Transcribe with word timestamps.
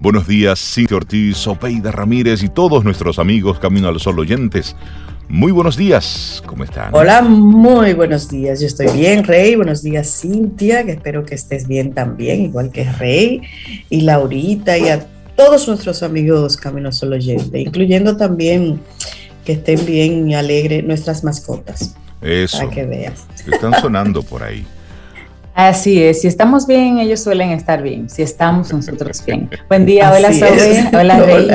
Buenos 0.00 0.28
días, 0.28 0.60
Cintia 0.60 0.96
Ortiz, 0.96 1.44
Opeida 1.48 1.90
Ramírez 1.90 2.44
y 2.44 2.48
todos 2.48 2.84
nuestros 2.84 3.18
amigos 3.18 3.58
Camino 3.58 3.88
al 3.88 3.98
Sol 3.98 4.20
oyentes. 4.20 4.76
Muy 5.28 5.50
buenos 5.50 5.76
días, 5.76 6.40
¿cómo 6.46 6.62
están? 6.62 6.94
Hola, 6.94 7.20
muy 7.20 7.94
buenos 7.94 8.28
días. 8.28 8.60
Yo 8.60 8.68
estoy 8.68 8.86
bien, 8.96 9.24
Rey. 9.24 9.56
Buenos 9.56 9.82
días, 9.82 10.20
Cintia, 10.20 10.84
que 10.84 10.92
espero 10.92 11.24
que 11.24 11.34
estés 11.34 11.66
bien 11.66 11.94
también, 11.94 12.42
igual 12.42 12.70
que 12.70 12.84
Rey 12.84 13.42
y 13.90 14.02
Laurita 14.02 14.78
y 14.78 14.88
a 14.88 15.04
todos 15.34 15.66
nuestros 15.66 16.04
amigos 16.04 16.56
Camino 16.56 16.86
al 16.86 16.94
Sol 16.94 17.14
oyentes, 17.14 17.60
incluyendo 17.60 18.16
también 18.16 18.78
que 19.44 19.54
estén 19.54 19.84
bien 19.84 20.30
y 20.30 20.36
alegres 20.36 20.84
nuestras 20.84 21.24
mascotas. 21.24 21.96
Eso. 22.22 22.58
Para 22.58 22.70
que 22.70 22.86
veas. 22.86 23.26
Están 23.52 23.74
sonando 23.80 24.22
por 24.22 24.44
ahí. 24.44 24.64
Así 25.58 26.00
es, 26.00 26.20
si 26.20 26.28
estamos 26.28 26.68
bien, 26.68 27.00
ellos 27.00 27.18
suelen 27.18 27.50
estar 27.50 27.82
bien. 27.82 28.08
Si 28.08 28.22
estamos 28.22 28.72
nosotros 28.72 29.24
bien. 29.26 29.50
Buen 29.68 29.86
día, 29.86 30.12
hola 30.12 30.32
Sobe, 30.32 30.88
hola 30.96 31.18
Rey. 31.18 31.48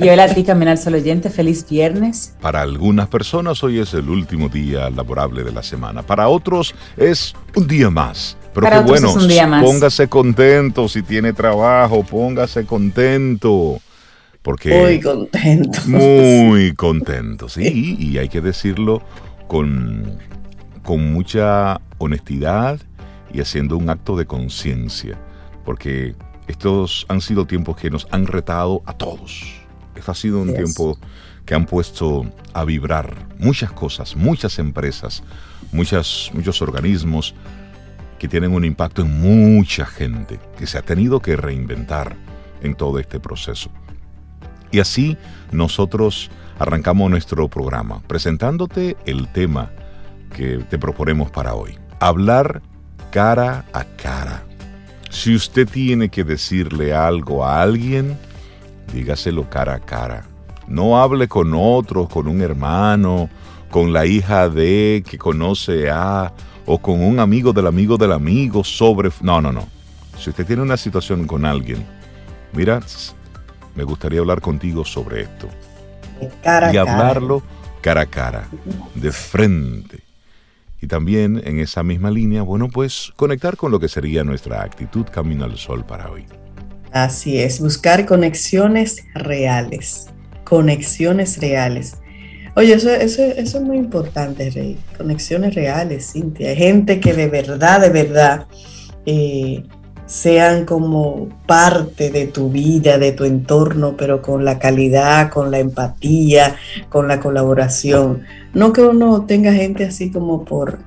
Y 0.00 0.08
hola 0.08 0.24
a 0.24 0.28
ti, 0.28 0.42
Caminar 0.42 0.78
Solo 0.78 0.96
Oyente. 0.96 1.28
Feliz 1.28 1.68
viernes. 1.68 2.34
Para 2.40 2.62
algunas 2.62 3.08
personas 3.08 3.62
hoy 3.62 3.78
es 3.78 3.92
el 3.92 4.08
último 4.08 4.48
día 4.48 4.88
laborable 4.88 5.44
de 5.44 5.52
la 5.52 5.62
semana. 5.62 6.00
Para 6.00 6.28
otros 6.28 6.74
es 6.96 7.34
un 7.54 7.66
día 7.68 7.90
más. 7.90 8.38
Pero 8.54 8.64
Para 8.64 8.84
qué 8.84 8.90
bueno, 8.90 9.10
es 9.10 9.16
un 9.16 9.28
día 9.28 9.46
más. 9.46 9.62
póngase 9.62 10.08
contento 10.08 10.88
si 10.88 11.02
tiene 11.02 11.34
trabajo, 11.34 12.02
póngase 12.04 12.64
contento. 12.64 13.82
Porque 14.40 14.80
Muy 14.80 14.98
contento. 14.98 15.78
Muy 15.88 16.74
contento, 16.74 17.50
sí, 17.50 17.98
y 17.98 18.16
hay 18.16 18.30
que 18.30 18.40
decirlo 18.40 19.02
con, 19.46 20.16
con 20.82 21.12
mucha 21.12 21.82
honestidad 21.98 22.80
y 23.32 23.40
haciendo 23.40 23.76
un 23.76 23.90
acto 23.90 24.16
de 24.16 24.26
conciencia, 24.26 25.18
porque 25.64 26.14
estos 26.46 27.06
han 27.08 27.20
sido 27.20 27.46
tiempos 27.46 27.76
que 27.76 27.90
nos 27.90 28.06
han 28.10 28.26
retado 28.26 28.82
a 28.86 28.92
todos. 28.92 29.44
Esto 29.94 30.10
ha 30.10 30.14
sido 30.14 30.40
un 30.40 30.48
Yes. 30.48 30.56
tiempo 30.56 30.98
que 31.44 31.54
han 31.54 31.66
puesto 31.66 32.24
a 32.52 32.64
vibrar 32.64 33.14
muchas 33.38 33.72
cosas, 33.72 34.16
muchas 34.16 34.58
empresas, 34.58 35.22
muchas, 35.72 36.30
muchos 36.34 36.62
organismos 36.62 37.34
que 38.18 38.28
tienen 38.28 38.52
un 38.52 38.64
impacto 38.64 39.02
en 39.02 39.20
mucha 39.20 39.84
gente, 39.86 40.38
que 40.56 40.66
se 40.66 40.78
ha 40.78 40.82
tenido 40.82 41.20
que 41.20 41.34
reinventar 41.36 42.16
en 42.62 42.74
todo 42.76 42.98
este 43.00 43.18
proceso. 43.18 43.70
Y 44.70 44.78
así 44.78 45.16
nosotros 45.50 46.30
arrancamos 46.58 47.10
nuestro 47.10 47.48
programa 47.48 48.00
presentándote 48.06 48.96
el 49.06 49.28
tema 49.32 49.70
que 50.34 50.58
te 50.58 50.78
proponemos 50.78 51.30
para 51.30 51.54
hoy. 51.54 51.78
Hablar 52.00 52.62
cara 53.12 53.66
a 53.74 53.84
cara. 53.84 54.42
Si 55.10 55.34
usted 55.34 55.68
tiene 55.68 56.08
que 56.08 56.24
decirle 56.24 56.94
algo 56.94 57.44
a 57.44 57.60
alguien, 57.60 58.18
dígaselo 58.92 59.48
cara 59.50 59.74
a 59.74 59.80
cara. 59.80 60.24
No 60.66 61.00
hable 61.00 61.28
con 61.28 61.52
otro, 61.54 62.08
con 62.08 62.26
un 62.26 62.40
hermano, 62.40 63.28
con 63.70 63.92
la 63.92 64.06
hija 64.06 64.48
de 64.48 65.04
que 65.06 65.18
conoce 65.18 65.90
a, 65.90 66.32
o 66.64 66.78
con 66.78 67.02
un 67.02 67.20
amigo 67.20 67.52
del 67.52 67.66
amigo 67.66 67.98
del 67.98 68.12
amigo 68.12 68.64
sobre... 68.64 69.10
No, 69.20 69.42
no, 69.42 69.52
no. 69.52 69.68
Si 70.18 70.30
usted 70.30 70.46
tiene 70.46 70.62
una 70.62 70.78
situación 70.78 71.26
con 71.26 71.44
alguien, 71.44 71.84
mira, 72.54 72.80
me 73.74 73.84
gustaría 73.84 74.20
hablar 74.20 74.40
contigo 74.40 74.86
sobre 74.86 75.22
esto. 75.22 75.48
De 76.18 76.30
cara 76.42 76.68
a 76.68 76.72
y 76.72 76.78
hablarlo 76.78 77.42
cara 77.82 78.02
a 78.02 78.06
cara, 78.06 78.48
de 78.94 79.12
frente. 79.12 80.11
Y 80.82 80.88
también 80.88 81.40
en 81.44 81.60
esa 81.60 81.82
misma 81.84 82.10
línea, 82.10 82.42
bueno, 82.42 82.68
pues 82.68 83.12
conectar 83.16 83.56
con 83.56 83.70
lo 83.70 83.78
que 83.78 83.88
sería 83.88 84.24
nuestra 84.24 84.62
actitud 84.62 85.06
camino 85.06 85.44
al 85.44 85.56
sol 85.56 85.84
para 85.86 86.10
hoy. 86.10 86.24
Así 86.90 87.38
es, 87.38 87.60
buscar 87.60 88.04
conexiones 88.04 89.04
reales. 89.14 90.08
Conexiones 90.44 91.40
reales. 91.40 91.98
Oye, 92.56 92.74
eso, 92.74 92.90
eso, 92.90 93.22
eso 93.22 93.58
es 93.58 93.64
muy 93.64 93.78
importante, 93.78 94.50
Rey. 94.50 94.76
Conexiones 94.98 95.54
reales, 95.54 96.12
Cintia. 96.12 96.54
Gente 96.54 97.00
que 97.00 97.14
de 97.14 97.28
verdad, 97.28 97.80
de 97.80 97.88
verdad, 97.88 98.46
eh, 99.06 99.62
sean 100.12 100.66
como 100.66 101.28
parte 101.46 102.10
de 102.10 102.26
tu 102.26 102.50
vida, 102.50 102.98
de 102.98 103.12
tu 103.12 103.24
entorno, 103.24 103.94
pero 103.96 104.20
con 104.20 104.44
la 104.44 104.58
calidad, 104.58 105.30
con 105.30 105.50
la 105.50 105.58
empatía, 105.58 106.56
con 106.90 107.08
la 107.08 107.18
colaboración. 107.18 108.20
No 108.52 108.74
que 108.74 108.82
uno 108.82 109.22
tenga 109.24 109.54
gente 109.54 109.86
así 109.86 110.10
como 110.10 110.44
por, 110.44 110.80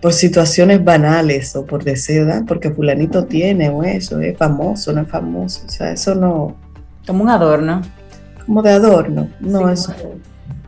por 0.00 0.14
situaciones 0.14 0.82
banales 0.82 1.54
o 1.56 1.66
por 1.66 1.84
deseo, 1.84 2.26
porque 2.46 2.70
fulanito 2.70 3.26
tiene 3.26 3.68
o 3.68 3.82
eso, 3.82 4.18
es 4.20 4.38
famoso, 4.38 4.94
no 4.94 5.02
es 5.02 5.08
famoso, 5.08 5.60
o 5.66 5.68
sea, 5.68 5.92
eso 5.92 6.14
no, 6.14 6.56
Como 7.06 7.22
un 7.22 7.28
adorno. 7.28 7.82
como 8.46 8.62
de 8.62 8.70
adorno, 8.70 9.28
no, 9.40 9.58
Sí, 9.68 9.72
eso, 9.74 9.94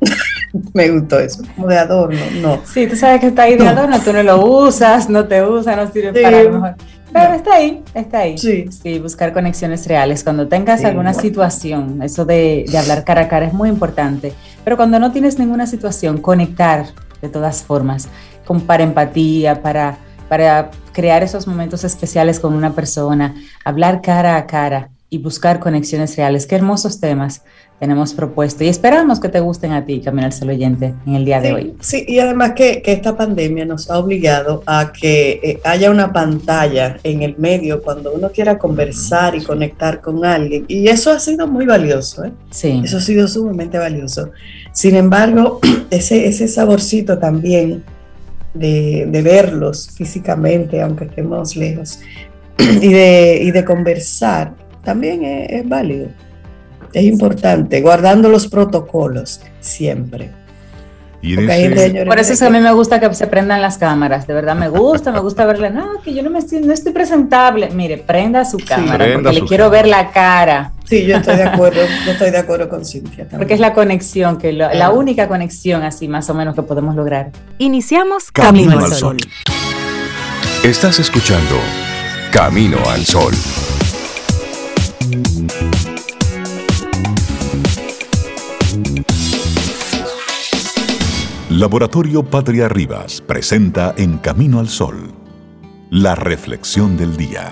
me 0.74 0.90
gustó 0.90 1.18
eso, 1.18 1.42
como 1.56 1.66
de 1.68 1.78
adorno, 1.78 2.20
no. 2.42 2.60
Sí, 2.66 2.86
tú 2.86 2.94
sabes 2.94 3.22
que 3.22 3.28
está 3.28 3.44
ahí 3.44 3.56
de 3.56 3.64
No. 3.64 3.70
adorno, 3.70 3.98
tú 4.04 4.12
no 4.12 4.22
lo 4.22 4.44
usas, 4.44 5.08
no 5.08 5.26
te 5.26 5.42
usa, 5.42 5.76
no 5.76 5.90
sirve 5.90 6.12
Sí. 6.14 6.22
para 6.22 6.42
lo 6.42 6.52
mejor. 6.52 6.74
Pero 7.12 7.34
está 7.34 7.54
ahí, 7.54 7.82
está 7.94 8.18
ahí. 8.20 8.36
Sí. 8.38 8.66
Sí, 8.70 8.98
buscar 8.98 9.32
conexiones 9.32 9.86
reales. 9.86 10.22
Cuando 10.22 10.46
tengas 10.48 10.80
Sí. 10.80 10.86
alguna 10.86 11.14
situación, 11.14 12.02
eso 12.02 12.24
de, 12.24 12.64
de 12.70 12.78
hablar 12.78 13.04
cara 13.04 13.22
a 13.22 13.28
cara 13.28 13.46
es 13.46 13.52
muy 13.54 13.68
importante. 13.68 14.32
Pero 14.64 14.76
cuando 14.76 14.98
no 14.98 15.10
tienes 15.12 15.38
ninguna 15.38 15.66
situación, 15.66 16.18
conectar 16.18 16.86
de 17.22 17.28
todas 17.28 17.62
formas, 17.62 18.08
con, 18.44 18.60
para 18.60 18.82
empatía, 18.84 19.62
para, 19.62 19.98
para 20.28 20.70
crear 20.92 21.22
esos 21.22 21.46
momentos 21.46 21.84
especiales 21.84 22.40
con 22.40 22.54
una 22.54 22.74
persona, 22.74 23.34
hablar 23.64 24.02
cara 24.02 24.36
a 24.36 24.46
cara 24.46 24.90
y 25.10 25.18
buscar 25.18 25.58
conexiones 25.58 26.16
reales. 26.16 26.46
Qué 26.46 26.56
hermosos 26.56 27.00
temas 27.00 27.42
tenemos 27.78 28.12
propuesto 28.12 28.64
y 28.64 28.68
esperamos 28.68 29.20
que 29.20 29.28
te 29.28 29.38
gusten 29.38 29.70
a 29.72 29.84
ti, 29.84 30.00
Camino 30.00 30.26
al 30.26 30.32
Sol 30.32 30.48
Oyente, 30.50 30.94
en 31.06 31.14
el 31.14 31.24
día 31.24 31.40
de 31.40 31.48
Sí, 31.48 31.54
hoy. 31.54 31.74
sí, 31.80 32.04
y 32.08 32.18
además 32.18 32.52
que, 32.56 32.82
que 32.82 32.92
esta 32.92 33.16
pandemia 33.16 33.64
nos 33.66 33.88
ha 33.88 33.98
obligado 33.98 34.64
a 34.66 34.92
que 34.92 35.40
eh, 35.42 35.60
haya 35.62 35.90
una 35.90 36.12
pantalla 36.12 36.98
en 37.04 37.22
el 37.22 37.36
medio 37.38 37.80
cuando 37.82 38.12
uno 38.12 38.30
quiera 38.30 38.58
conversar 38.58 39.36
y 39.36 39.42
conectar 39.42 40.00
con 40.00 40.24
alguien. 40.24 40.64
Y 40.66 40.88
eso 40.88 41.12
ha 41.12 41.20
sido 41.20 41.46
muy 41.46 41.66
valioso, 41.66 42.24
¿eh? 42.24 42.32
Sí. 42.50 42.82
Eso 42.84 42.96
ha 42.96 43.00
sido 43.00 43.28
sumamente 43.28 43.78
valioso. 43.78 44.30
Sin 44.72 44.96
embargo, 44.96 45.60
ese, 45.90 46.26
ese 46.26 46.48
saborcito 46.48 47.18
también 47.18 47.84
de, 48.54 49.06
de 49.08 49.22
verlos 49.22 49.90
físicamente, 49.94 50.82
aunque 50.82 51.04
estemos 51.04 51.54
lejos, 51.54 52.00
y 52.58 52.92
de, 52.92 53.38
y 53.40 53.52
de 53.52 53.64
conversar, 53.64 54.54
también 54.82 55.24
es, 55.24 55.50
es 55.62 55.68
válido. 55.68 56.08
Es 56.98 57.04
importante, 57.04 57.80
guardando 57.80 58.28
los 58.28 58.46
protocolos 58.48 59.40
siempre. 59.60 60.30
Y 61.20 61.32
ese- 61.34 62.04
Por 62.06 62.16
eso 62.20 62.32
es 62.32 62.38
que 62.38 62.46
a 62.46 62.50
mí 62.50 62.60
me 62.60 62.72
gusta 62.72 63.00
que 63.00 63.12
se 63.12 63.26
prendan 63.26 63.60
las 63.60 63.76
cámaras, 63.76 64.28
de 64.28 64.34
verdad 64.34 64.54
me 64.54 64.68
gusta, 64.68 65.10
me 65.10 65.18
gusta 65.18 65.46
verle, 65.46 65.68
no, 65.70 66.00
que 66.04 66.14
yo 66.14 66.22
no 66.22 66.30
me 66.30 66.38
estoy, 66.38 66.60
no 66.60 66.72
estoy 66.72 66.92
presentable. 66.92 67.70
Mire, 67.74 67.98
prenda 67.98 68.44
su 68.44 68.56
cámara, 68.58 68.98
Prenda 69.04 69.22
porque 69.24 69.38
su 69.38 69.42
le 69.44 69.48
quiero 69.48 69.64
cámara. 69.64 69.82
ver 69.82 69.90
la 69.90 70.10
cara, 70.12 70.72
Sí, 70.84 71.04
yo 71.06 71.16
estoy 71.16 71.36
de 71.36 71.42
acuerdo, 71.42 71.80
yo 72.06 72.12
estoy 72.12 72.30
de 72.30 72.38
acuerdo 72.38 72.68
con 72.68 72.84
Cintia 72.84 73.24
también. 73.24 73.38
porque 73.40 73.54
es 73.54 73.58
la 73.60 73.74
conexión, 73.74 74.38
que 74.38 74.52
lo- 74.52 74.72
la 74.72 74.90
única 74.90 75.26
conexión 75.26 75.82
así 75.82 76.06
más 76.06 76.30
o 76.30 76.34
menos 76.34 76.54
que 76.54 76.62
podemos 76.62 76.94
lograr. 76.94 77.30
Iniciamos 77.58 78.30
Camino 78.30 78.70
Camino, 78.70 78.78
al 78.86 78.92
al 78.92 78.98
Sol. 78.98 79.16
Sol. 79.20 79.32
Estás 80.62 81.00
escuchando 81.00 81.56
Camino 82.30 82.78
al 82.88 83.04
Sol. 83.04 83.34
Laboratorio 91.58 92.22
Patria 92.22 92.68
Rivas 92.68 93.20
presenta 93.20 93.92
En 93.96 94.18
Camino 94.18 94.60
al 94.60 94.68
Sol, 94.68 95.12
la 95.90 96.14
reflexión 96.14 96.96
del 96.96 97.16
día. 97.16 97.50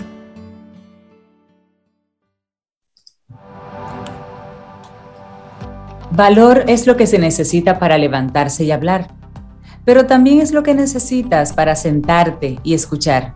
Valor 6.12 6.62
es 6.68 6.86
lo 6.86 6.96
que 6.96 7.08
se 7.08 7.18
necesita 7.18 7.80
para 7.80 7.98
levantarse 7.98 8.62
y 8.62 8.70
hablar, 8.70 9.08
pero 9.84 10.06
también 10.06 10.40
es 10.40 10.52
lo 10.52 10.62
que 10.62 10.74
necesitas 10.74 11.52
para 11.52 11.74
sentarte 11.74 12.60
y 12.62 12.74
escuchar. 12.74 13.34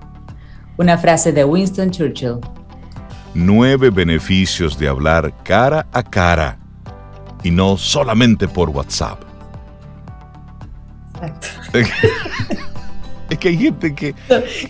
Una 0.78 0.96
frase 0.98 1.32
de 1.32 1.44
Winston 1.44 1.90
Churchill. 1.90 2.38
Nueve 3.34 3.90
beneficios 3.90 4.78
de 4.78 4.86
hablar 4.86 5.34
cara 5.42 5.88
a 5.92 6.04
cara 6.04 6.60
y 7.42 7.50
no 7.50 7.76
solamente 7.76 8.46
por 8.46 8.70
WhatsApp. 8.70 9.29
Exacto. 11.22 11.46
Es 13.30 13.38
que 13.38 13.48
hay 13.50 13.58
gente 13.58 13.94
que... 13.94 14.14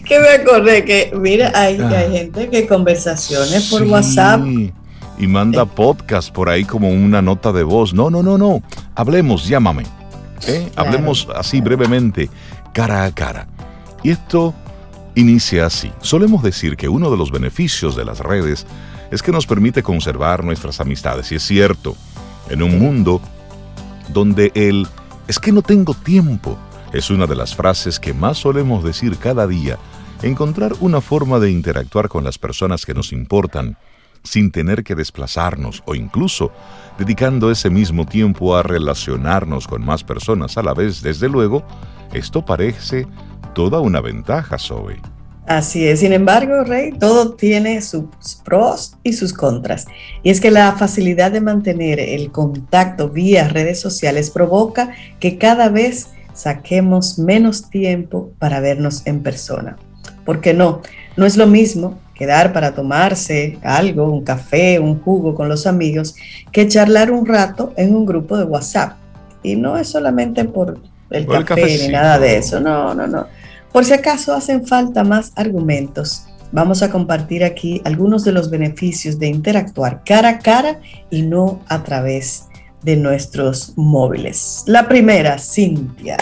Que 0.04 0.18
me 0.20 0.28
acordé 0.28 0.84
que, 0.84 1.12
mira, 1.18 1.50
hay, 1.54 1.78
Ah. 1.80 1.88
hay 1.88 2.12
gente 2.12 2.50
que 2.50 2.66
conversaciones 2.66 3.70
por 3.70 3.82
Sí, 3.82 3.88
WhatsApp. 3.88 4.40
Y 5.18 5.26
manda 5.26 5.64
podcast 5.64 6.30
por 6.32 6.48
ahí 6.48 6.64
como 6.64 6.88
una 6.90 7.22
nota 7.22 7.52
de 7.52 7.62
voz. 7.62 7.94
No, 7.94 8.10
no, 8.10 8.22
no, 8.22 8.36
no. 8.36 8.62
Hablemos, 8.94 9.46
llámame. 9.48 9.84
¿eh? 10.46 10.68
Claro. 10.74 10.88
Hablemos 10.88 11.26
así 11.34 11.60
brevemente, 11.60 12.28
cara 12.72 13.04
a 13.04 13.14
cara. 13.14 13.46
Y 14.02 14.10
esto 14.10 14.54
inicia 15.14 15.66
así. 15.66 15.90
Solemos 16.02 16.42
decir 16.42 16.76
que 16.76 16.88
uno 16.88 17.10
de 17.10 17.16
los 17.16 17.30
beneficios 17.30 17.96
de 17.96 18.04
las 18.04 18.20
redes 18.20 18.66
es 19.10 19.22
que 19.22 19.32
nos 19.32 19.46
permite 19.46 19.82
conservar 19.82 20.44
nuestras 20.44 20.80
amistades. 20.80 21.32
Y 21.32 21.36
es 21.36 21.42
cierto, 21.42 21.96
en 22.48 22.62
un 22.62 22.78
mundo 22.78 23.20
donde 24.08 24.52
el 24.54 24.86
es 25.30 25.38
que 25.38 25.52
no 25.52 25.62
tengo 25.62 25.94
tiempo 25.94 26.58
es 26.92 27.08
una 27.08 27.24
de 27.24 27.36
las 27.36 27.54
frases 27.54 28.00
que 28.00 28.12
más 28.12 28.38
solemos 28.38 28.82
decir 28.82 29.16
cada 29.16 29.46
día, 29.46 29.78
encontrar 30.22 30.72
una 30.80 31.00
forma 31.00 31.38
de 31.38 31.52
interactuar 31.52 32.08
con 32.08 32.24
las 32.24 32.36
personas 32.36 32.84
que 32.84 32.94
nos 32.94 33.12
importan 33.12 33.78
sin 34.24 34.50
tener 34.50 34.82
que 34.82 34.96
desplazarnos 34.96 35.84
o 35.86 35.94
incluso 35.94 36.50
dedicando 36.98 37.52
ese 37.52 37.70
mismo 37.70 38.06
tiempo 38.06 38.56
a 38.56 38.64
relacionarnos 38.64 39.68
con 39.68 39.84
más 39.84 40.02
personas 40.02 40.58
a 40.58 40.64
la 40.64 40.74
vez, 40.74 41.00
desde 41.00 41.28
luego, 41.28 41.64
esto 42.12 42.44
parece 42.44 43.06
toda 43.54 43.78
una 43.78 44.00
ventaja, 44.00 44.58
Zoe. 44.58 45.00
Así 45.50 45.84
es, 45.88 45.98
sin 45.98 46.12
embargo, 46.12 46.62
Rey, 46.62 46.92
todo 46.92 47.32
tiene 47.32 47.82
sus 47.82 48.04
pros 48.44 48.96
y 49.02 49.14
sus 49.14 49.32
contras. 49.32 49.88
Y 50.22 50.30
es 50.30 50.40
que 50.40 50.52
la 50.52 50.70
facilidad 50.74 51.32
de 51.32 51.40
mantener 51.40 51.98
el 51.98 52.30
contacto 52.30 53.08
vía 53.08 53.48
redes 53.48 53.80
sociales 53.80 54.30
provoca 54.30 54.90
que 55.18 55.38
cada 55.38 55.68
vez 55.68 56.10
saquemos 56.34 57.18
menos 57.18 57.68
tiempo 57.68 58.30
para 58.38 58.60
vernos 58.60 59.04
en 59.06 59.24
persona. 59.24 59.76
¿Por 60.24 60.40
qué 60.40 60.54
no? 60.54 60.82
No 61.16 61.26
es 61.26 61.36
lo 61.36 61.48
mismo 61.48 61.98
quedar 62.14 62.52
para 62.52 62.72
tomarse 62.72 63.58
algo, 63.64 64.08
un 64.08 64.22
café, 64.22 64.78
un 64.78 65.02
jugo 65.02 65.34
con 65.34 65.48
los 65.48 65.66
amigos, 65.66 66.14
que 66.52 66.68
charlar 66.68 67.10
un 67.10 67.26
rato 67.26 67.72
en 67.76 67.96
un 67.96 68.06
grupo 68.06 68.38
de 68.38 68.44
WhatsApp. 68.44 68.92
Y 69.42 69.56
no 69.56 69.76
es 69.76 69.88
solamente 69.88 70.44
por 70.44 70.80
el 71.10 71.26
café 71.26 71.76
ni 71.76 71.88
nada 71.88 72.20
de 72.20 72.36
eso, 72.36 72.60
no, 72.60 72.94
no, 72.94 73.08
no. 73.08 73.26
Por 73.72 73.84
si 73.84 73.92
acaso 73.92 74.34
hacen 74.34 74.66
falta 74.66 75.04
más 75.04 75.32
argumentos, 75.36 76.24
vamos 76.50 76.82
a 76.82 76.90
compartir 76.90 77.44
aquí 77.44 77.80
algunos 77.84 78.24
de 78.24 78.32
los 78.32 78.50
beneficios 78.50 79.18
de 79.20 79.28
interactuar 79.28 80.02
cara 80.04 80.28
a 80.28 80.38
cara 80.40 80.80
y 81.08 81.22
no 81.22 81.60
a 81.68 81.84
través 81.84 82.48
de 82.82 82.96
nuestros 82.96 83.74
móviles. 83.76 84.64
La 84.66 84.88
primera, 84.88 85.38
Cintia. 85.38 86.16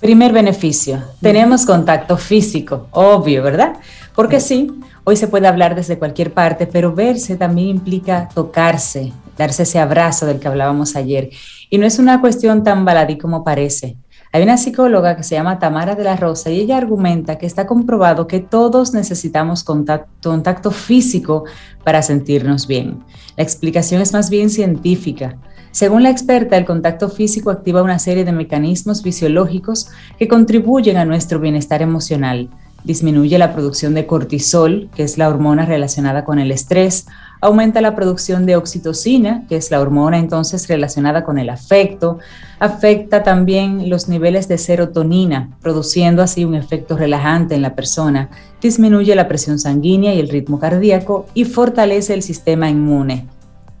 Primer 0.00 0.32
beneficio, 0.32 1.02
tenemos 1.22 1.64
contacto 1.64 2.18
físico, 2.18 2.88
obvio, 2.90 3.42
¿verdad? 3.42 3.74
Porque 4.14 4.38
sí, 4.38 4.70
hoy 5.04 5.16
se 5.16 5.28
puede 5.28 5.46
hablar 5.46 5.74
desde 5.74 5.98
cualquier 5.98 6.34
parte, 6.34 6.66
pero 6.66 6.94
verse 6.94 7.36
también 7.36 7.68
implica 7.68 8.28
tocarse, 8.34 9.14
darse 9.38 9.62
ese 9.62 9.78
abrazo 9.78 10.26
del 10.26 10.40
que 10.40 10.48
hablábamos 10.48 10.94
ayer. 10.94 11.30
Y 11.70 11.78
no 11.78 11.86
es 11.86 11.98
una 11.98 12.20
cuestión 12.20 12.64
tan 12.64 12.84
baladí 12.84 13.16
como 13.16 13.44
parece. 13.44 13.96
Hay 14.32 14.44
una 14.44 14.58
psicóloga 14.58 15.16
que 15.16 15.24
se 15.24 15.34
llama 15.34 15.58
Tamara 15.58 15.96
de 15.96 16.04
la 16.04 16.14
Rosa 16.14 16.50
y 16.50 16.60
ella 16.60 16.76
argumenta 16.76 17.36
que 17.36 17.46
está 17.46 17.66
comprobado 17.66 18.28
que 18.28 18.38
todos 18.38 18.94
necesitamos 18.94 19.64
contacto, 19.64 20.70
físico 20.70 21.46
para 21.82 22.00
sentirnos 22.00 22.68
bien. 22.68 23.00
La 23.36 23.42
explicación 23.42 24.00
es 24.00 24.12
más 24.12 24.30
bien 24.30 24.48
científica. 24.48 25.36
Según 25.72 26.04
la 26.04 26.10
experta, 26.10 26.56
el 26.56 26.64
contacto 26.64 27.08
físico 27.08 27.50
activa 27.50 27.82
una 27.82 27.98
serie 27.98 28.24
de 28.24 28.30
mecanismos 28.30 29.02
fisiológicos 29.02 29.88
que 30.16 30.28
contribuyen 30.28 30.96
a 30.96 31.04
nuestro 31.04 31.40
bienestar 31.40 31.82
emocional. 31.82 32.50
Disminuye 32.84 33.36
la 33.36 33.52
producción 33.52 33.94
de 33.94 34.06
cortisol, 34.06 34.90
que 34.94 35.02
es 35.02 35.18
la 35.18 35.28
hormona 35.28 35.66
relacionada 35.66 36.24
con 36.24 36.38
el 36.38 36.52
estrés, 36.52 37.06
aumenta 37.40 37.80
la 37.80 37.94
producción 37.94 38.46
de 38.46 38.56
oxitocina, 38.56 39.44
que 39.48 39.56
es 39.56 39.70
la 39.70 39.80
hormona 39.80 40.18
entonces 40.18 40.68
relacionada 40.68 41.24
con 41.24 41.38
el 41.38 41.50
afecto, 41.50 42.18
afecta 42.58 43.22
también 43.22 43.88
los 43.88 44.08
niveles 44.08 44.48
de 44.48 44.58
serotonina, 44.58 45.56
produciendo 45.62 46.22
así 46.22 46.44
un 46.44 46.54
efecto 46.54 46.96
relajante 46.96 47.54
en 47.54 47.62
la 47.62 47.74
persona, 47.74 48.28
disminuye 48.60 49.14
la 49.14 49.28
presión 49.28 49.58
sanguínea 49.58 50.14
y 50.14 50.20
el 50.20 50.28
ritmo 50.28 50.58
cardíaco 50.58 51.26
y 51.34 51.44
fortalece 51.44 52.14
el 52.14 52.22
sistema 52.22 52.68
inmune. 52.68 53.26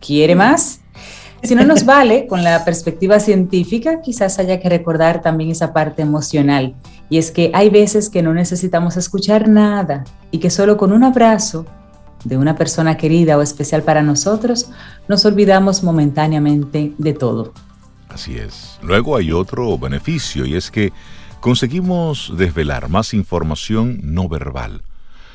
¿Quiere 0.00 0.34
más? 0.34 0.80
Si 1.42 1.54
no 1.54 1.64
nos 1.64 1.86
vale 1.86 2.26
con 2.26 2.44
la 2.44 2.64
perspectiva 2.66 3.18
científica, 3.18 4.02
quizás 4.02 4.38
haya 4.38 4.60
que 4.60 4.68
recordar 4.68 5.22
también 5.22 5.50
esa 5.50 5.72
parte 5.72 6.02
emocional. 6.02 6.74
Y 7.08 7.16
es 7.16 7.30
que 7.30 7.50
hay 7.54 7.70
veces 7.70 8.10
que 8.10 8.22
no 8.22 8.34
necesitamos 8.34 8.98
escuchar 8.98 9.48
nada 9.48 10.04
y 10.30 10.38
que 10.38 10.50
solo 10.50 10.76
con 10.76 10.92
un 10.92 11.02
abrazo 11.02 11.64
de 12.24 12.36
una 12.36 12.56
persona 12.56 12.96
querida 12.96 13.36
o 13.38 13.42
especial 13.42 13.82
para 13.82 14.02
nosotros, 14.02 14.70
nos 15.08 15.24
olvidamos 15.24 15.82
momentáneamente 15.82 16.92
de 16.98 17.12
todo. 17.14 17.52
Así 18.08 18.36
es. 18.36 18.78
Luego 18.82 19.16
hay 19.16 19.32
otro 19.32 19.78
beneficio 19.78 20.44
y 20.44 20.56
es 20.56 20.70
que 20.70 20.92
conseguimos 21.40 22.32
desvelar 22.36 22.88
más 22.88 23.14
información 23.14 24.00
no 24.02 24.28
verbal. 24.28 24.82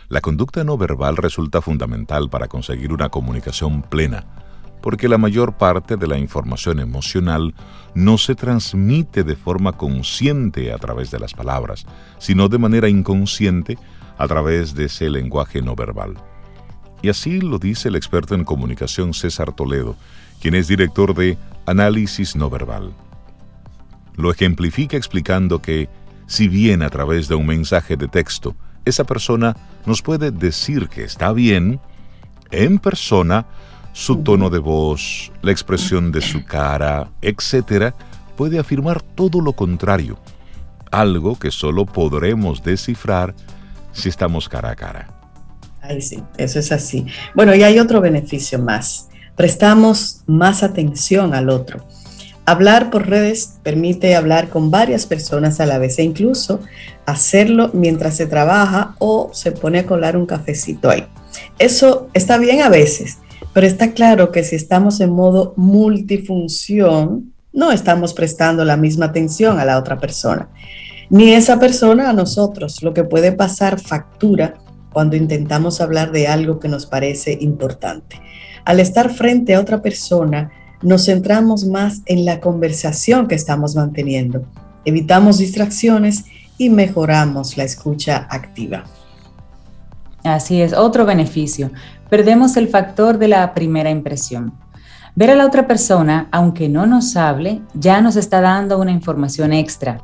La 0.08 0.22
conducta 0.22 0.64
no 0.64 0.78
verbal 0.78 1.18
resulta 1.18 1.62
fundamental 1.62 2.30
para 2.30 2.48
conseguir 2.48 2.94
una 2.94 3.10
comunicación 3.10 3.82
plena, 3.82 4.26
porque 4.82 5.08
la 5.08 5.18
mayor 5.18 5.58
parte 5.58 5.98
de 5.98 6.08
la 6.08 6.20
información 6.20 6.80
emocional 6.80 7.56
no 7.96 8.20
se 8.20 8.36
transmite 8.36 9.24
de 9.24 9.36
forma 9.36 9.72
consciente 9.74 10.72
a 10.72 10.78
través 10.78 11.10
de 11.10 11.20
las 11.20 11.34
palabras, 11.34 11.88
sino 12.20 12.50
de 12.50 12.60
manera 12.60 12.88
inconsciente 12.88 13.80
a 14.18 14.28
través 14.28 14.76
de 14.76 14.86
ese 14.86 15.10
lenguaje 15.10 15.62
no 15.62 15.76
verbal. 15.76 16.16
Y 17.06 17.10
así 17.10 17.40
lo 17.40 17.60
dice 17.60 17.90
el 17.90 17.96
experto 17.96 18.34
en 18.34 18.44
comunicación 18.44 19.14
César 19.14 19.54
Toledo, 19.54 19.96
quien 20.42 20.56
es 20.56 20.68
director 20.68 21.14
de 21.14 21.38
Análisis 21.68 22.36
No 22.36 22.50
Verbal. 22.50 22.96
Lo 24.16 24.32
ejemplifica 24.32 24.98
explicando 24.98 25.62
que, 25.62 25.88
si 26.26 26.48
bien 26.48 26.82
a 26.82 26.90
través 26.90 27.28
de 27.28 27.36
un 27.36 27.46
mensaje 27.46 27.96
de 27.96 28.08
texto, 28.08 28.56
esa 28.86 29.04
persona 29.04 29.56
nos 29.86 30.02
puede 30.02 30.32
decir 30.32 30.90
que 30.90 31.04
está 31.04 31.32
bien, 31.32 31.80
en 32.50 32.80
persona, 32.80 33.46
su 33.94 34.24
tono 34.24 34.50
de 34.50 34.58
voz, 34.58 35.32
la 35.44 35.52
expresión 35.52 36.12
de 36.12 36.22
su 36.22 36.44
cara, 36.44 37.12
etc., 37.22 37.94
puede 38.36 38.58
afirmar 38.58 39.04
todo 39.04 39.42
lo 39.42 39.54
contrario, 39.54 40.18
algo 40.92 41.38
que 41.38 41.52
solo 41.52 41.86
podremos 41.86 42.64
descifrar 42.64 43.36
si 43.92 44.10
estamos 44.10 44.50
cara 44.50 44.72
a 44.72 44.76
cara. 44.76 45.15
Ay, 45.88 46.02
sí, 46.02 46.24
eso 46.38 46.60
es 46.60 46.72
así. 46.72 47.06
Bueno, 47.36 47.54
y 47.54 47.64
hay 47.64 47.80
otro 47.80 48.02
beneficio 48.02 48.58
más. 48.60 49.10
Prestamos 49.36 50.22
más 50.26 50.64
atención 50.64 51.34
al 51.34 51.50
otro. 51.50 51.86
Hablar 52.46 52.90
por 52.90 53.08
redes 53.08 53.56
permite 53.64 54.16
hablar 54.16 54.50
con 54.50 54.72
varias 54.72 55.06
personas 55.06 55.60
a 55.60 55.66
la 55.66 55.78
vez 55.78 55.98
e 56.00 56.04
incluso 56.04 56.60
hacerlo 57.06 57.72
mientras 57.74 58.16
se 58.16 58.28
trabaja 58.28 58.96
o 59.00 59.30
se 59.34 59.52
pone 59.52 59.80
a 59.80 59.86
colar 59.86 60.16
un 60.16 60.26
cafecito 60.26 60.90
ahí. 60.90 61.08
Eso 61.60 62.08
está 62.14 62.38
bien 62.38 62.62
a 62.62 62.70
veces, 62.70 63.18
pero 63.54 63.66
está 63.66 63.92
claro 63.94 64.32
que 64.32 64.44
si 64.44 64.56
estamos 64.56 65.00
en 65.02 65.10
modo 65.12 65.54
multifunción, 65.58 67.34
no 67.52 67.72
estamos 67.72 68.14
prestando 68.14 68.64
la 68.64 68.78
misma 68.78 69.08
atención 69.08 69.60
a 69.60 69.66
la 69.66 69.80
otra 69.80 69.98
persona, 69.98 70.50
ni 71.10 71.34
esa 71.34 71.60
persona 71.60 72.10
a 72.10 72.14
nosotros, 72.14 72.84
lo 72.84 72.94
que 72.94 73.04
puede 73.04 73.32
pasar 73.32 73.80
factura 73.80 74.56
cuando 74.96 75.18
intentamos 75.18 75.82
hablar 75.82 76.14
de 76.14 76.30
algo 76.30 76.58
que 76.58 76.70
nos 76.70 76.86
parece 76.86 77.38
importante. 77.42 78.22
Al 78.64 78.80
estar 78.80 79.14
frente 79.14 79.54
a 79.54 79.60
otra 79.60 79.82
persona, 79.82 80.52
nos 80.82 81.08
centramos 81.08 81.66
más 81.66 82.02
en 82.06 82.24
la 82.24 82.40
conversación 82.40 83.28
que 83.28 83.36
estamos 83.36 83.76
manteniendo, 83.76 84.46
evitamos 84.86 85.38
distracciones 85.38 86.24
y 86.58 86.70
mejoramos 86.70 87.58
la 87.58 87.66
escucha 87.66 88.26
activa. 88.30 88.86
Así 90.24 90.62
es, 90.62 90.72
otro 90.72 91.06
beneficio. 91.06 91.72
Perdemos 92.10 92.56
el 92.56 92.70
factor 92.70 93.18
de 93.18 93.28
la 93.28 93.54
primera 93.54 93.90
impresión. 93.90 94.54
Ver 95.14 95.30
a 95.32 95.36
la 95.36 95.46
otra 95.46 95.68
persona, 95.68 96.30
aunque 96.32 96.70
no 96.70 96.86
nos 96.86 97.18
hable, 97.18 97.62
ya 97.74 98.00
nos 98.00 98.16
está 98.16 98.40
dando 98.40 98.80
una 98.80 98.92
información 98.92 99.52
extra, 99.52 100.00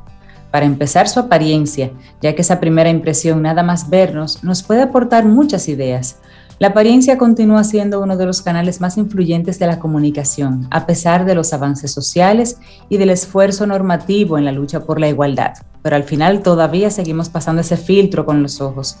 para 0.52 0.66
empezar, 0.66 1.08
su 1.08 1.18
apariencia, 1.18 1.90
ya 2.20 2.34
que 2.34 2.42
esa 2.42 2.60
primera 2.60 2.90
impresión, 2.90 3.40
nada 3.40 3.62
más 3.62 3.88
vernos, 3.88 4.44
nos 4.44 4.62
puede 4.62 4.82
aportar 4.82 5.24
muchas 5.24 5.66
ideas. 5.66 6.18
La 6.58 6.68
apariencia 6.68 7.18
continúa 7.18 7.64
siendo 7.64 8.00
uno 8.00 8.16
de 8.18 8.26
los 8.26 8.42
canales 8.42 8.80
más 8.80 8.98
influyentes 8.98 9.58
de 9.58 9.66
la 9.66 9.78
comunicación, 9.78 10.68
a 10.70 10.86
pesar 10.86 11.24
de 11.24 11.34
los 11.34 11.54
avances 11.54 11.90
sociales 11.90 12.58
y 12.88 12.98
del 12.98 13.10
esfuerzo 13.10 13.66
normativo 13.66 14.36
en 14.36 14.44
la 14.44 14.52
lucha 14.52 14.80
por 14.80 15.00
la 15.00 15.08
igualdad. 15.08 15.54
Pero 15.82 15.96
al 15.96 16.04
final 16.04 16.42
todavía 16.42 16.90
seguimos 16.90 17.30
pasando 17.30 17.62
ese 17.62 17.78
filtro 17.78 18.26
con 18.26 18.42
los 18.42 18.60
ojos. 18.60 18.98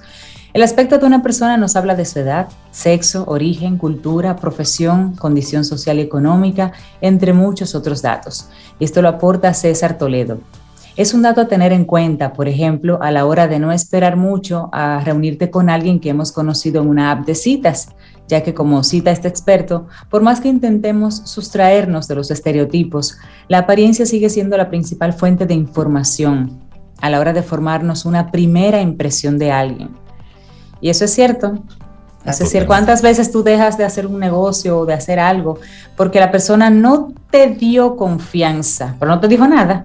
El 0.54 0.62
aspecto 0.62 0.98
de 0.98 1.06
una 1.06 1.22
persona 1.22 1.56
nos 1.56 1.76
habla 1.76 1.94
de 1.94 2.04
su 2.04 2.18
edad, 2.18 2.48
sexo, 2.70 3.24
origen, 3.26 3.78
cultura, 3.78 4.36
profesión, 4.36 5.14
condición 5.16 5.64
social 5.64 5.98
y 5.98 6.02
económica, 6.02 6.72
entre 7.00 7.32
muchos 7.32 7.74
otros 7.74 8.02
datos. 8.02 8.48
Y 8.78 8.84
esto 8.84 9.02
lo 9.02 9.08
aporta 9.08 9.54
César 9.54 9.98
Toledo, 9.98 10.40
es 10.96 11.14
un 11.14 11.22
dato 11.22 11.40
a 11.40 11.48
tener 11.48 11.72
en 11.72 11.84
cuenta, 11.84 12.32
por 12.32 12.48
ejemplo, 12.48 12.98
a 13.02 13.10
la 13.10 13.24
hora 13.24 13.48
de 13.48 13.58
no 13.58 13.72
esperar 13.72 14.16
mucho 14.16 14.68
a 14.72 15.00
reunirte 15.04 15.50
con 15.50 15.70
alguien 15.70 16.00
que 16.00 16.10
hemos 16.10 16.32
conocido 16.32 16.82
en 16.82 16.88
una 16.88 17.10
app 17.10 17.26
de 17.26 17.34
citas, 17.34 17.88
ya 18.28 18.42
que 18.42 18.54
como 18.54 18.84
cita 18.84 19.10
este 19.10 19.28
experto, 19.28 19.86
por 20.10 20.22
más 20.22 20.40
que 20.40 20.48
intentemos 20.48 21.22
sustraernos 21.24 22.08
de 22.08 22.14
los 22.14 22.30
estereotipos, 22.30 23.18
la 23.48 23.58
apariencia 23.58 24.06
sigue 24.06 24.28
siendo 24.28 24.56
la 24.56 24.68
principal 24.68 25.12
fuente 25.12 25.46
de 25.46 25.54
información 25.54 26.60
a 27.00 27.10
la 27.10 27.20
hora 27.20 27.32
de 27.32 27.42
formarnos 27.42 28.04
una 28.04 28.30
primera 28.30 28.80
impresión 28.80 29.38
de 29.38 29.50
alguien. 29.50 29.90
Y 30.80 30.90
eso 30.90 31.04
es 31.04 31.12
cierto. 31.12 31.62
Es 32.24 32.38
decir, 32.38 32.66
¿cuántas 32.66 33.02
veces 33.02 33.32
tú 33.32 33.42
dejas 33.42 33.76
de 33.76 33.84
hacer 33.84 34.06
un 34.06 34.20
negocio 34.20 34.78
o 34.78 34.86
de 34.86 34.94
hacer 34.94 35.18
algo 35.18 35.58
porque 35.96 36.20
la 36.20 36.30
persona 36.30 36.70
no 36.70 37.12
te 37.30 37.48
dio 37.48 37.96
confianza, 37.96 38.94
pero 39.00 39.10
no 39.10 39.18
te 39.18 39.26
dijo 39.26 39.48
nada? 39.48 39.84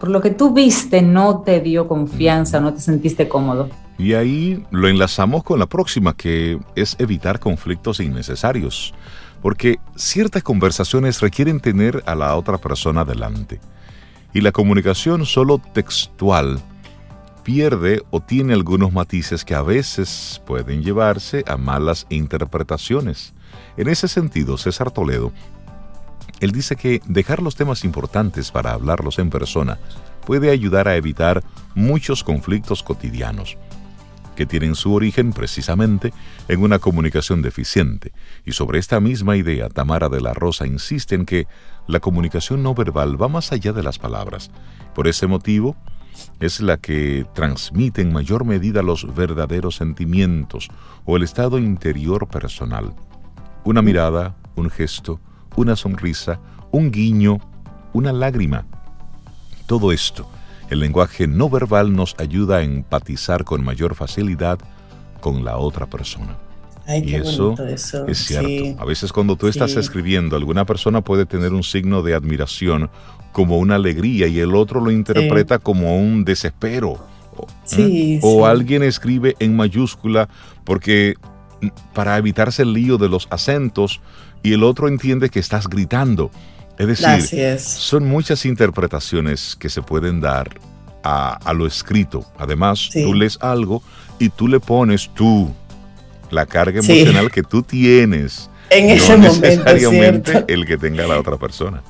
Por 0.00 0.08
lo 0.08 0.22
que 0.22 0.30
tú 0.30 0.54
viste 0.54 1.02
no 1.02 1.42
te 1.42 1.60
dio 1.60 1.86
confianza, 1.86 2.58
no 2.58 2.72
te 2.72 2.80
sentiste 2.80 3.28
cómodo. 3.28 3.68
Y 3.98 4.14
ahí 4.14 4.64
lo 4.70 4.88
enlazamos 4.88 5.44
con 5.44 5.58
la 5.58 5.66
próxima, 5.66 6.16
que 6.16 6.58
es 6.74 6.96
evitar 6.98 7.38
conflictos 7.38 8.00
innecesarios, 8.00 8.94
porque 9.42 9.78
ciertas 9.96 10.42
conversaciones 10.42 11.20
requieren 11.20 11.60
tener 11.60 12.02
a 12.06 12.14
la 12.14 12.34
otra 12.34 12.56
persona 12.56 13.04
delante. 13.04 13.60
Y 14.32 14.40
la 14.40 14.52
comunicación 14.52 15.26
solo 15.26 15.60
textual 15.74 16.58
pierde 17.42 18.02
o 18.10 18.20
tiene 18.20 18.54
algunos 18.54 18.94
matices 18.94 19.44
que 19.44 19.54
a 19.54 19.62
veces 19.62 20.40
pueden 20.46 20.82
llevarse 20.82 21.44
a 21.46 21.58
malas 21.58 22.06
interpretaciones. 22.08 23.34
En 23.76 23.88
ese 23.88 24.08
sentido, 24.08 24.56
César 24.56 24.90
Toledo, 24.90 25.30
él 26.40 26.52
dice 26.52 26.76
que 26.76 27.00
dejar 27.06 27.42
los 27.42 27.54
temas 27.54 27.84
importantes 27.84 28.50
para 28.50 28.72
hablarlos 28.72 29.18
en 29.18 29.30
persona 29.30 29.78
puede 30.26 30.50
ayudar 30.50 30.88
a 30.88 30.96
evitar 30.96 31.42
muchos 31.74 32.24
conflictos 32.24 32.82
cotidianos 32.82 33.56
que 34.36 34.46
tienen 34.46 34.74
su 34.74 34.94
origen 34.94 35.34
precisamente 35.34 36.14
en 36.48 36.62
una 36.62 36.78
comunicación 36.78 37.42
deficiente. 37.42 38.12
Y 38.46 38.52
sobre 38.52 38.78
esta 38.78 38.98
misma 38.98 39.36
idea, 39.36 39.68
Tamara 39.68 40.08
de 40.08 40.22
la 40.22 40.32
Rosa 40.32 40.66
insiste 40.66 41.14
en 41.14 41.26
que 41.26 41.46
la 41.86 42.00
comunicación 42.00 42.62
no 42.62 42.74
verbal 42.74 43.20
va 43.20 43.28
más 43.28 43.52
allá 43.52 43.74
de 43.74 43.82
las 43.82 43.98
palabras. 43.98 44.50
Por 44.94 45.08
ese 45.08 45.26
motivo, 45.26 45.76
es 46.38 46.60
la 46.60 46.78
que 46.78 47.26
transmite 47.34 48.00
en 48.00 48.12
mayor 48.12 48.46
medida 48.46 48.82
los 48.82 49.14
verdaderos 49.14 49.76
sentimientos 49.76 50.68
o 51.04 51.16
el 51.16 51.22
estado 51.22 51.58
interior 51.58 52.26
personal. 52.28 52.94
Una 53.64 53.82
mirada, 53.82 54.36
un 54.56 54.70
gesto, 54.70 55.20
una 55.56 55.76
sonrisa, 55.76 56.40
un 56.70 56.90
guiño, 56.90 57.38
una 57.92 58.12
lágrima. 58.12 58.66
Todo 59.66 59.92
esto 59.92 60.28
el 60.70 60.78
lenguaje 60.78 61.26
no 61.26 61.50
verbal 61.50 61.92
nos 61.92 62.14
ayuda 62.18 62.58
a 62.58 62.62
empatizar 62.62 63.44
con 63.44 63.62
mayor 63.62 63.96
facilidad 63.96 64.58
con 65.20 65.44
la 65.44 65.58
otra 65.58 65.86
persona. 65.86 66.38
y 66.88 67.14
eso, 67.14 67.54
es 67.66 68.18
cierto. 68.18 68.80
A 68.80 68.84
veces 68.84 69.12
cuando 69.12 69.36
tú 69.36 69.48
estás 69.48 69.74
escribiendo, 69.76 70.36
alguna 70.36 70.64
persona 70.64 71.02
puede 71.02 71.26
tener 71.26 71.52
un 71.52 71.64
signo 71.64 72.02
de 72.02 72.14
admiración 72.14 72.88
como 73.32 73.58
una 73.58 73.74
alegría 73.74 74.28
y 74.28 74.38
el 74.38 74.54
otro 74.54 74.80
lo 74.80 74.90
interpreta 74.90 75.58
como 75.58 75.98
un 75.98 76.24
desespero. 76.24 76.98
¿eh? 77.76 78.20
o 78.22 78.44
alguien 78.44 78.82
escribe 78.82 79.34
en 79.38 79.56
mayúscula 79.56 80.28
porque 80.64 81.14
mm, 81.62 81.68
para 81.94 82.18
evitarse 82.18 82.62
el 82.62 82.74
lío 82.74 82.98
de 82.98 83.08
los 83.08 83.28
acentos 83.30 84.00
y 84.42 84.52
el 84.52 84.62
otro 84.62 84.88
entiende 84.88 85.28
que 85.28 85.40
estás 85.40 85.68
gritando. 85.68 86.30
Es 86.78 86.86
decir, 86.86 87.58
son 87.58 88.08
muchas 88.08 88.46
interpretaciones 88.46 89.54
que 89.58 89.68
se 89.68 89.82
pueden 89.82 90.20
dar 90.20 90.48
a, 91.02 91.52
lo 91.54 91.66
escrito. 91.66 92.24
Además, 92.38 92.88
tú 92.92 93.12
lees 93.12 93.38
algo 93.40 93.82
y 94.18 94.30
tú 94.30 94.48
le 94.48 94.60
pones 94.60 95.10
tú 95.14 95.54
la 96.30 96.46
carga 96.46 96.80
emocional 96.80 97.30
que 97.30 97.42
tú 97.42 97.62
tienes. 97.62 98.48
En 98.70 98.88
ese 98.88 99.16
momento. 99.16 99.40
Necesariamente 99.40 100.44
el 100.48 100.64
que 100.64 100.78
tenga 100.78 101.06
la 101.06 101.18
otra 101.18 101.36
persona. 101.36 101.82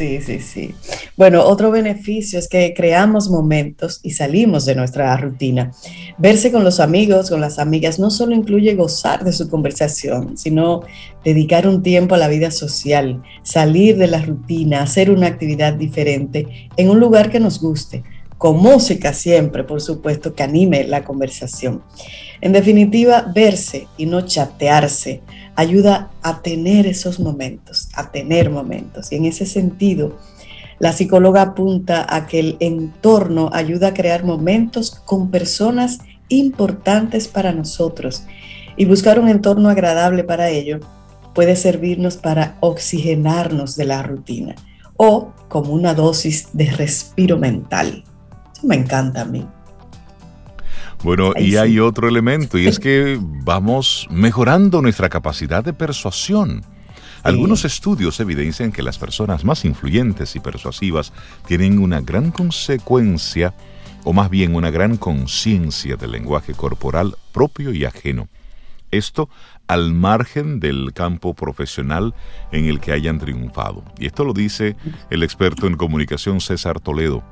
Sí, 0.00 0.18
sí, 0.22 0.40
sí. 0.40 0.74
Bueno, 1.14 1.44
otro 1.44 1.70
beneficio 1.70 2.38
es 2.38 2.48
que 2.48 2.72
creamos 2.74 3.28
momentos 3.28 4.00
y 4.02 4.12
salimos 4.12 4.64
de 4.64 4.74
nuestra 4.74 5.14
rutina. 5.18 5.72
Verse 6.16 6.50
con 6.50 6.64
los 6.64 6.80
amigos, 6.80 7.28
con 7.28 7.42
las 7.42 7.58
amigas, 7.58 7.98
no 7.98 8.10
solo 8.10 8.34
incluye 8.34 8.74
gozar 8.76 9.24
de 9.24 9.32
su 9.34 9.50
conversación, 9.50 10.38
sino 10.38 10.80
dedicar 11.22 11.68
un 11.68 11.82
tiempo 11.82 12.14
a 12.14 12.18
la 12.18 12.28
vida 12.28 12.50
social, 12.50 13.22
salir 13.42 13.98
de 13.98 14.06
la 14.06 14.22
rutina, 14.22 14.80
hacer 14.80 15.10
una 15.10 15.26
actividad 15.26 15.74
diferente 15.74 16.70
en 16.78 16.88
un 16.88 16.98
lugar 16.98 17.30
que 17.30 17.38
nos 17.38 17.60
guste, 17.60 18.02
con 18.40 18.56
música 18.56 19.12
siempre, 19.12 19.64
por 19.64 19.82
supuesto, 19.82 20.34
que 20.34 20.42
anime 20.42 20.84
la 20.84 21.04
conversación. 21.04 21.82
En 22.40 22.54
definitiva, 22.54 23.30
verse 23.34 23.86
y 23.98 24.06
no 24.06 24.22
chatearse 24.22 25.20
ayuda 25.56 26.10
a 26.22 26.40
tener 26.40 26.86
esos 26.86 27.20
momentos, 27.20 27.90
a 27.94 28.10
tener 28.10 28.48
momentos. 28.48 29.12
Y 29.12 29.16
en 29.16 29.26
ese 29.26 29.44
sentido, 29.44 30.16
la 30.78 30.94
psicóloga 30.94 31.42
apunta 31.42 32.06
a 32.08 32.26
que 32.26 32.40
el 32.40 32.56
entorno 32.60 33.50
ayuda 33.52 33.88
a 33.88 33.94
crear 33.94 34.24
momentos 34.24 34.90
con 34.90 35.30
personas 35.30 35.98
importantes 36.30 37.28
para 37.28 37.52
nosotros. 37.52 38.22
Y 38.74 38.86
buscar 38.86 39.20
un 39.20 39.28
entorno 39.28 39.68
agradable 39.68 40.24
para 40.24 40.48
ello 40.48 40.80
puede 41.34 41.56
servirnos 41.56 42.16
para 42.16 42.56
oxigenarnos 42.60 43.76
de 43.76 43.84
la 43.84 44.02
rutina 44.02 44.54
o 44.96 45.34
como 45.50 45.74
una 45.74 45.92
dosis 45.92 46.48
de 46.54 46.70
respiro 46.70 47.36
mental. 47.36 48.02
Me 48.62 48.76
encanta 48.76 49.22
a 49.22 49.24
mí. 49.24 49.46
Bueno, 51.02 51.32
y 51.36 51.56
hay 51.56 51.80
otro 51.80 52.08
elemento, 52.08 52.58
y 52.58 52.66
es 52.66 52.78
que 52.80 53.18
vamos 53.20 54.06
mejorando 54.10 54.82
nuestra 54.82 55.08
capacidad 55.08 55.64
de 55.64 55.72
persuasión. 55.72 56.62
Algunos 57.22 57.64
estudios 57.64 58.18
evidencian 58.20 58.72
que 58.72 58.82
las 58.82 58.98
personas 58.98 59.44
más 59.44 59.64
influyentes 59.64 60.36
y 60.36 60.40
persuasivas 60.40 61.12
tienen 61.46 61.78
una 61.78 62.00
gran 62.00 62.30
consecuencia, 62.30 63.54
o 64.04 64.12
más 64.14 64.30
bien 64.30 64.54
una 64.54 64.70
gran 64.70 64.96
conciencia 64.96 65.96
del 65.96 66.12
lenguaje 66.12 66.54
corporal 66.54 67.16
propio 67.32 67.72
y 67.72 67.84
ajeno. 67.84 68.28
Esto 68.90 69.28
al 69.68 69.92
margen 69.92 70.58
del 70.58 70.92
campo 70.94 71.34
profesional 71.34 72.14
en 72.50 72.64
el 72.64 72.80
que 72.80 72.92
hayan 72.92 73.18
triunfado. 73.18 73.84
Y 73.98 74.06
esto 74.06 74.24
lo 74.24 74.32
dice 74.32 74.76
el 75.10 75.22
experto 75.22 75.66
en 75.66 75.76
comunicación 75.76 76.40
César 76.40 76.80
Toledo. 76.80 77.22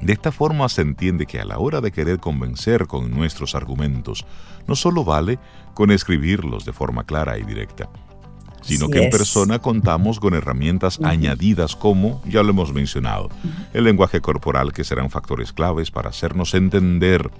De 0.00 0.12
esta 0.12 0.30
forma 0.30 0.68
se 0.68 0.82
entiende 0.82 1.26
que 1.26 1.40
a 1.40 1.44
la 1.44 1.58
hora 1.58 1.80
de 1.80 1.90
querer 1.90 2.18
convencer 2.18 2.86
con 2.86 3.10
nuestros 3.10 3.54
argumentos, 3.54 4.26
no 4.66 4.76
solo 4.76 5.04
vale 5.04 5.38
con 5.74 5.90
escribirlos 5.90 6.64
de 6.64 6.72
forma 6.72 7.04
clara 7.04 7.38
y 7.38 7.42
directa, 7.42 7.88
sino 8.62 8.88
que 8.88 9.04
en 9.04 9.10
persona 9.10 9.58
contamos 9.58 10.20
con 10.20 10.34
herramientas 10.34 10.98
añadidas 11.02 11.76
como, 11.76 12.20
ya 12.26 12.42
lo 12.42 12.50
hemos 12.50 12.72
mencionado, 12.72 13.30
el 13.72 13.84
lenguaje 13.84 14.20
corporal 14.20 14.72
que 14.72 14.84
serán 14.84 15.10
factores 15.10 15.52
claves 15.52 15.90
para 15.90 16.10
hacernos 16.10 16.54
entender 16.54 17.30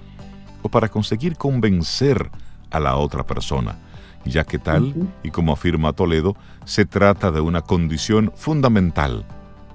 o 0.63 0.69
para 0.69 0.89
conseguir 0.89 1.37
convencer 1.37 2.31
a 2.71 2.81
la 2.81 2.97
otra 2.97 3.27
persona, 3.27 3.79
ya 4.25 4.45
que 4.45 4.59
tal, 4.59 4.95
y 5.23 5.31
como 5.31 5.53
afirma 5.53 5.93
Toledo, 5.93 6.37
se 6.65 6.85
trata 6.85 7.31
de 7.31 7.41
una 7.41 7.63
condición 7.63 8.33
fundamental 8.35 9.25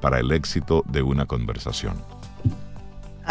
para 0.01 0.19
el 0.19 0.31
éxito 0.31 0.83
de 0.87 1.01
una 1.01 1.25
conversación. 1.25 1.95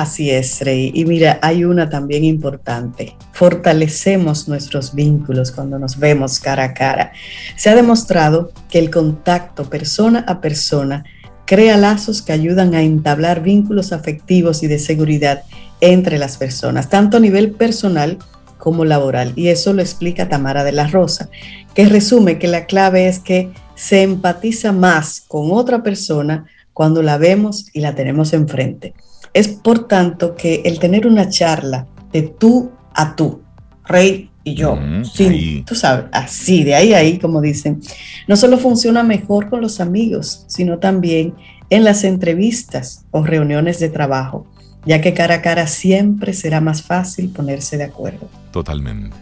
Así 0.01 0.31
es, 0.31 0.63
Rey. 0.63 0.91
Y 0.95 1.05
mira, 1.05 1.39
hay 1.43 1.63
una 1.63 1.91
también 1.91 2.25
importante. 2.25 3.19
Fortalecemos 3.33 4.49
nuestros 4.49 4.95
vínculos 4.95 5.53
cuando 5.53 5.79
nos 5.79 5.99
vemos 5.99 6.41
cara 6.41 6.65
a 6.65 6.73
cara. 6.73 7.13
Se 7.55 7.69
ha 7.69 7.75
demostrado 7.75 8.51
que 8.71 8.79
el 8.79 8.89
contacto 8.89 9.69
persona 9.69 10.25
a 10.27 10.41
persona 10.41 11.05
crea 11.45 11.77
lazos 11.77 12.23
que 12.23 12.33
ayudan 12.33 12.75
a 12.75 12.81
entablar 12.81 13.43
vínculos 13.43 13.93
afectivos 13.93 14.63
y 14.63 14.69
de 14.69 14.79
seguridad 14.79 15.43
entre 15.83 16.17
las 16.17 16.39
personas, 16.39 16.89
tanto 16.89 17.19
a 17.19 17.21
nivel 17.21 17.51
personal 17.51 18.17
como 18.57 18.87
laboral. 18.87 19.35
Y 19.37 19.49
eso 19.49 19.75
lo 19.75 19.83
explica 19.83 20.31
Tamara 20.31 20.65
de 20.65 20.73
la 20.73 20.87
Rosa, 20.87 21.29
que 21.75 21.85
resume 21.85 22.39
que 22.39 22.49
la 22.49 22.65
clave 22.65 23.07
es 23.07 23.19
que 23.19 23.51
se 23.75 24.01
empatiza 24.01 24.73
más 24.73 25.21
con 25.29 25.53
otra 25.53 25.83
persona 25.83 26.47
cuando 26.73 27.03
la 27.03 27.19
vemos 27.19 27.67
y 27.75 27.81
la 27.81 27.95
tenemos 27.95 28.33
enfrente. 28.33 28.95
Es 29.33 29.49
por 29.49 29.87
tanto 29.87 30.35
que 30.35 30.63
el 30.65 30.79
tener 30.79 31.07
una 31.07 31.29
charla 31.29 31.87
de 32.13 32.23
tú 32.23 32.71
a 32.95 33.15
tú, 33.15 33.43
Rey 33.85 34.31
y 34.43 34.55
yo, 34.55 34.79
sí, 35.03 35.63
tú 35.67 35.75
sabes, 35.75 36.07
así, 36.13 36.65
de 36.65 36.75
ahí 36.75 36.95
a 36.95 36.99
ahí, 36.99 37.19
como 37.19 37.41
dicen, 37.41 37.81
no 38.27 38.37
solo 38.37 38.57
funciona 38.57 39.03
mejor 39.03 39.51
con 39.51 39.61
los 39.61 39.81
amigos, 39.81 40.45
sino 40.49 40.79
también 40.79 41.35
en 41.69 41.85
las 41.85 42.05
entrevistas 42.05 43.05
o 43.11 43.23
reuniones 43.23 43.79
de 43.79 43.91
trabajo, 43.91 44.47
ya 44.87 45.01
que 45.01 45.13
cara 45.13 45.37
a 45.37 45.43
cara 45.43 45.67
siempre 45.67 46.33
será 46.33 46.61
más 46.61 46.83
fácil 46.83 47.29
ponerse 47.31 47.77
de 47.77 47.85
acuerdo. 47.85 48.29
Totalmente. 48.51 49.17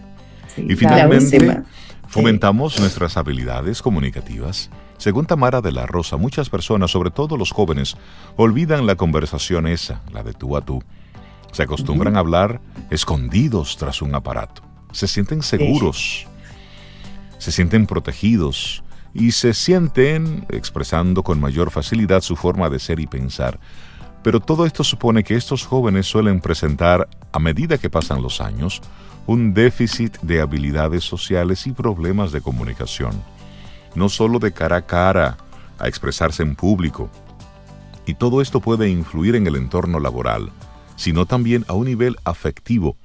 y 0.57 0.75
finalmente, 0.77 1.63
fomentamos 2.07 2.79
nuestras 2.79 3.17
habilidades 3.17 3.83
comunicativas 3.83 4.71
según 4.99 5.27
Tamara 5.27 5.61
de 5.61 5.73
la 5.73 5.87
Rosa, 5.87 6.17
muchas 6.17 6.51
personas, 6.51 6.91
sobre 6.91 7.11
todo 7.11 7.37
los 7.37 7.53
jóvenes, 7.53 7.97
olvidan 8.37 8.87
la 8.87 8.97
conversación 8.97 9.67
esa, 9.67 10.03
la 10.13 10.23
de 10.23 10.35
tú 10.35 10.57
a 10.57 10.61
tú. 10.61 10.83
Se 11.53 11.63
acostumbran 11.63 12.17
a 12.17 12.21
hablar 12.21 12.61
escondidos 12.91 13.77
tras 13.77 14.03
un 14.03 14.15
aparato. 14.15 14.63
Se 14.93 15.07
sienten 15.07 15.43
seguros, 15.43 16.27
se 17.39 17.53
sienten 17.53 17.87
protegidos 17.87 18.83
y 19.15 19.33
se 19.33 19.55
sienten 19.55 20.45
expresando 20.49 21.23
con 21.23 21.41
mayor 21.41 21.71
facilidad 21.71 22.21
su 22.23 22.37
forma 22.37 22.69
de 22.69 22.79
ser 22.79 23.01
y 23.01 23.07
pensar. 23.07 23.59
Pero 24.23 24.41
todo 24.41 24.67
esto 24.67 24.83
supone 24.83 25.23
que 25.23 25.37
estos 25.37 25.65
jóvenes 25.65 26.07
suelen 26.07 26.41
presentar, 26.41 27.09
a 27.33 27.39
medida 27.39 27.79
que 27.79 27.89
pasan 27.89 28.21
los 28.21 28.41
años, 28.41 28.83
un 29.27 29.55
déficit 29.55 30.19
de 30.23 30.41
habilidades 30.41 31.05
sociales 31.05 31.67
y 31.67 31.73
problemas 31.73 32.33
de 32.33 32.41
comunicación, 32.41 33.13
no 33.99 34.09
solo 34.09 34.39
de 34.39 34.53
cara 34.53 34.77
a 34.79 34.87
cara, 34.87 35.37
a 35.79 35.89
expresarse 35.89 36.43
en 36.43 36.55
público. 36.55 37.11
Y 38.07 38.15
todo 38.15 38.41
esto 38.41 38.61
puede 38.61 38.89
influir 38.89 39.35
en 39.35 39.47
el 39.47 39.57
entorno 39.57 40.01
laboral, 40.01 40.51
sino 40.97 41.27
también 41.27 41.65
a 41.69 41.75
un 41.75 41.87
nivel 41.87 42.17
afectivo 42.25 42.97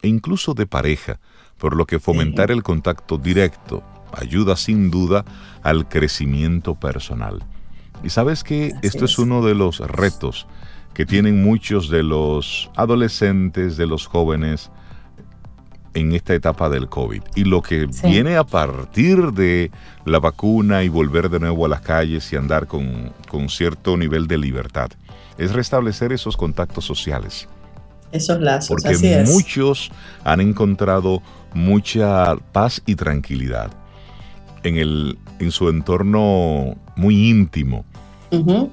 e 0.00 0.08
incluso 0.08 0.54
de 0.54 0.66
pareja, 0.66 1.20
por 1.58 1.76
lo 1.76 1.86
que 1.86 2.00
fomentar 2.00 2.50
el 2.50 2.62
contacto 2.62 3.18
directo 3.18 3.82
ayuda 4.12 4.56
sin 4.56 4.90
duda 4.90 5.24
al 5.62 5.88
crecimiento 5.88 6.74
personal. 6.74 7.44
Y 8.02 8.10
sabes 8.10 8.42
que 8.42 8.72
esto 8.82 9.04
es 9.04 9.18
uno 9.18 9.44
de 9.44 9.54
los 9.54 9.78
retos 9.78 10.46
que 10.92 11.06
tienen 11.06 11.42
muchos 11.42 11.88
de 11.88 12.02
los 12.02 12.70
adolescentes, 12.76 13.76
de 13.76 13.86
los 13.86 14.06
jóvenes 14.06 14.70
en 15.94 16.12
esta 16.12 16.34
etapa 16.34 16.68
del 16.68 16.88
COVID. 16.88 17.22
Y 17.34 17.44
lo 17.44 17.62
que 17.62 17.88
viene 18.04 18.36
a 18.36 18.44
partir 18.44 19.32
de 19.32 19.70
la 20.04 20.18
vacuna 20.18 20.82
y 20.82 20.88
volver 20.88 21.28
de 21.28 21.40
nuevo 21.40 21.66
a 21.66 21.68
las 21.68 21.80
calles 21.80 22.32
y 22.32 22.36
andar 22.36 22.66
con, 22.66 23.12
con 23.28 23.48
cierto 23.48 23.96
nivel 23.96 24.26
de 24.26 24.38
libertad 24.38 24.90
es 25.38 25.52
restablecer 25.52 26.12
esos 26.12 26.36
contactos 26.36 26.84
sociales. 26.84 27.48
Esos 28.12 28.40
lazos. 28.40 28.68
Porque 28.82 29.24
muchos 29.26 29.90
han 30.24 30.40
encontrado 30.40 31.22
mucha 31.54 32.36
paz 32.52 32.82
y 32.86 32.94
tranquilidad 32.94 33.70
en, 34.62 34.76
el, 34.76 35.18
en 35.38 35.50
su 35.50 35.68
entorno 35.68 36.76
muy 36.96 37.30
íntimo. 37.30 37.84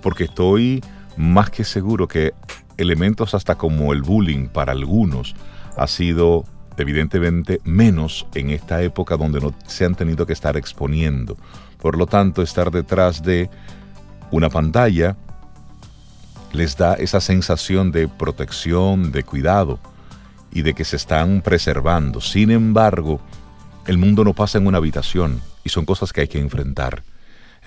Porque 0.02 0.24
estoy 0.26 0.82
más 1.18 1.50
que 1.50 1.66
seguro 1.66 2.08
que 2.08 2.34
elementos 2.78 3.34
hasta 3.34 3.56
como 3.56 3.92
el 3.92 4.04
bullying 4.04 4.48
para 4.48 4.72
algunos 4.72 5.36
ha 5.76 5.88
sido 5.88 6.46
evidentemente 6.80 7.62
menos 7.64 8.26
en 8.34 8.50
esta 8.50 8.82
época 8.82 9.18
donde 9.18 9.40
no 9.40 9.54
se 9.68 9.86
han 9.86 9.96
tenido 9.96 10.26
que 10.26 10.34
estar 10.34 10.58
exponiendo. 10.58 11.38
Por 11.80 11.98
lo 11.98 12.08
tanto, 12.08 12.42
estar 12.42 12.72
detrás 12.72 13.24
de 13.24 13.50
una 14.32 14.50
pantalla 14.50 15.16
les 16.52 16.78
da 16.78 16.96
esa 16.96 17.22
sensación 17.22 17.92
de 17.92 18.08
protección, 18.08 19.12
de 19.12 19.24
cuidado 19.24 19.80
y 20.52 20.64
de 20.64 20.74
que 20.74 20.86
se 20.86 20.96
están 20.96 21.42
preservando. 21.42 22.22
Sin 22.22 22.52
embargo, 22.52 23.22
el 23.86 23.98
mundo 23.98 24.24
no 24.24 24.34
pasa 24.34 24.58
en 24.58 24.68
una 24.68 24.78
habitación 24.78 25.42
y 25.64 25.70
son 25.70 25.86
cosas 25.86 26.12
que 26.12 26.22
hay 26.22 26.28
que 26.28 26.40
enfrentar. 26.40 27.04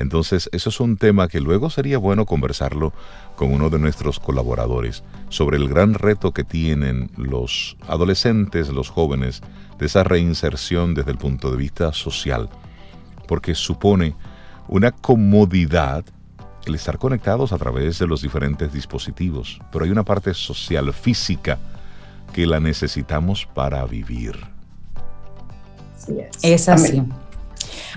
Entonces, 0.02 0.50
eso 0.52 0.68
es 0.68 0.80
un 0.80 0.96
tema 0.96 1.28
que 1.28 1.40
luego 1.40 1.70
sería 1.70 1.96
bueno 1.96 2.26
conversarlo 2.26 2.92
con 3.36 3.52
uno 3.52 3.70
de 3.70 3.78
nuestros 3.78 4.18
colaboradores 4.18 5.04
sobre 5.28 5.58
el 5.58 5.68
gran 5.68 5.94
reto 5.94 6.32
que 6.32 6.42
tienen 6.42 7.12
los 7.16 7.76
adolescentes, 7.86 8.68
los 8.70 8.90
jóvenes, 8.90 9.42
de 9.78 9.86
esa 9.86 10.02
reinserción 10.02 10.94
desde 10.94 11.12
el 11.12 11.18
punto 11.18 11.52
de 11.52 11.56
vista 11.56 11.92
social, 11.92 12.50
porque 13.28 13.54
supone 13.54 14.16
una 14.66 14.90
comodidad 14.90 16.04
el 16.66 16.74
estar 16.74 16.98
conectados 16.98 17.52
a 17.52 17.58
través 17.58 18.00
de 18.00 18.08
los 18.08 18.22
diferentes 18.22 18.72
dispositivos, 18.72 19.60
pero 19.70 19.84
hay 19.84 19.92
una 19.92 20.04
parte 20.04 20.34
social, 20.34 20.92
física, 20.92 21.60
que 22.32 22.44
la 22.44 22.58
necesitamos 22.58 23.46
para 23.46 23.84
vivir. 23.84 24.36
es. 26.42 26.68
así. 26.68 27.04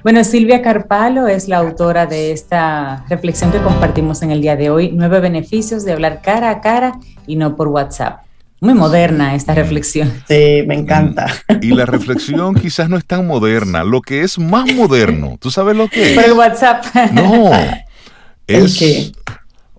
Bueno, 0.03 0.23
Silvia 0.23 0.61
Carpalo 0.61 1.27
es 1.27 1.47
la 1.47 1.57
autora 1.57 2.05
de 2.05 2.31
esta 2.31 3.05
reflexión 3.09 3.51
que 3.51 3.59
compartimos 3.59 4.21
en 4.21 4.31
el 4.31 4.41
día 4.41 4.55
de 4.55 4.69
hoy, 4.69 4.91
nueve 4.93 5.19
beneficios 5.19 5.83
de 5.85 5.93
hablar 5.93 6.21
cara 6.21 6.49
a 6.49 6.61
cara 6.61 6.99
y 7.27 7.35
no 7.35 7.55
por 7.55 7.69
WhatsApp. 7.69 8.21
Muy 8.61 8.73
moderna 8.73 9.35
esta 9.35 9.53
reflexión. 9.53 10.11
Sí, 10.27 10.63
me 10.65 10.75
encanta. 10.75 11.27
Y 11.61 11.67
la 11.67 11.85
reflexión 11.85 12.55
quizás 12.55 12.89
no 12.89 12.97
es 12.97 13.05
tan 13.05 13.27
moderna. 13.27 13.83
Lo 13.83 14.01
que 14.01 14.21
es 14.21 14.39
más 14.39 14.73
moderno, 14.73 15.37
¿tú 15.39 15.51
sabes 15.51 15.75
lo 15.75 15.87
que 15.87 16.11
es? 16.11 16.15
Por 16.15 16.23
el 16.23 16.33
WhatsApp. 16.33 16.85
No, 17.11 17.51
es... 18.47 18.81
¿El 18.81 19.15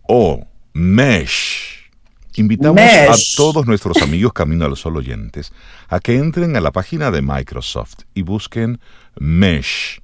Oh, 0.09 0.41
Mesh. 0.73 1.76
Invitamos 2.37 2.83
a 2.83 3.15
todos 3.35 3.67
nuestros 3.67 4.03
amigos 4.03 4.35
Camino 4.35 4.67
al 4.67 4.77
Sol 4.77 4.99
oyentes 4.99 5.53
a 5.89 6.01
que 6.01 6.17
entren 6.17 6.55
a 6.57 6.61
la 6.61 6.71
página 6.71 7.11
de 7.11 7.23
Microsoft 7.23 8.01
y 8.13 8.21
busquen 8.21 8.79
Mesh, 9.19 10.03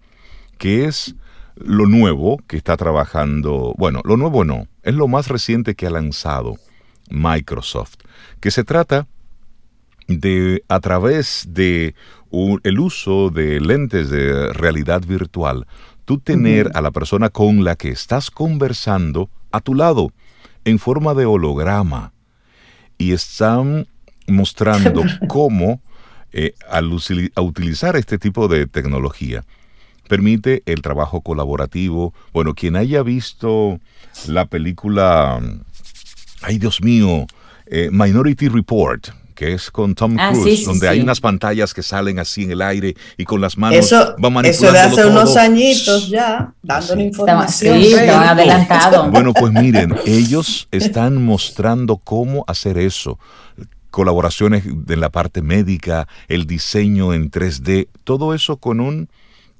que 0.56 0.86
es 0.86 1.14
lo 1.56 1.84
nuevo 1.86 2.38
que 2.46 2.56
está 2.56 2.78
trabajando, 2.78 3.74
bueno, 3.76 4.00
lo 4.04 4.16
nuevo 4.16 4.44
no, 4.44 4.66
es 4.82 4.94
lo 4.94 5.08
más 5.08 5.28
reciente 5.28 5.74
que 5.74 5.86
ha 5.86 5.90
lanzado 5.90 6.56
Microsoft, 7.10 7.96
que 8.40 8.50
se 8.50 8.64
trata 8.64 9.06
de 10.08 10.64
a 10.68 10.80
través 10.80 11.48
de 11.50 11.94
el 12.64 12.80
uso 12.80 13.28
de 13.28 13.60
lentes 13.60 14.08
de 14.08 14.54
realidad 14.54 15.02
virtual, 15.06 15.66
tú 16.06 16.18
tener 16.18 16.70
a 16.72 16.80
la 16.80 16.92
persona 16.92 17.28
con 17.28 17.62
la 17.62 17.76
que 17.76 17.90
estás 17.90 18.30
conversando 18.30 19.28
a 19.50 19.60
tu 19.60 19.74
lado 19.74 20.12
en 20.64 20.78
forma 20.78 21.12
de 21.12 21.26
holograma 21.26 22.11
y 22.98 23.12
están 23.12 23.86
mostrando 24.26 25.02
cómo 25.28 25.80
eh, 26.32 26.54
al 26.68 26.92
utilizar 26.92 27.96
este 27.96 28.18
tipo 28.18 28.48
de 28.48 28.66
tecnología 28.66 29.44
permite 30.08 30.62
el 30.66 30.82
trabajo 30.82 31.20
colaborativo. 31.22 32.12
Bueno, 32.32 32.54
quien 32.54 32.76
haya 32.76 33.02
visto 33.02 33.80
la 34.26 34.46
película, 34.46 35.40
ay 36.42 36.58
Dios 36.58 36.82
mío, 36.82 37.26
eh, 37.66 37.88
Minority 37.90 38.48
Report, 38.48 39.08
que 39.42 39.54
es 39.54 39.72
con 39.72 39.96
Tom 39.96 40.16
ah, 40.20 40.30
Cruise, 40.32 40.64
donde 40.64 40.88
hay 40.88 41.00
unas 41.00 41.20
pantallas 41.20 41.74
que 41.74 41.82
salen 41.82 42.20
así 42.20 42.44
en 42.44 42.52
el 42.52 42.62
aire 42.62 42.94
y 43.16 43.24
con 43.24 43.40
las 43.40 43.58
manos 43.58 43.86
eso, 43.86 44.14
va 44.24 44.30
manipulando 44.30 44.50
Eso 44.50 44.72
de 44.72 44.78
hace 44.78 45.04
unos 45.04 45.36
añitos 45.36 46.08
ya, 46.08 46.54
dando 46.62 47.00
información. 47.00 47.82
Sí, 47.82 47.94
adelantado. 47.94 49.02
Bueno, 49.10 49.32
pues 49.32 49.52
miren, 49.52 49.96
ellos 50.06 50.68
están 50.70 51.24
mostrando 51.24 51.96
cómo 51.96 52.44
hacer 52.46 52.78
eso. 52.78 53.18
Colaboraciones 53.90 54.62
de 54.64 54.96
la 54.96 55.10
parte 55.10 55.42
médica, 55.42 56.06
el 56.28 56.46
diseño 56.46 57.12
en 57.12 57.28
3D, 57.28 57.88
todo 58.04 58.34
eso 58.34 58.58
con 58.58 58.78
un 58.78 59.08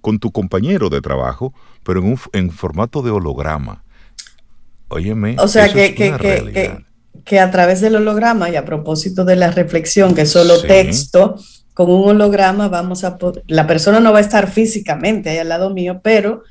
con 0.00 0.20
tu 0.20 0.30
compañero 0.30 0.90
de 0.90 1.00
trabajo, 1.00 1.52
pero 1.82 2.00
en, 2.00 2.06
un, 2.06 2.20
en 2.32 2.50
formato 2.50 3.02
de 3.02 3.10
holograma. 3.10 3.82
Óyeme, 4.88 5.36
o 5.38 5.48
sea 5.48 5.72
que, 5.72 5.94
que, 5.94 6.12
que, 6.16 6.52
que 6.52 6.91
a 7.40 7.50
través 7.50 7.80
del 7.80 7.96
holograma 7.96 8.50
y 8.50 8.56
a 8.56 8.64
propósito 8.64 9.24
de 9.24 9.36
la 9.36 9.50
reflexión, 9.50 10.14
que 10.14 10.22
es 10.22 10.30
solo 10.30 10.60
texto, 10.60 11.36
con 11.74 11.90
un 11.90 12.08
holograma 12.08 12.68
vamos 12.68 13.04
a 13.04 13.16
la 13.46 13.66
persona 13.66 14.00
no 14.00 14.12
va 14.12 14.18
a 14.18 14.22
estar 14.22 14.50
físicamente 14.50 15.30
ahí 15.30 15.38
al 15.38 15.48
lado 15.48 15.70
mío, 15.70 16.00
pero 16.02 16.42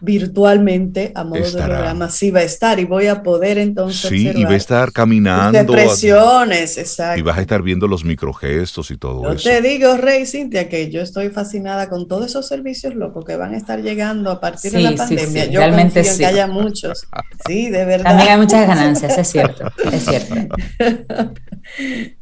virtualmente 0.00 1.12
a 1.14 1.24
modo 1.24 1.42
de 1.42 1.52
programa 1.52 2.10
sí 2.10 2.30
va 2.30 2.40
a 2.40 2.42
estar 2.42 2.78
y 2.78 2.84
voy 2.84 3.06
a 3.06 3.22
poder 3.22 3.58
entonces 3.58 4.10
sí 4.10 4.30
y 4.34 4.44
va 4.44 4.50
a 4.50 4.56
estar 4.56 4.92
caminando 4.92 5.58
expresiones 5.58 6.76
exacto. 6.76 7.18
y 7.18 7.22
vas 7.22 7.38
a 7.38 7.40
estar 7.40 7.62
viendo 7.62 7.88
los 7.88 8.04
microgestos 8.04 8.90
y 8.90 8.96
todo 8.96 9.32
eso. 9.32 9.48
te 9.48 9.62
digo 9.62 9.96
Rey 9.96 10.26
Cintia 10.26 10.68
que 10.68 10.90
yo 10.90 11.00
estoy 11.00 11.30
fascinada 11.30 11.88
con 11.88 12.08
todos 12.08 12.26
esos 12.26 12.46
servicios 12.46 12.94
locos 12.94 13.24
que 13.24 13.36
van 13.36 13.54
a 13.54 13.56
estar 13.56 13.80
llegando 13.82 14.30
a 14.30 14.40
partir 14.40 14.72
de 14.72 14.80
la 14.80 14.94
pandemia. 14.94 15.46
yo 15.46 15.60
realmente 15.60 16.00
confío 16.00 16.12
en 16.12 16.18
que 16.18 16.26
haya 16.26 16.46
muchos. 16.46 17.06
Sí 17.46 17.70
de 17.70 17.84
verdad. 17.84 18.04
También 18.04 18.28
hay 18.30 18.38
muchas 18.38 18.66
ganancias 18.66 19.16
es 19.16 19.28
cierto 19.28 19.72
es 19.92 20.04
cierto. 20.04 20.34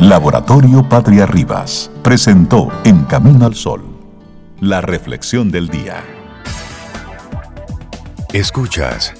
Laboratorio 0.00 0.88
Patria 0.88 1.26
Rivas 1.26 1.90
presentó 2.02 2.68
En 2.84 3.04
Camino 3.04 3.46
al 3.46 3.54
Sol 3.54 4.00
la 4.60 4.82
reflexión 4.82 5.50
del 5.50 5.68
día. 5.68 6.04
Escuchas 8.32 9.12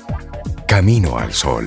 Camino 0.69 1.19
al 1.19 1.33
Sol. 1.33 1.67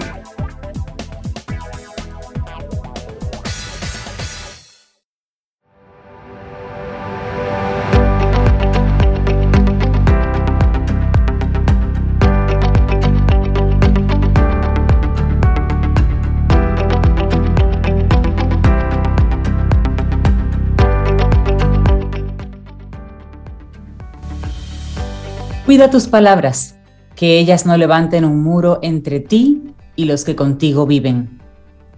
Cuida 25.66 25.90
tus 25.90 26.08
palabras 26.08 26.78
que 27.16 27.40
ellas 27.40 27.66
no 27.66 27.78
levanten 27.78 28.26
un 28.26 28.44
muro 28.44 28.80
entre 28.82 29.20
ti 29.20 29.62
y 29.96 30.06
los 30.06 30.24
que 30.24 30.36
contigo 30.36 30.86
viven. 30.86 31.40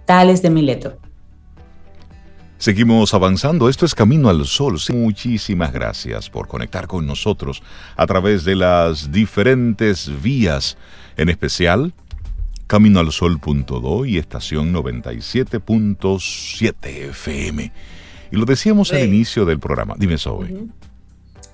Tales 0.04 0.42
de 0.42 0.50
Mileto. 0.50 0.98
Seguimos 2.58 3.12
avanzando, 3.12 3.68
esto 3.68 3.84
es 3.84 3.94
Camino 3.94 4.30
al 4.30 4.46
Sol. 4.46 4.78
Muchísimas 4.92 5.72
gracias 5.72 6.30
por 6.30 6.48
conectar 6.48 6.86
con 6.86 7.06
nosotros 7.06 7.62
a 7.96 8.06
través 8.06 8.44
de 8.44 8.56
las 8.56 9.12
diferentes 9.12 10.10
vías, 10.22 10.78
en 11.18 11.28
especial 11.28 11.92
caminoalsol.do 12.66 14.06
y 14.06 14.16
estación 14.18 14.72
97.7 14.72 16.74
FM. 17.10 17.72
Y 18.32 18.36
lo 18.36 18.44
decíamos 18.44 18.92
al 18.92 19.04
inicio 19.04 19.44
del 19.44 19.60
programa. 19.60 19.94
Dime, 19.98 20.18
Zoe. 20.18 20.66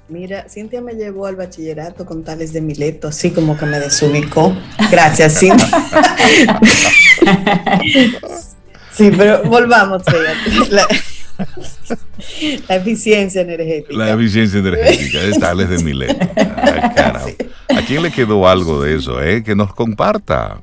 Mira, 0.08 0.46
Cintia 0.48 0.80
me 0.82 0.92
llevó 0.94 1.26
al 1.26 1.36
bachillerato 1.36 2.04
con 2.04 2.22
tales 2.22 2.52
de 2.52 2.60
Mileto, 2.60 3.08
así 3.08 3.30
como 3.30 3.56
que 3.56 3.64
me 3.66 3.78
desubicó. 3.80 4.54
Gracias, 4.90 5.38
Cintia. 5.38 5.66
sí, 8.92 9.10
pero 9.16 9.42
volvamos. 9.44 10.02
La, 10.70 10.86
la 12.68 12.76
eficiencia 12.76 13.40
energética. 13.42 13.96
La 13.96 14.10
eficiencia 14.12 14.58
energética 14.60 15.20
es 15.22 15.38
Tales 15.38 15.68
de 15.70 15.78
Milet. 15.78 16.30
Ay, 16.36 16.80
caramba. 16.94 17.30
¿A 17.76 17.82
quién 17.86 18.02
le 18.02 18.10
quedó 18.12 18.46
algo 18.48 18.82
de 18.82 18.96
eso? 18.96 19.22
Eh? 19.22 19.42
Que 19.42 19.54
nos 19.54 19.72
comparta. 19.74 20.60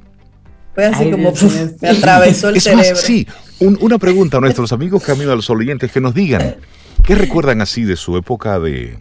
Fue 0.75 0.85
así 0.85 1.05
Ay, 1.05 1.11
como 1.11 1.31
Dios 1.31 1.53
me 1.81 1.89
atravesó 1.89 2.49
el 2.49 2.57
Es 2.57 2.63
cerebro. 2.63 2.89
más, 2.91 3.01
sí, 3.01 3.27
un- 3.59 3.77
una 3.81 3.97
pregunta 3.97 4.37
a 4.37 4.41
nuestros 4.41 4.71
amigos 4.71 5.03
Camino 5.03 5.31
al 5.31 5.41
Sol 5.41 5.57
oyentes 5.59 5.91
que 5.91 5.99
nos 5.99 6.13
digan, 6.13 6.55
¿qué 7.03 7.15
recuerdan 7.15 7.61
así 7.61 7.83
de 7.83 7.95
su 7.95 8.15
época 8.15 8.59
de, 8.59 8.97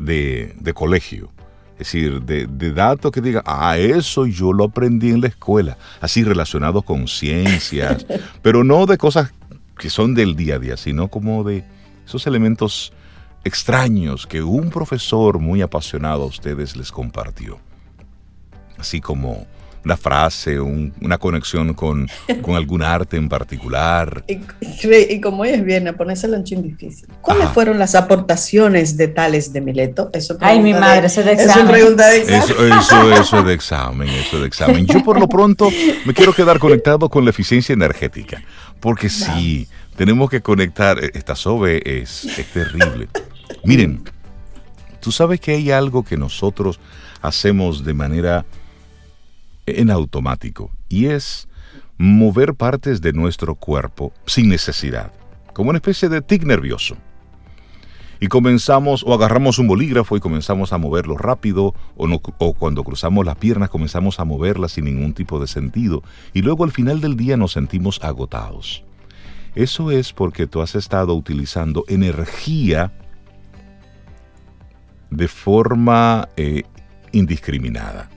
de, 0.00 0.54
de 0.58 0.74
colegio? 0.74 1.30
Es 1.74 1.86
decir, 1.86 2.20
de, 2.22 2.46
de 2.46 2.72
datos 2.72 3.10
que 3.10 3.20
digan, 3.20 3.42
ah, 3.46 3.78
eso 3.78 4.26
yo 4.26 4.52
lo 4.52 4.64
aprendí 4.64 5.10
en 5.10 5.22
la 5.22 5.28
escuela, 5.28 5.78
así 6.00 6.24
relacionados 6.24 6.84
con 6.84 7.08
ciencias, 7.08 8.04
pero 8.42 8.64
no 8.64 8.84
de 8.84 8.98
cosas 8.98 9.32
que 9.78 9.88
son 9.88 10.14
del 10.14 10.36
día 10.36 10.56
a 10.56 10.58
día, 10.58 10.76
sino 10.76 11.08
como 11.08 11.42
de 11.42 11.64
esos 12.04 12.26
elementos 12.26 12.92
extraños 13.44 14.26
que 14.26 14.42
un 14.42 14.70
profesor 14.70 15.38
muy 15.38 15.62
apasionado 15.62 16.24
a 16.24 16.26
ustedes 16.26 16.76
les 16.76 16.92
compartió. 16.92 17.58
Así 18.76 19.00
como 19.00 19.46
una 19.84 19.96
frase, 19.96 20.60
un- 20.60 20.92
una 21.00 21.16
conexión 21.18 21.72
con, 21.74 22.06
con 22.42 22.54
algún 22.54 22.82
arte 22.82 23.16
en 23.16 23.28
particular. 23.28 24.24
Y, 24.28 24.34
y- 24.34 25.06
y 25.14 25.20
como 25.20 25.42
hoy 25.42 25.50
es 25.50 25.64
viernes, 25.64 25.94
ponérselo 25.94 26.36
en 26.36 26.44
chin 26.44 26.62
difícil. 26.62 27.08
¿Cuáles 27.22 27.44
Ajá. 27.44 27.54
fueron 27.54 27.78
las 27.78 27.94
aportaciones 27.94 28.96
de 28.96 29.08
tales 29.08 29.52
de 29.52 29.60
Mileto? 29.60 30.10
Eso 30.12 30.36
Ay, 30.40 30.60
mi 30.60 30.72
madre, 30.74 31.06
eso 31.06 31.20
es 31.20 31.26
de 31.26 31.32
Eso 31.32 31.42
examen. 31.44 31.68
pregunta 31.72 32.06
de 32.08 32.18
examen. 32.18 32.42
Eso, 32.42 32.66
eso, 32.78 33.12
eso 33.12 33.38
es 33.40 33.44
de 33.46 33.52
examen, 33.54 34.08
eso 34.08 34.36
es 34.36 34.40
de 34.42 34.46
examen. 34.46 34.86
Yo 34.86 35.02
por 35.02 35.18
lo 35.18 35.28
pronto 35.28 35.68
me 36.04 36.12
quiero 36.14 36.32
quedar 36.32 36.58
conectado 36.58 37.08
con 37.08 37.24
la 37.24 37.30
eficiencia 37.30 37.72
energética, 37.72 38.42
porque 38.80 39.08
sí, 39.08 39.66
tenemos 39.96 40.28
que 40.30 40.40
conectar, 40.42 41.02
eh, 41.02 41.10
esta 41.14 41.34
SOBE 41.34 41.82
es, 41.84 42.24
es 42.38 42.46
terrible. 42.52 43.08
Miren, 43.64 44.02
tú 45.00 45.10
sabes 45.12 45.40
que 45.40 45.52
hay 45.52 45.70
algo 45.70 46.04
que 46.04 46.16
nosotros 46.16 46.78
hacemos 47.22 47.84
de 47.84 47.94
manera 47.94 48.44
en 49.66 49.90
automático 49.90 50.70
y 50.88 51.06
es 51.06 51.48
mover 51.98 52.54
partes 52.54 53.00
de 53.00 53.12
nuestro 53.12 53.54
cuerpo 53.54 54.12
sin 54.26 54.48
necesidad, 54.48 55.12
como 55.52 55.70
una 55.70 55.78
especie 55.78 56.08
de 56.08 56.22
tic 56.22 56.44
nervioso. 56.44 56.96
Y 58.22 58.28
comenzamos 58.28 59.02
o 59.06 59.14
agarramos 59.14 59.58
un 59.58 59.66
bolígrafo 59.66 60.16
y 60.16 60.20
comenzamos 60.20 60.74
a 60.74 60.78
moverlo 60.78 61.16
rápido 61.16 61.74
o, 61.96 62.54
cuando 62.54 62.84
cruzamos 62.84 63.24
las 63.24 63.36
piernas 63.36 63.70
comenzamos 63.70 64.20
a 64.20 64.24
moverlas 64.24 64.72
sin 64.72 64.84
ningún 64.84 65.14
tipo 65.14 65.40
de 65.40 65.46
sentido 65.46 66.02
y 66.34 66.42
luego 66.42 66.64
al 66.64 66.70
final 66.70 67.00
del 67.00 67.16
día 67.16 67.38
nos 67.38 67.52
sentimos 67.52 67.98
agotados. 68.02 68.84
Eso 69.54 69.90
es 69.90 70.12
porque 70.12 70.46
tú 70.46 70.60
has 70.60 70.74
estado 70.74 71.14
utilizando 71.14 71.84
energía 71.88 72.92
de 75.10 75.28
forma 75.28 76.28
eh, 76.36 76.62
indiscriminada. 77.12 78.10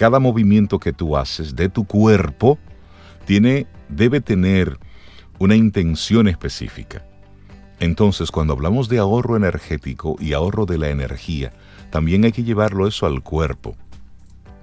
Cada 0.00 0.18
movimiento 0.18 0.78
que 0.78 0.94
tú 0.94 1.14
haces 1.14 1.54
de 1.54 1.68
tu 1.68 1.84
cuerpo 1.84 2.58
tiene, 3.26 3.66
debe 3.90 4.22
tener 4.22 4.78
una 5.38 5.56
intención 5.56 6.26
específica. 6.26 7.04
Entonces, 7.80 8.30
cuando 8.30 8.54
hablamos 8.54 8.88
de 8.88 8.96
ahorro 8.96 9.36
energético 9.36 10.16
y 10.18 10.32
ahorro 10.32 10.64
de 10.64 10.78
la 10.78 10.88
energía, 10.88 11.52
también 11.90 12.24
hay 12.24 12.32
que 12.32 12.44
llevarlo 12.44 12.86
eso 12.86 13.04
al 13.04 13.22
cuerpo. 13.22 13.76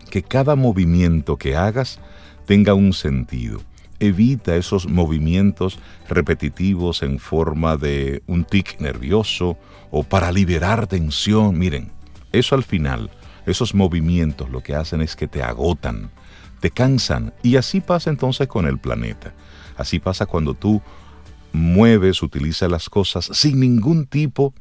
Que 0.10 0.24
cada 0.24 0.56
movimiento 0.56 1.38
que 1.38 1.56
hagas 1.56 2.00
tenga 2.48 2.74
un 2.74 2.94
sentido. 2.94 3.62
Evita 4.00 4.56
esos 4.56 4.88
movimientos 4.88 5.78
repetitivos 6.10 7.04
en 7.04 7.20
forma 7.20 7.78
de 7.78 8.24
un 8.26 8.44
tic 8.44 8.80
nervioso 8.80 9.56
o 9.92 10.02
para 10.02 10.32
liberar 10.32 10.88
tensión. 10.88 11.60
Miren, 11.60 11.92
eso 12.32 12.56
al 12.56 12.64
final, 12.64 13.12
esos 13.48 13.74
movimientos 13.74 14.50
lo 14.50 14.62
que 14.62 14.76
hacen 14.76 15.02
es 15.02 15.16
que 15.16 15.28
te 15.28 15.42
agotan, 15.42 16.12
te 16.60 16.70
cansan 16.70 17.34
y 17.42 17.56
así 17.56 17.82
pasa 17.82 18.10
entonces 18.10 18.48
con 18.48 18.68
el 18.68 18.78
planeta. 18.78 19.34
Así 19.78 20.00
pasa 20.00 20.26
cuando 20.26 20.54
tú 20.54 20.82
mueves, 21.54 22.22
utilizas 22.22 22.70
las 22.70 22.90
cosas 22.90 23.30
sin 23.34 23.60
ningún 23.60 24.06
tipo 24.06 24.54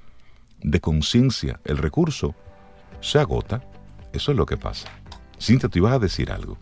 de 0.62 0.80
conciencia. 0.80 1.60
El 1.64 1.78
recurso 1.78 2.34
se 3.00 3.18
agota. 3.18 3.62
Eso 4.12 4.30
es 4.30 4.36
lo 4.36 4.46
que 4.46 4.56
pasa. 4.56 4.88
Cintia, 5.40 5.68
tú 5.68 5.78
ibas 5.78 5.92
a 5.92 5.98
decir 5.98 6.30
algo. 6.30 6.58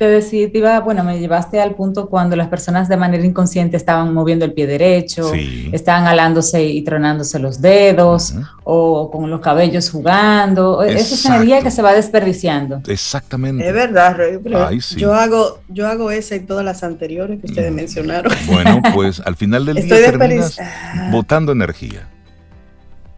Te 0.00 0.08
decía, 0.08 0.50
te 0.50 0.56
iba, 0.56 0.80
bueno, 0.80 1.04
me 1.04 1.18
llevaste 1.20 1.60
al 1.60 1.74
punto 1.74 2.08
cuando 2.08 2.34
las 2.34 2.48
personas 2.48 2.88
de 2.88 2.96
manera 2.96 3.22
inconsciente 3.22 3.76
estaban 3.76 4.14
moviendo 4.14 4.46
el 4.46 4.54
pie 4.54 4.66
derecho, 4.66 5.30
Sí. 5.30 5.68
estaban 5.74 6.06
alándose 6.06 6.64
y 6.64 6.80
tronándose 6.80 7.38
los 7.38 7.60
dedos, 7.60 8.32
o 8.64 9.10
con 9.10 9.28
los 9.28 9.42
cabellos 9.42 9.90
jugando. 9.90 10.82
Esa 10.82 10.96
es 10.98 11.12
Exacto. 11.12 11.36
energía 11.36 11.60
que 11.62 11.70
se 11.70 11.82
va 11.82 11.92
desperdiciando. 11.92 12.80
Exactamente. 12.86 13.68
Es 13.68 13.74
verdad, 13.74 14.16
Rey, 14.16 14.38
pero 14.42 14.66
Ay, 14.66 14.80
sí. 14.80 14.96
yo 14.98 15.12
hago, 15.12 15.58
yo 15.68 15.86
hago 15.86 16.10
esa 16.10 16.34
y 16.34 16.40
todas 16.40 16.64
las 16.64 16.82
anteriores 16.82 17.38
que 17.38 17.48
ustedes 17.48 17.70
Mm. 17.70 17.74
mencionaron. 17.74 18.32
Bueno, 18.46 18.80
pues 18.94 19.20
al 19.20 19.36
final 19.36 19.66
del 19.66 19.76
Estoy 19.76 19.98
día 19.98 20.12
terminas 20.12 20.56
desperdiciando. 20.56 21.14
botando 21.14 21.52
energía. 21.52 22.08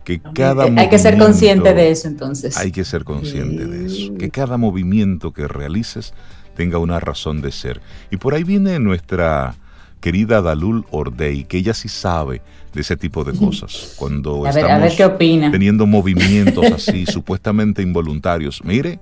Que 0.03 0.21
cada 0.35 0.65
Hay 0.65 0.89
que 0.89 0.99
ser 0.99 1.17
consciente 1.17 1.75
de 1.75 1.93
eso 1.93 2.09
entonces. 2.09 2.57
Hay 2.57 2.73
que 2.73 2.85
ser 2.85 3.05
consciente 3.05 3.67
de 3.67 3.87
eso. 3.87 4.15
Que 4.19 4.31
cada 4.31 4.57
movimiento 4.57 5.33
que 5.33 5.47
realices 5.47 6.13
tenga 6.55 6.79
una 6.79 7.01
razón 7.01 7.41
de 7.41 7.53
ser. 7.53 7.81
Y 8.11 8.17
por 8.17 8.35
ahí 8.35 8.45
viene 8.45 8.79
nuestra 8.79 9.55
querida 10.01 10.43
Dalul 10.43 10.85
Ordey, 10.91 11.45
que 11.45 11.59
ella 11.59 11.75
sí 11.75 11.89
sabe 11.89 12.43
de 12.75 12.81
ese 12.81 12.97
tipo 12.97 13.25
de 13.25 13.33
cosas. 13.39 13.95
Cuando 13.97 14.47
a, 14.47 14.53
ver, 14.53 14.65
estamos 14.65 14.71
a 14.71 14.79
ver 14.79 14.97
qué 14.97 15.05
opina. 15.05 15.51
teniendo 15.51 15.87
movimientos 15.87 16.65
así, 16.73 17.07
supuestamente 17.07 17.83
involuntarios. 17.83 18.63
Mire, 18.65 18.99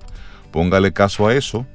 póngale 0.51 0.93
caso 0.93 1.27
a 1.27 1.33
eso. 1.33 1.65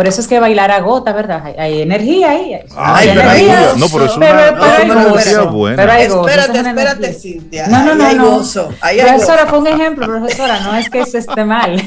Por 0.00 0.08
eso 0.08 0.22
es 0.22 0.28
que 0.28 0.40
bailar 0.40 0.70
agota, 0.70 1.12
¿verdad? 1.12 1.42
Hay, 1.44 1.54
hay 1.58 1.82
energía 1.82 2.30
ahí. 2.30 2.54
hay- 2.54 2.62
Ay, 2.74 3.08
hay 3.10 3.16
pero 3.18 3.28
hay 3.30 3.44
energía. 3.44 3.60
gozo. 3.66 3.76
no, 3.78 3.86
pero 3.92 4.04
es 4.06 4.12
Pero- 4.12 4.32
una, 4.32 4.50
pero 4.54 4.64
es 4.64 4.78
hay 4.80 4.90
una 4.90 4.94
gozo. 5.04 5.14
energía 5.14 5.40
buena. 5.42 5.76
Pero 5.76 5.92
hay 5.92 6.06
gozo, 6.08 6.28
Espérate, 6.28 6.58
es 6.58 6.66
espérate, 6.66 7.04
energía. 7.04 7.20
Cintia. 7.20 7.66
No, 7.66 7.84
no, 7.84 7.94
no, 7.96 8.04
hay 8.06 8.16
no. 8.16 8.30
gozo. 8.30 8.68
Hay 8.80 8.98
Profesora, 9.00 9.42
gozo. 9.44 9.48
fue 9.50 9.58
un 9.58 9.66
ejemplo, 9.66 10.06
profesora, 10.06 10.60
no 10.60 10.74
es 10.74 10.88
que 10.88 11.04
se 11.04 11.18
esté 11.18 11.44
mal. 11.44 11.82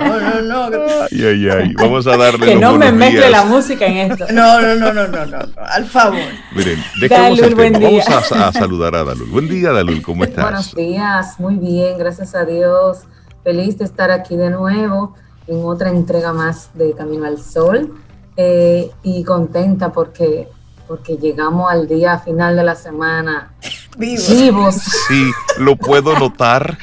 No, 0.00 0.42
no, 0.42 0.70
no. 0.70 0.70
que- 0.70 0.92
Ay, 1.12 1.24
ay, 1.24 1.48
ay. 1.50 1.72
Vamos 1.74 2.04
a 2.08 2.16
darle 2.16 2.46
que 2.46 2.52
los 2.56 2.60
no 2.60 2.76
me 2.78 2.90
mezcle 2.90 3.18
días. 3.20 3.30
la 3.30 3.44
música 3.44 3.86
en 3.86 4.10
esto. 4.10 4.26
No, 4.32 4.60
no, 4.60 4.74
no, 4.74 4.92
no, 4.92 5.06
no, 5.06 5.26
no. 5.26 5.38
Al 5.72 5.84
favor. 5.86 6.18
Miren, 6.50 6.82
dejemos 7.00 7.28
Dalul, 7.38 7.44
el 7.44 7.54
buen 7.54 7.72
tema. 7.74 7.88
día. 7.90 8.04
Vamos 8.08 8.32
a, 8.32 8.48
a 8.48 8.52
saludar 8.52 8.96
a 8.96 9.04
Dalul. 9.04 9.28
Buen 9.30 9.48
día, 9.48 9.70
Dalul, 9.70 10.02
¿cómo 10.02 10.24
estás? 10.24 10.42
Buenos 10.42 10.74
días, 10.74 11.38
muy 11.38 11.54
bien, 11.54 11.96
gracias 11.96 12.34
a 12.34 12.44
Dios. 12.44 12.98
Feliz 13.44 13.78
de 13.78 13.84
estar 13.84 14.10
aquí 14.10 14.36
de 14.36 14.50
nuevo 14.50 15.14
en 15.50 15.64
otra 15.64 15.90
entrega 15.90 16.32
más 16.32 16.70
de 16.74 16.92
Camino 16.94 17.26
al 17.26 17.40
Sol 17.42 17.92
eh, 18.36 18.90
y 19.02 19.24
contenta 19.24 19.92
porque, 19.92 20.48
porque 20.86 21.16
llegamos 21.16 21.70
al 21.70 21.88
día 21.88 22.18
final 22.20 22.56
de 22.56 22.62
la 22.64 22.74
semana 22.76 23.52
Vivo. 23.98 24.22
vivos. 24.28 24.76
Sí, 25.08 25.30
lo 25.58 25.74
puedo 25.76 26.16
notar. 26.18 26.78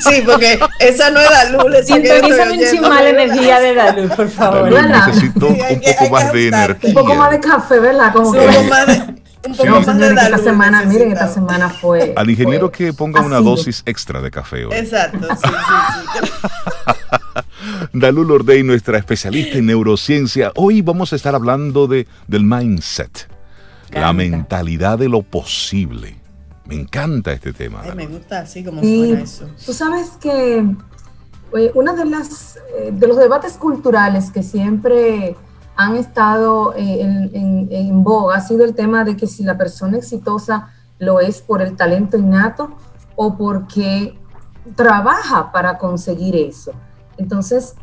Sí, 0.00 0.22
porque 0.26 0.58
esa 0.80 1.10
no 1.10 1.20
es 1.20 1.30
la 1.30 1.44
luz. 1.50 1.76
Sintonízame 1.86 2.52
un 2.58 2.64
chimal 2.70 3.06
energía 3.06 3.60
de 3.60 3.74
Dalul, 3.74 4.08
por 4.10 4.28
favor. 4.28 4.70
Necesito 4.72 5.46
Sí, 5.48 5.60
un 5.70 5.80
que- 5.80 5.92
poco 5.92 6.04
que 6.04 6.10
más 6.10 6.32
de 6.32 6.48
energía. 6.48 6.88
Un 6.88 6.94
poco 6.94 7.14
más 7.14 7.30
de 7.30 7.40
café, 7.40 7.78
¿verdad? 7.78 8.12
Como 8.12 8.32
Sí, 8.32 8.38
que- 8.40 8.46
un 8.48 8.52
poco 8.54 8.64
más 8.68 8.86
de, 8.88 8.92
un 9.46 9.56
poco 9.56 9.68
No, 9.70 9.80
más 9.80 9.86
de 9.98 10.14
la 10.14 10.22
esta 10.22 10.36
luz 10.36 10.44
semana, 10.44 10.82
miren, 10.84 11.12
esta 11.12 11.28
semana 11.28 11.68
fue. 11.70 12.12
Al 12.16 12.28
ingeniero 12.30 12.68
fue 12.68 12.86
que 12.86 12.92
ponga 12.92 13.20
una 13.20 13.38
dosis 13.40 13.82
extra 13.86 14.20
de 14.20 14.30
café 14.32 14.64
hoy. 14.66 14.74
Exacto, 14.74 15.18
sí, 15.36 15.48
sí, 15.48 16.26
sí. 16.26 16.32
Dalul 17.92 18.30
Ordey, 18.30 18.62
nuestra 18.62 18.98
especialista 18.98 19.58
en 19.58 19.66
neurociencia. 19.66 20.52
Hoy 20.56 20.82
vamos 20.82 21.12
a 21.12 21.16
estar 21.16 21.34
hablando 21.34 21.86
de, 21.86 22.06
del 22.26 22.44
mindset, 22.44 23.28
la 23.92 24.12
mentalidad 24.12 24.98
de 24.98 25.08
lo 25.08 25.22
posible. 25.22 26.16
Me 26.66 26.76
encanta 26.76 27.32
este 27.32 27.52
tema. 27.52 27.82
Ay, 27.84 27.92
me 27.94 28.06
gusta 28.06 28.40
así 28.40 28.62
como 28.64 28.80
suena 28.80 29.20
eso. 29.20 29.48
Tú 29.66 29.72
sabes 29.72 30.10
que 30.20 30.58
eh, 30.58 31.70
uno 31.74 31.94
de, 31.94 32.04
las, 32.04 32.56
eh, 32.78 32.90
de 32.92 33.06
los 33.08 33.16
debates 33.18 33.54
culturales 33.54 34.30
que 34.30 34.42
siempre 34.42 35.36
han 35.76 35.96
estado 35.96 36.74
eh, 36.74 37.00
en, 37.02 37.30
en- 37.34 37.68
en 37.70 38.04
boga 38.04 38.36
ha 38.36 38.40
sido 38.40 38.64
el 38.64 38.74
tema 38.74 39.04
de 39.04 39.16
que 39.16 39.26
si 39.26 39.42
la 39.42 39.58
persona 39.58 39.96
exitosa 39.98 40.70
lo 40.98 41.18
es 41.20 41.40
por 41.40 41.60
el 41.62 41.74
talento 41.76 42.16
innato 42.16 42.76
o 43.16 43.36
porque 43.36 44.14
trabaja 44.76 45.50
para 45.52 45.78
conseguir 45.78 46.36
eso. 46.36 46.72
Entonces, 47.16 47.74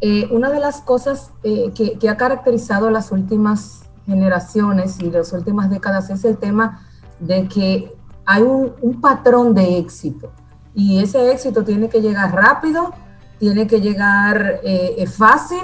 eh, 0.00 0.28
una 0.30 0.50
de 0.50 0.60
las 0.60 0.80
cosas 0.80 1.32
eh, 1.42 1.72
que, 1.74 1.98
que 1.98 2.08
ha 2.08 2.16
caracterizado 2.16 2.90
las 2.90 3.10
últimas 3.10 3.82
generaciones 4.06 5.00
y 5.00 5.10
las 5.10 5.32
últimas 5.32 5.70
décadas 5.70 6.08
es 6.10 6.24
el 6.24 6.38
tema 6.38 6.86
de 7.18 7.48
que 7.48 7.92
hay 8.24 8.42
un, 8.42 9.00
patrón 9.00 9.54
de 9.54 9.78
éxito. 9.78 10.30
Y 10.74 11.02
ese 11.02 11.32
éxito 11.32 11.64
tiene 11.64 11.88
que 11.88 12.00
llegar 12.00 12.32
rápido, 12.34 12.94
tiene 13.38 13.66
que 13.66 13.80
llegar 13.80 14.60
eh, 14.62 15.06
fácil, 15.06 15.60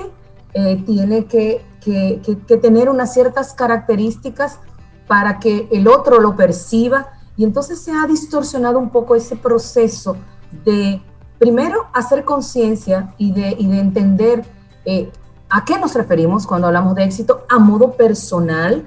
tiene 0.86 1.24
que, 1.26 1.64
que 1.82 2.56
tener 2.56 2.88
unas 2.88 3.12
ciertas 3.12 3.52
características 3.54 4.60
para 5.08 5.40
que 5.40 5.68
el 5.72 5.88
otro 5.88 6.20
lo 6.20 6.36
perciba. 6.36 7.08
Y 7.36 7.44
entonces 7.44 7.80
se 7.80 7.92
ha 7.92 8.06
distorsionado 8.06 8.78
un 8.78 8.90
poco 8.90 9.14
ese 9.14 9.36
proceso 9.36 10.16
de, 10.64 11.02
primero, 11.38 11.86
hacer 11.92 12.24
conciencia 12.24 13.14
y 13.18 13.32
de, 13.32 13.56
de, 13.56 13.78
entender 13.78 14.44
eh, 14.84 15.10
a 15.48 15.64
qué 15.64 15.78
nos 15.78 15.94
referimos 15.94 16.46
cuando 16.46 16.66
hablamos 16.66 16.94
de 16.94 17.04
éxito 17.04 17.44
a 17.48 17.58
modo 17.58 17.92
personal, 17.92 18.84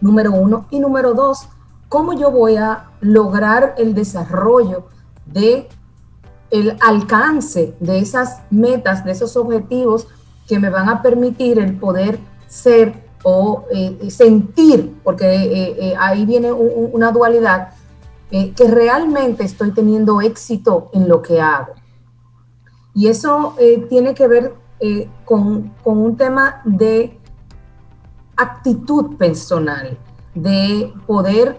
número 0.00 0.32
uno, 0.32 0.66
y 0.70 0.80
número 0.80 1.14
dos, 1.14 1.48
cómo 1.88 2.12
yo 2.12 2.30
voy 2.30 2.56
a 2.56 2.90
lograr 3.00 3.74
el 3.78 3.94
desarrollo 3.94 4.86
de 5.26 5.68
el 6.50 6.76
alcance 6.80 7.76
de 7.78 8.00
esas 8.00 8.42
metas, 8.50 9.04
de 9.04 9.12
esos 9.12 9.36
objetivos 9.36 10.08
que 10.48 10.58
me 10.58 10.68
van 10.68 10.88
a 10.88 11.00
permitir 11.00 11.60
el 11.60 11.76
poder 11.76 12.18
ser 12.48 13.08
o 13.22 13.66
eh, 13.70 14.10
sentir, 14.10 14.96
porque 15.04 15.26
eh, 15.26 15.94
ahí 15.96 16.26
viene 16.26 16.50
una 16.50 17.12
dualidad, 17.12 17.68
que 18.30 18.68
realmente 18.68 19.42
estoy 19.42 19.72
teniendo 19.72 20.20
éxito 20.20 20.88
en 20.92 21.08
lo 21.08 21.20
que 21.20 21.40
hago. 21.40 21.74
Y 23.00 23.08
eso 23.08 23.54
eh, 23.58 23.86
tiene 23.88 24.12
que 24.12 24.28
ver 24.28 24.52
eh, 24.78 25.08
con, 25.24 25.72
con, 25.82 25.96
un 25.96 26.18
tema 26.18 26.60
de 26.66 27.18
actitud 28.36 29.16
personal, 29.16 29.96
de 30.34 30.92
poder 31.06 31.58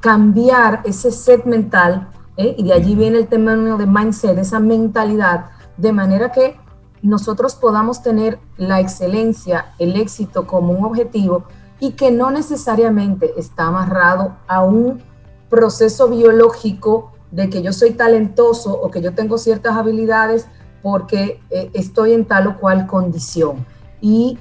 cambiar 0.00 0.80
ese 0.84 1.10
set 1.10 1.44
mental, 1.44 2.08
y 2.36 2.62
de 2.62 2.72
allí 2.72 2.94
viene 2.94 3.18
el 3.18 3.26
término 3.26 3.76
de 3.76 3.84
mindset, 3.84 4.38
esa 4.38 4.60
mentalidad, 4.60 5.46
de 5.76 5.92
manera 5.92 6.30
que 6.30 6.56
nosotros 7.02 7.56
podamos 7.56 8.00
tener 8.00 8.38
la 8.56 8.78
excelencia, 8.78 9.74
el 9.80 9.96
éxito 9.96 10.46
como 10.46 10.72
un 10.72 10.84
objetivo 10.84 11.46
y 11.80 11.92
que 11.92 12.12
no 12.12 12.30
necesariamente 12.30 13.32
está 13.36 13.66
amarrado 13.66 14.36
a 14.46 14.62
un 14.62 15.02
proceso 15.50 16.08
biológico 16.08 17.12
de 17.30 17.50
que 17.50 17.62
yo 17.62 17.72
soy 17.72 17.92
talentoso 17.92 18.72
o 18.72 18.90
que 18.90 19.00
yo 19.00 19.14
tengo 19.14 19.38
ciertas 19.38 19.76
habilidades 19.76 20.46
porque 20.82 21.40
eh, 21.50 21.70
estoy 21.74 22.12
en 22.12 22.24
tal 22.24 22.46
o 22.48 22.58
cual 22.58 22.86
condición. 22.86 23.66
Y 24.00 24.38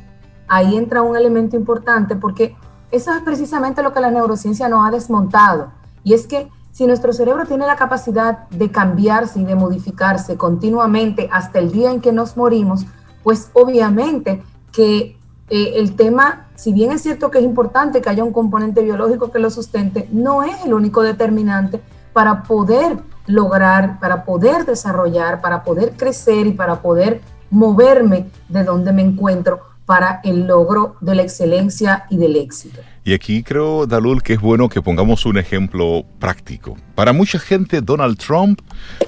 ahí 0.48 0.76
entra 0.76 1.02
un 1.02 1.16
elemento 1.16 1.56
importante 1.56 2.16
porque 2.16 2.56
eso 2.92 3.14
es 3.14 3.22
precisamente 3.22 3.84
lo 3.84 3.94
que 3.94 4.00
la 4.00 4.12
neurociencia 4.12 4.70
nos 4.70 4.88
ha 4.88 4.92
desmontado. 4.92 5.72
Y 6.04 6.14
es 6.14 6.28
que 6.28 6.50
si 6.72 6.86
nuestro 6.86 7.12
cerebro 7.12 7.46
tiene 7.46 7.66
la 7.66 7.76
capacidad 7.76 8.48
de 8.50 8.72
cambiarse 8.72 9.40
y 9.40 9.46
de 9.46 9.56
modificarse 9.56 10.38
continuamente 10.38 11.28
hasta 11.32 11.60
el 11.60 11.72
día 11.72 11.92
en 11.92 12.02
que 12.02 12.12
nos 12.12 12.38
morimos, 12.38 12.86
pues 13.24 13.50
obviamente 13.54 14.44
que 14.72 15.18
eh, 15.50 15.74
el 15.76 15.96
tema, 15.96 16.48
si 16.56 16.74
bien 16.74 16.92
es 16.92 17.02
cierto 17.02 17.32
que 17.32 17.40
es 17.40 17.44
importante 17.44 18.00
que 18.00 18.10
haya 18.10 18.24
un 18.24 18.32
componente 18.32 18.84
biológico 18.84 19.32
que 19.32 19.40
lo 19.40 19.50
sustente, 19.50 20.08
no 20.12 20.44
es 20.44 20.66
el 20.66 20.74
único 20.74 21.02
determinante 21.02 21.82
para 22.18 22.42
poder 22.42 22.98
lograr, 23.28 24.00
para 24.00 24.26
poder 24.26 24.66
desarrollar, 24.66 25.40
para 25.40 25.64
poder 25.64 25.94
crecer 25.96 26.48
y 26.48 26.52
para 26.52 26.82
poder 26.82 27.22
moverme 27.52 28.26
de 28.50 28.64
donde 28.64 28.92
me 28.92 29.04
encuentro 29.04 29.62
para 29.86 30.20
el 30.24 30.48
logro 30.48 30.96
de 31.00 31.14
la 31.14 31.22
excelencia 31.22 32.08
y 32.10 32.18
del 32.18 32.36
éxito. 32.36 32.82
Y 33.04 33.14
aquí 33.14 33.44
creo, 33.44 33.86
Dalul, 33.86 34.24
que 34.24 34.34
es 34.34 34.42
bueno 34.42 34.68
que 34.68 34.82
pongamos 34.82 35.28
un 35.28 35.38
ejemplo 35.38 36.06
práctico. 36.18 36.76
Para 36.96 37.14
mucha 37.14 37.38
gente, 37.38 37.82
Donald 37.82 38.18
Trump 38.18 38.62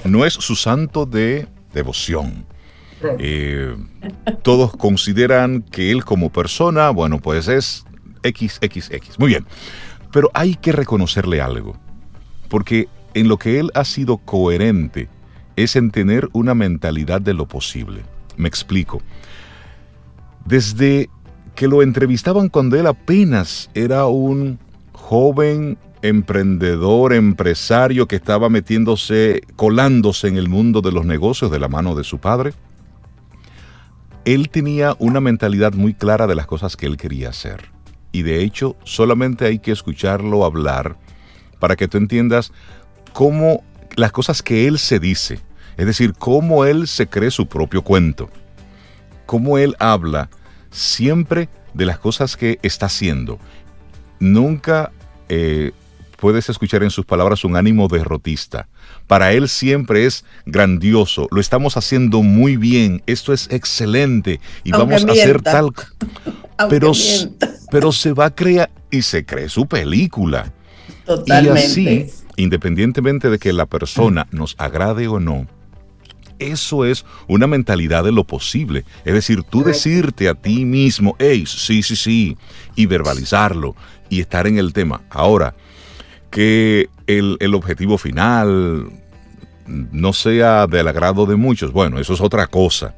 no 0.04 0.24
es 0.24 0.34
su 0.34 0.54
santo 0.54 1.04
de 1.04 1.48
devoción 1.74 2.46
eh, 3.02 3.76
todos 4.42 4.76
consideran 4.76 5.62
que 5.62 5.90
él 5.90 6.04
como 6.04 6.30
persona, 6.30 6.90
bueno, 6.90 7.18
pues 7.18 7.48
es 7.48 7.84
XXX. 8.22 9.18
Muy 9.18 9.28
bien. 9.28 9.46
Pero 10.12 10.30
hay 10.34 10.54
que 10.54 10.70
reconocerle 10.70 11.40
algo. 11.40 11.76
Porque 12.48 12.88
en 13.14 13.28
lo 13.28 13.38
que 13.38 13.58
él 13.58 13.70
ha 13.74 13.84
sido 13.84 14.18
coherente 14.18 15.08
es 15.56 15.76
en 15.76 15.90
tener 15.90 16.28
una 16.32 16.54
mentalidad 16.54 17.20
de 17.20 17.34
lo 17.34 17.46
posible. 17.46 18.02
Me 18.36 18.48
explico. 18.48 19.02
Desde 20.44 21.10
que 21.54 21.68
lo 21.68 21.82
entrevistaban 21.82 22.48
cuando 22.48 22.78
él 22.78 22.86
apenas 22.86 23.70
era 23.74 24.06
un 24.06 24.58
joven 24.92 25.78
emprendedor, 26.02 27.12
empresario 27.12 28.08
que 28.08 28.16
estaba 28.16 28.48
metiéndose, 28.48 29.42
colándose 29.56 30.28
en 30.28 30.36
el 30.36 30.48
mundo 30.48 30.80
de 30.80 30.92
los 30.92 31.04
negocios 31.04 31.50
de 31.50 31.58
la 31.58 31.68
mano 31.68 31.94
de 31.94 32.04
su 32.04 32.18
padre, 32.18 32.54
él 34.24 34.48
tenía 34.50 34.96
una 34.98 35.20
mentalidad 35.20 35.74
muy 35.74 35.94
clara 35.94 36.26
de 36.26 36.34
las 36.34 36.46
cosas 36.46 36.76
que 36.76 36.86
él 36.86 36.96
quería 36.96 37.30
hacer. 37.30 37.70
Y 38.12 38.22
de 38.22 38.42
hecho, 38.42 38.76
solamente 38.84 39.46
hay 39.46 39.58
que 39.58 39.72
escucharlo 39.72 40.44
hablar 40.44 40.96
para 41.58 41.76
que 41.76 41.88
tú 41.88 41.98
entiendas 41.98 42.52
cómo 43.12 43.62
las 43.96 44.12
cosas 44.12 44.42
que 44.42 44.66
él 44.66 44.78
se 44.78 44.98
dice, 44.98 45.40
es 45.76 45.86
decir, 45.86 46.14
cómo 46.18 46.64
él 46.64 46.86
se 46.88 47.06
cree 47.06 47.30
su 47.30 47.46
propio 47.46 47.82
cuento, 47.82 48.30
cómo 49.26 49.58
él 49.58 49.76
habla 49.78 50.28
siempre 50.70 51.48
de 51.74 51.86
las 51.86 51.98
cosas 51.98 52.36
que 52.36 52.58
está 52.62 52.86
haciendo. 52.86 53.38
Nunca 54.18 54.92
eh, 55.28 55.72
puedes 56.16 56.48
escuchar 56.48 56.82
en 56.82 56.90
sus 56.90 57.04
palabras 57.06 57.44
un 57.44 57.56
ánimo 57.56 57.88
derrotista. 57.88 58.68
Para 59.06 59.32
él 59.32 59.48
siempre 59.48 60.06
es 60.06 60.24
grandioso, 60.46 61.26
lo 61.30 61.40
estamos 61.40 61.76
haciendo 61.76 62.22
muy 62.22 62.56
bien, 62.56 63.02
esto 63.06 63.32
es 63.32 63.48
excelente 63.50 64.40
y 64.62 64.70
vamos 64.70 65.04
a 65.04 65.12
hacer 65.12 65.42
tal... 65.42 65.70
pero, 66.68 66.92
pero 67.70 67.90
se 67.90 68.12
va 68.12 68.26
a 68.26 68.34
crear 68.34 68.70
y 68.90 69.02
se 69.02 69.24
cree 69.24 69.48
su 69.48 69.66
película. 69.66 70.52
Totalmente. 71.06 71.60
Y 71.60 71.64
así, 71.64 72.12
independientemente 72.40 73.30
de 73.30 73.38
que 73.38 73.52
la 73.52 73.66
persona 73.66 74.26
nos 74.30 74.54
agrade 74.58 75.08
o 75.08 75.20
no, 75.20 75.46
eso 76.40 76.84
es 76.84 77.04
una 77.28 77.46
mentalidad 77.46 78.02
de 78.02 78.12
lo 78.12 78.24
posible. 78.24 78.84
Es 79.04 79.14
decir, 79.14 79.42
tú 79.44 79.62
decirte 79.62 80.28
a 80.28 80.34
ti 80.34 80.64
mismo, 80.64 81.14
hey, 81.18 81.44
sí, 81.46 81.82
sí, 81.82 81.94
sí, 81.94 82.36
y 82.74 82.86
verbalizarlo 82.86 83.76
y 84.08 84.20
estar 84.20 84.46
en 84.46 84.58
el 84.58 84.72
tema. 84.72 85.02
Ahora, 85.10 85.54
que 86.30 86.88
el, 87.06 87.54
objetivo 87.54 87.98
final 87.98 88.90
no 89.66 90.12
sea 90.12 90.66
del 90.66 90.88
agrado 90.88 91.26
de 91.26 91.36
muchos, 91.36 91.72
bueno, 91.72 92.00
eso 92.00 92.14
es 92.14 92.20
otra 92.20 92.46
cosa. 92.46 92.94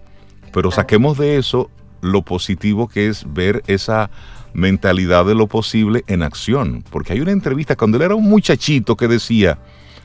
Pero 0.53 0.71
saquemos 0.71 1.19
de 1.19 1.37
eso 1.37 1.71
lo 2.01 2.23
positivo 2.23 2.89
que 2.89 3.09
es 3.09 3.25
ver 3.33 3.63
esa 3.67 4.11
mentalidad 4.55 5.25
de 5.25 5.35
lo 5.35 5.47
posible 5.47 6.05
en 6.07 6.23
acción. 6.23 6.85
Porque 6.91 7.13
hay 7.13 7.21
una 7.21 7.33
entrevista 7.33 7.77
cuando 7.77 7.97
él 7.97 8.05
era 8.05 8.15
un 8.15 8.29
muchachito 8.29 8.97
que 8.97 9.09
decía 9.09 9.59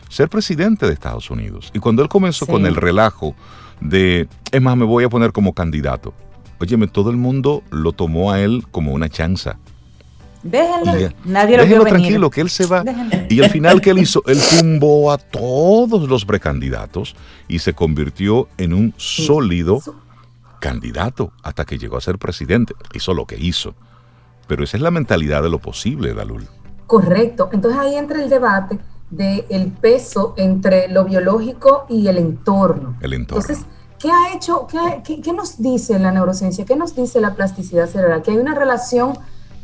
ser 0.09 0.29
presidente 0.29 0.85
de 0.85 0.93
Estados 0.93 1.29
Unidos. 1.29 1.71
Y 1.73 1.79
cuando 1.79 2.01
él 2.01 2.09
comenzó 2.09 2.45
con 2.45 2.65
el 2.65 2.75
relajo 2.75 3.35
de, 3.81 4.27
es 4.51 4.61
más, 4.61 4.77
me 4.77 4.85
voy 4.85 5.03
a 5.03 5.09
poner 5.09 5.31
como 5.31 5.53
candidato. 5.53 6.13
Óyeme, 6.59 6.87
todo 6.87 7.09
el 7.09 7.17
mundo 7.17 7.63
lo 7.69 7.91
tomó 7.91 8.31
a 8.31 8.41
él 8.41 8.65
como 8.71 8.93
una 8.93 9.09
chanza. 9.09 9.59
Déjenlo, 10.43 11.11
nadie 11.25 11.57
lo 11.57 11.63
déjenlo 11.63 11.85
tranquilo, 11.85 12.29
que 12.29 12.41
él 12.41 12.49
se 12.49 12.65
va. 12.65 12.83
Y 13.29 13.41
al 13.41 13.49
final 13.49 13.81
que 13.81 13.89
él 13.89 13.99
hizo, 13.99 14.23
él 14.27 14.39
tumbó 14.49 15.11
a 15.11 15.17
todos 15.17 16.07
los 16.07 16.25
precandidatos 16.25 17.15
y 17.47 17.59
se 17.59 17.73
convirtió 17.73 18.47
en 18.57 18.73
un 18.73 18.93
sólido 18.97 19.81
candidato 20.59 21.33
hasta 21.43 21.65
que 21.65 21.77
llegó 21.77 21.97
a 21.97 22.01
ser 22.01 22.17
presidente. 22.17 22.73
Hizo 22.93 23.13
lo 23.13 23.25
que 23.25 23.37
hizo. 23.37 23.75
Pero 24.47 24.63
esa 24.63 24.77
es 24.77 24.83
la 24.83 24.91
mentalidad 24.91 25.43
de 25.43 25.49
lo 25.49 25.59
posible, 25.59 26.13
Dalul. 26.13 26.47
Correcto. 26.85 27.49
Entonces 27.51 27.79
ahí 27.79 27.95
entra 27.95 28.21
el 28.21 28.29
debate 28.29 28.79
del 29.09 29.45
el 29.49 29.67
peso 29.67 30.33
entre 30.37 30.87
lo 30.87 31.05
biológico 31.05 31.85
y 31.89 32.07
el 32.07 32.17
entorno. 32.17 32.95
El 33.01 33.13
entorno. 33.13 33.41
Entonces, 33.41 33.65
¿qué 33.99 34.09
ha 34.09 34.33
hecho, 34.33 34.67
qué, 35.03 35.21
qué 35.21 35.33
nos 35.33 35.61
dice 35.61 35.99
la 35.99 36.11
neurociencia? 36.11 36.65
¿Qué 36.65 36.75
nos 36.75 36.95
dice 36.95 37.19
la 37.21 37.35
plasticidad 37.35 37.87
cerebral? 37.87 38.21
Que 38.21 38.31
hay 38.31 38.37
una 38.37 38.55
relación 38.55 39.13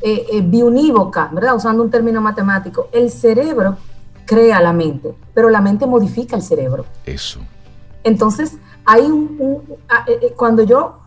eh, 0.01 0.25
eh, 0.33 0.41
biunívoca, 0.41 1.29
¿verdad? 1.31 1.55
Usando 1.55 1.81
un 1.81 1.89
término 1.89 2.19
matemático, 2.19 2.89
el 2.91 3.09
cerebro 3.09 3.77
crea 4.25 4.61
la 4.61 4.73
mente, 4.73 5.13
pero 5.33 5.49
la 5.49 5.61
mente 5.61 5.85
modifica 5.85 6.35
el 6.35 6.41
cerebro. 6.41 6.85
Eso. 7.05 7.39
Entonces, 8.03 8.57
hay 8.83 9.03
un, 9.03 9.61
ah, 9.89 10.03
eh, 10.07 10.33
cuando 10.35 10.63
yo 10.63 10.99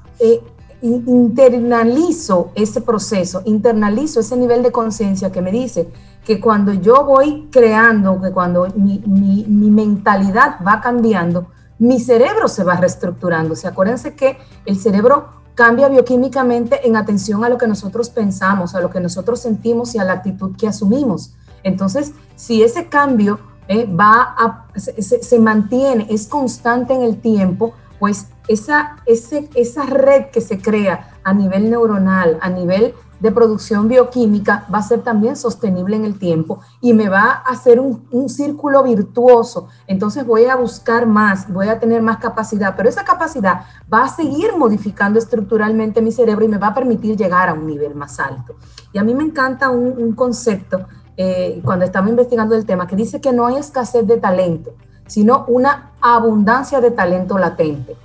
internalizo 0.83 2.51
ese 2.55 2.81
proceso, 2.81 3.43
internalizo 3.45 4.21
ese 4.21 4.37
nivel 4.37 4.63
de 4.63 4.73
conciencia 4.73 5.33
que 5.33 5.43
me 5.43 5.51
dice 5.51 5.91
que 6.25 6.41
cuando 6.41 6.73
yo 6.73 7.05
voy 7.05 7.49
creando, 7.51 8.21
que 8.21 8.31
cuando 8.33 8.67
mi, 8.77 8.99
mi, 9.07 9.71
mentalidad 9.71 10.57
va 10.67 10.81
cambiando, 10.81 11.49
mi 11.79 12.01
cerebro 12.01 12.49
se 12.49 12.65
va 12.65 12.77
reestructurando. 12.77 13.55
¿Se 13.55 13.69
acuérdense 13.69 14.15
que 14.15 14.39
el 14.65 14.79
cerebro 14.79 15.37
cambia 15.57 15.89
bioquímicamente 15.89 16.87
en 16.87 16.97
atención 16.97 17.43
a 17.45 17.49
lo 17.49 17.57
que 17.59 17.67
nosotros 17.67 18.11
pensamos, 18.11 18.75
a 18.75 18.81
lo 18.81 18.91
que 18.91 19.01
nosotros 19.01 19.41
sentimos 19.41 19.95
y 19.95 19.99
a 19.99 20.05
la 20.05 20.13
actitud 20.13 20.55
que 20.55 20.69
asumimos. 20.69 21.35
Entonces, 21.63 22.13
si 22.37 22.63
ese 22.63 22.89
cambio 22.89 23.41
eh, 23.67 23.87
va 23.87 24.35
a, 24.37 24.67
se, 24.77 25.39
mantiene, 25.39 26.07
es 26.11 26.27
constante 26.27 26.93
en 26.93 27.03
el 27.03 27.21
tiempo, 27.21 27.73
pues 27.99 28.29
esa, 28.49 28.97
ese, 29.07 29.49
esa 29.55 29.85
red 29.87 30.27
que 30.33 30.41
se 30.41 30.59
crea 30.59 31.15
a 31.25 31.33
nivel 31.33 31.71
neuronal, 31.71 32.39
a 32.41 32.49
nivel 32.49 32.95
de 33.21 33.33
producción 33.33 33.89
bioquímica 33.89 34.67
va 34.73 34.79
a 34.79 34.83
ser 34.83 35.03
también 35.03 35.37
sostenible 35.37 35.97
en 35.97 36.05
el 36.05 36.19
tiempo 36.19 36.61
y 36.81 36.93
me 36.93 37.09
va 37.09 37.31
a 37.31 37.51
hacer 37.51 37.81
un, 37.81 38.07
un, 38.11 38.29
círculo 38.29 38.83
virtuoso. 38.83 39.69
Entonces 39.87 40.27
voy 40.27 40.45
a 40.45 40.57
buscar 40.57 41.07
más, 41.07 41.51
voy 41.51 41.69
a 41.69 41.79
tener 41.81 42.03
más 42.03 42.19
capacidad, 42.19 42.75
pero 42.77 42.89
esa 42.89 43.05
capacidad 43.05 43.63
va 43.93 44.05
a 44.05 44.09
seguir 44.09 44.57
modificando 44.57 45.19
estructuralmente 45.19 46.03
mi 46.03 46.13
cerebro 46.13 46.45
y 46.45 46.49
me 46.49 46.59
va 46.59 46.69
a 46.69 46.75
permitir 46.75 47.17
llegar 47.17 47.49
a 47.49 47.55
un 47.55 47.67
nivel 47.67 47.95
más 47.95 48.21
alto. 48.21 48.57
Y 48.93 48.99
a 48.99 49.05
mí 49.05 49.15
me 49.15 49.25
encanta 49.25 49.71
un, 49.71 50.13
concepto 50.15 50.87
eh, 51.17 51.61
cuando 51.65 51.85
estamos 51.85 52.11
investigando 52.11 52.55
el 52.55 52.67
tema 52.67 52.87
que 52.87 52.97
dice 52.97 53.21
que 53.21 53.33
no 53.33 53.47
hay 53.47 53.57
escasez 53.57 54.07
de 54.07 54.19
talento, 54.19 54.75
sino 55.07 55.45
una 55.49 55.93
abundancia 56.01 56.81
de 56.81 56.91
talento 56.91 57.39
latente 57.39 57.97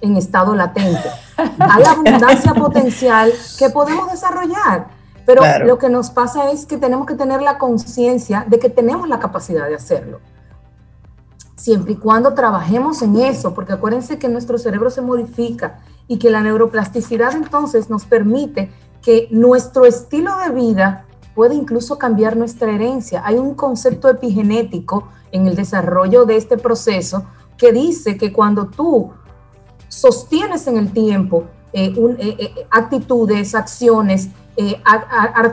en 0.00 0.16
estado 0.16 0.54
latente. 0.54 1.08
Hay 1.36 1.84
abundancia 1.84 2.54
potencial 2.58 3.32
que 3.58 3.70
podemos 3.70 4.10
desarrollar, 4.10 4.88
pero 5.26 5.42
lo 5.64 5.78
que 5.78 5.88
nos 5.88 6.10
pasa 6.10 6.50
es 6.50 6.66
que 6.66 6.78
tenemos 6.78 7.06
que 7.06 7.14
tener 7.14 7.42
la 7.42 7.58
conciencia 7.58 8.44
de 8.48 8.58
que 8.58 8.70
tenemos 8.70 9.08
la 9.08 9.18
capacidad 9.18 9.68
de 9.68 9.74
hacerlo. 9.74 10.20
Siempre 11.56 11.92
y 11.92 11.96
cuando 11.96 12.34
trabajemos 12.34 13.02
en 13.02 13.16
eso, 13.16 13.52
porque 13.52 13.72
acuérdense 13.72 14.18
que 14.18 14.28
nuestro 14.28 14.58
cerebro 14.58 14.90
se 14.90 15.02
modifica 15.02 15.80
y 16.06 16.18
que 16.18 16.30
la 16.30 16.40
neuroplasticidad 16.40 17.34
entonces 17.34 17.90
nos 17.90 18.04
permite 18.04 18.70
que 19.02 19.28
nuestro 19.30 19.84
estilo 19.84 20.36
de 20.38 20.50
vida 20.50 21.04
puede 21.34 21.54
incluso 21.54 21.98
cambiar 21.98 22.36
nuestra 22.36 22.72
herencia. 22.72 23.22
Hay 23.24 23.36
un 23.36 23.54
concepto 23.54 24.08
epigenético 24.08 25.08
en 25.32 25.46
el 25.46 25.56
desarrollo 25.56 26.24
de 26.24 26.36
este 26.36 26.56
proceso 26.56 27.24
que 27.56 27.72
dice 27.72 28.16
que 28.16 28.32
cuando 28.32 28.66
tú 28.66 29.12
sostienes 29.88 30.66
en 30.66 30.76
el 30.76 30.92
tiempo 30.92 31.44
eh, 31.72 31.92
eh, 31.96 32.36
eh, 32.38 32.66
actitudes, 32.70 33.54
acciones, 33.54 34.28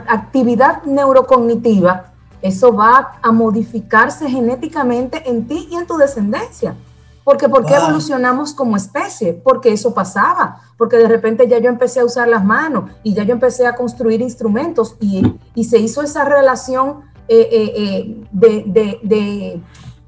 actividad 0.08 0.82
neurocognitiva, 0.84 2.12
eso 2.42 2.72
va 2.72 3.18
a 3.22 3.32
modificarse 3.32 4.28
genéticamente 4.28 5.28
en 5.28 5.46
ti 5.46 5.68
y 5.70 5.76
en 5.76 5.86
tu 5.86 5.96
descendencia. 5.96 6.76
Porque 7.22 7.48
¿por 7.48 7.66
qué 7.66 7.74
evolucionamos 7.74 8.54
como 8.54 8.76
especie? 8.76 9.32
Porque 9.32 9.72
eso 9.72 9.92
pasaba, 9.92 10.60
porque 10.78 10.96
de 10.96 11.08
repente 11.08 11.48
ya 11.48 11.58
yo 11.58 11.68
empecé 11.68 11.98
a 11.98 12.04
usar 12.04 12.28
las 12.28 12.44
manos 12.44 12.90
y 13.02 13.14
ya 13.14 13.24
yo 13.24 13.32
empecé 13.32 13.66
a 13.66 13.74
construir 13.74 14.20
instrumentos 14.20 14.96
y, 15.00 15.34
y 15.54 15.64
se 15.64 15.78
hizo 15.78 16.02
esa 16.02 16.24
relación 16.24 17.02
de, 17.28 18.26
de, 18.32 19.60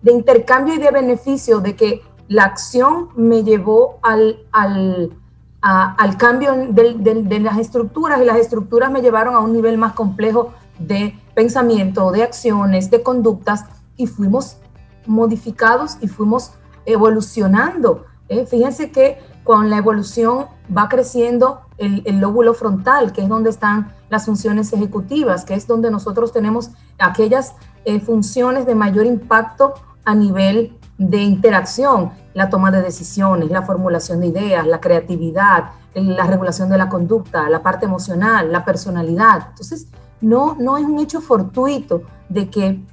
de, 0.02 0.12
intercambio 0.12 0.74
y 0.74 0.78
de 0.78 0.90
beneficio 0.90 1.60
de 1.60 1.76
que 1.76 2.02
la 2.28 2.44
acción 2.44 3.08
me 3.16 3.42
llevó 3.42 3.98
al, 4.02 4.38
al, 4.52 5.12
al 5.60 6.16
cambio 6.16 6.54
de, 6.70 7.40
las 7.40 7.58
estructuras 7.58 8.20
y 8.20 8.24
las 8.24 8.38
estructuras 8.38 8.90
me 8.90 9.02
llevaron 9.02 9.34
a 9.34 9.40
un 9.40 9.52
nivel 9.52 9.78
más 9.78 9.92
complejo 9.92 10.52
de 10.78 11.18
pensamiento, 11.34 12.12
de 12.12 12.22
acciones, 12.22 12.90
de 12.90 13.02
conductas 13.02 13.64
y 13.96 14.06
fuimos 14.06 14.58
modificados 15.06 15.98
y 16.00 16.08
fuimos 16.08 16.52
evolucionando. 16.86 18.06
¿eh? 18.28 18.46
Fíjense 18.46 18.90
que 18.90 19.18
con 19.48 19.70
la 19.70 19.78
evolución 19.78 20.44
va 20.76 20.90
creciendo 20.90 21.62
el, 21.78 22.02
lóbulo 22.20 22.52
frontal, 22.52 23.12
que 23.12 23.22
es 23.22 23.30
donde 23.30 23.48
están 23.48 23.94
las 24.10 24.26
funciones 24.26 24.74
ejecutivas, 24.74 25.46
que 25.46 25.54
es 25.54 25.66
donde 25.66 25.90
nosotros 25.90 26.34
tenemos 26.34 26.72
aquellas 26.98 27.54
eh, 27.86 27.98
funciones 27.98 28.66
de 28.66 28.74
mayor 28.74 29.06
impacto 29.06 29.72
a 30.04 30.14
nivel 30.14 30.76
de 30.98 31.22
interacción, 31.22 32.10
la 32.34 32.50
toma 32.50 32.70
de 32.70 32.82
decisiones, 32.82 33.50
la 33.50 33.62
formulación 33.62 34.20
de 34.20 34.26
ideas, 34.26 34.66
la 34.66 34.82
creatividad, 34.82 35.70
la 35.94 36.24
regulación 36.24 36.68
de 36.68 36.76
la 36.76 36.90
conducta, 36.90 37.48
la 37.48 37.62
parte 37.62 37.86
emocional, 37.86 38.52
la 38.52 38.66
personalidad. 38.66 39.46
Entonces, 39.48 39.86
no, 40.20 40.56
no 40.60 40.76
es 40.76 40.84
un 40.84 40.98
hecho 40.98 41.22
fortuito 41.22 42.02
de 42.28 42.50
que 42.50 42.84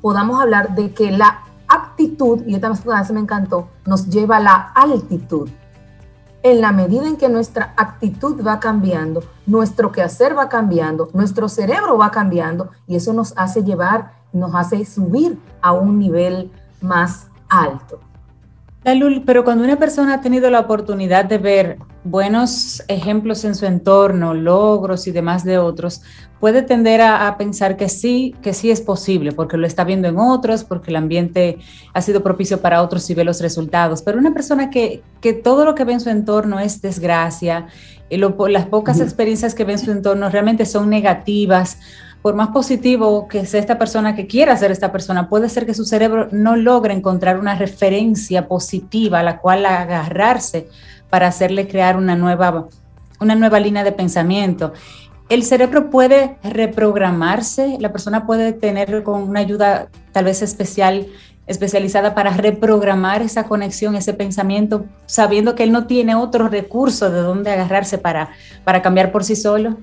podamos 0.00 0.40
hablar 0.40 0.72
de 0.76 0.94
que 0.94 1.10
la 1.10 1.40
actitud, 1.66 2.42
y 2.46 2.54
esta 2.54 2.72
frase 2.76 3.12
me 3.12 3.18
encantó, 3.18 3.70
nos 3.84 4.06
lleva 4.06 4.36
a 4.36 4.40
la 4.40 4.54
altitud. 4.72 5.50
En 6.42 6.62
la 6.62 6.72
medida 6.72 7.06
en 7.06 7.18
que 7.18 7.28
nuestra 7.28 7.74
actitud 7.76 8.42
va 8.42 8.60
cambiando, 8.60 9.22
nuestro 9.46 9.92
quehacer 9.92 10.36
va 10.36 10.48
cambiando, 10.48 11.10
nuestro 11.12 11.50
cerebro 11.50 11.98
va 11.98 12.10
cambiando, 12.10 12.70
y 12.86 12.96
eso 12.96 13.12
nos 13.12 13.34
hace 13.36 13.62
llevar, 13.62 14.12
nos 14.32 14.54
hace 14.54 14.86
subir 14.86 15.38
a 15.60 15.72
un 15.72 15.98
nivel 15.98 16.50
más 16.80 17.28
alto. 17.50 18.00
Pero 18.82 19.44
cuando 19.44 19.64
una 19.64 19.78
persona 19.78 20.14
ha 20.14 20.20
tenido 20.20 20.48
la 20.48 20.60
oportunidad 20.60 21.26
de 21.26 21.38
ver 21.38 21.78
buenos 22.02 22.82
ejemplos 22.88 23.44
en 23.44 23.54
su 23.54 23.66
entorno, 23.66 24.32
logros 24.32 25.06
y 25.06 25.10
demás 25.10 25.44
de 25.44 25.58
otros, 25.58 26.02
puede 26.40 26.62
tender 26.62 27.02
a, 27.02 27.36
pensar 27.36 27.76
que 27.76 27.90
sí, 27.90 28.34
que 28.40 28.54
sí 28.54 28.70
es 28.70 28.80
posible, 28.80 29.32
porque 29.32 29.58
lo 29.58 29.66
está 29.66 29.84
viendo 29.84 30.08
en 30.08 30.18
otros, 30.18 30.64
porque 30.64 30.90
el 30.90 30.96
ambiente 30.96 31.58
ha 31.92 32.00
sido 32.00 32.22
propicio 32.22 32.62
para 32.62 32.82
otros 32.82 33.08
y 33.10 33.14
ve 33.14 33.24
los 33.24 33.42
resultados. 33.42 34.00
Pero 34.00 34.18
una 34.18 34.32
persona 34.32 34.70
que, 34.70 35.02
que 35.20 35.34
todo 35.34 35.66
lo 35.66 35.74
que 35.74 35.84
ve 35.84 35.92
en 35.92 36.00
su 36.00 36.08
entorno 36.08 36.58
es 36.58 36.80
desgracia, 36.80 37.66
y 38.08 38.16
las 38.16 38.66
pocas 38.66 39.00
experiencias 39.00 39.54
que 39.54 39.64
ve 39.64 39.74
en 39.74 39.78
su 39.78 39.92
entorno 39.92 40.28
realmente 40.30 40.66
son 40.66 40.90
negativas, 40.90 41.78
por 42.22 42.34
más 42.34 42.48
positivo 42.48 43.28
que 43.28 43.46
sea 43.46 43.60
esta 43.60 43.78
persona, 43.78 44.14
que 44.14 44.26
quiera 44.26 44.56
ser 44.56 44.70
esta 44.70 44.92
persona, 44.92 45.28
puede 45.28 45.48
ser 45.48 45.64
que 45.64 45.74
su 45.74 45.84
cerebro 45.84 46.28
no 46.32 46.56
logre 46.56 46.92
encontrar 46.92 47.38
una 47.38 47.54
referencia 47.54 48.46
positiva 48.46 49.20
a 49.20 49.22
la 49.22 49.38
cual 49.38 49.64
agarrarse 49.64 50.68
para 51.08 51.28
hacerle 51.28 51.66
crear 51.66 51.96
una 51.96 52.16
nueva, 52.16 52.68
una 53.20 53.34
nueva 53.34 53.58
línea 53.58 53.84
de 53.84 53.92
pensamiento. 53.92 54.72
El 55.30 55.44
cerebro 55.44 55.90
puede 55.90 56.36
reprogramarse, 56.42 57.78
la 57.80 57.92
persona 57.92 58.26
puede 58.26 58.52
tener 58.52 59.02
con 59.02 59.22
una 59.22 59.40
ayuda 59.40 59.88
tal 60.12 60.26
vez 60.26 60.42
especial, 60.42 61.06
especializada 61.46 62.14
para 62.14 62.32
reprogramar 62.32 63.22
esa 63.22 63.44
conexión, 63.44 63.94
ese 63.94 64.12
pensamiento, 64.12 64.84
sabiendo 65.06 65.54
que 65.54 65.62
él 65.62 65.72
no 65.72 65.86
tiene 65.86 66.16
otro 66.16 66.48
recurso 66.48 67.10
de 67.10 67.20
dónde 67.20 67.50
agarrarse 67.50 67.96
para, 67.96 68.30
para 68.64 68.82
cambiar 68.82 69.10
por 69.10 69.24
sí 69.24 69.36
solo. 69.36 69.78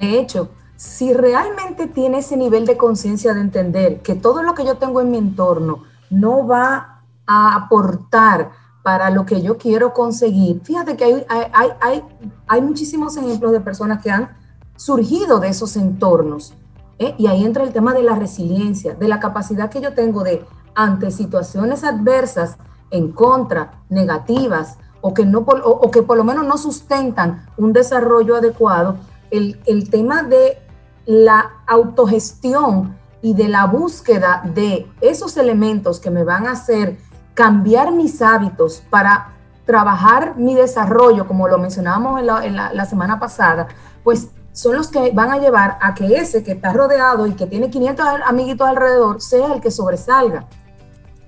De 0.00 0.18
hecho, 0.18 0.50
si 0.76 1.12
realmente 1.12 1.86
tiene 1.86 2.18
ese 2.18 2.36
nivel 2.36 2.66
de 2.66 2.76
conciencia 2.76 3.34
de 3.34 3.40
entender 3.40 4.02
que 4.02 4.14
todo 4.14 4.42
lo 4.42 4.54
que 4.54 4.64
yo 4.64 4.76
tengo 4.76 5.00
en 5.00 5.10
mi 5.10 5.18
entorno 5.18 5.84
no 6.10 6.46
va 6.46 7.02
a 7.26 7.56
aportar 7.56 8.50
para 8.82 9.10
lo 9.10 9.26
que 9.26 9.42
yo 9.42 9.58
quiero 9.58 9.92
conseguir, 9.92 10.60
fíjate 10.62 10.96
que 10.96 11.04
hay, 11.04 11.26
hay, 11.28 11.70
hay, 11.80 12.04
hay 12.46 12.62
muchísimos 12.62 13.16
ejemplos 13.16 13.50
de 13.52 13.60
personas 13.60 14.00
que 14.00 14.10
han 14.10 14.36
surgido 14.76 15.40
de 15.40 15.48
esos 15.48 15.76
entornos. 15.76 16.54
¿eh? 16.98 17.14
Y 17.18 17.26
ahí 17.26 17.44
entra 17.44 17.64
el 17.64 17.72
tema 17.72 17.94
de 17.94 18.02
la 18.02 18.14
resiliencia, 18.14 18.94
de 18.94 19.08
la 19.08 19.18
capacidad 19.18 19.70
que 19.70 19.80
yo 19.80 19.94
tengo 19.94 20.22
de, 20.22 20.44
ante 20.74 21.10
situaciones 21.10 21.82
adversas, 21.82 22.58
en 22.92 23.10
contra, 23.10 23.82
negativas, 23.88 24.78
o 25.00 25.12
que, 25.12 25.26
no, 25.26 25.40
o 25.40 25.90
que 25.90 26.02
por 26.02 26.16
lo 26.16 26.22
menos 26.22 26.46
no 26.46 26.56
sustentan 26.56 27.46
un 27.56 27.72
desarrollo 27.72 28.36
adecuado, 28.36 28.96
el, 29.30 29.60
el 29.66 29.90
tema 29.90 30.22
de 30.22 30.58
la 31.06 31.62
autogestión 31.66 32.96
y 33.22 33.34
de 33.34 33.48
la 33.48 33.66
búsqueda 33.66 34.42
de 34.44 34.86
esos 35.00 35.36
elementos 35.36 36.00
que 36.00 36.10
me 36.10 36.24
van 36.24 36.46
a 36.46 36.52
hacer 36.52 36.98
cambiar 37.34 37.92
mis 37.92 38.20
hábitos 38.22 38.82
para 38.90 39.32
trabajar 39.64 40.36
mi 40.36 40.54
desarrollo, 40.54 41.26
como 41.26 41.48
lo 41.48 41.58
mencionábamos 41.58 42.20
en 42.20 42.56
la, 42.56 42.84
semana 42.86 43.18
pasada, 43.18 43.68
pues 44.04 44.28
son 44.52 44.76
los 44.76 44.88
que 44.88 45.10
van 45.12 45.32
a 45.32 45.38
llevar 45.38 45.76
a 45.82 45.94
que 45.94 46.16
ese 46.16 46.42
que 46.42 46.52
está 46.52 46.72
rodeado 46.72 47.26
y 47.26 47.34
que 47.34 47.46
tiene 47.46 47.68
500 47.68 48.06
amiguitos 48.24 48.66
alrededor 48.66 49.20
sea 49.20 49.52
el 49.52 49.60
que 49.60 49.70
sobresalga. 49.70 50.46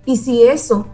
Y 0.05 0.16
si 0.16 0.45
eso 0.45 0.87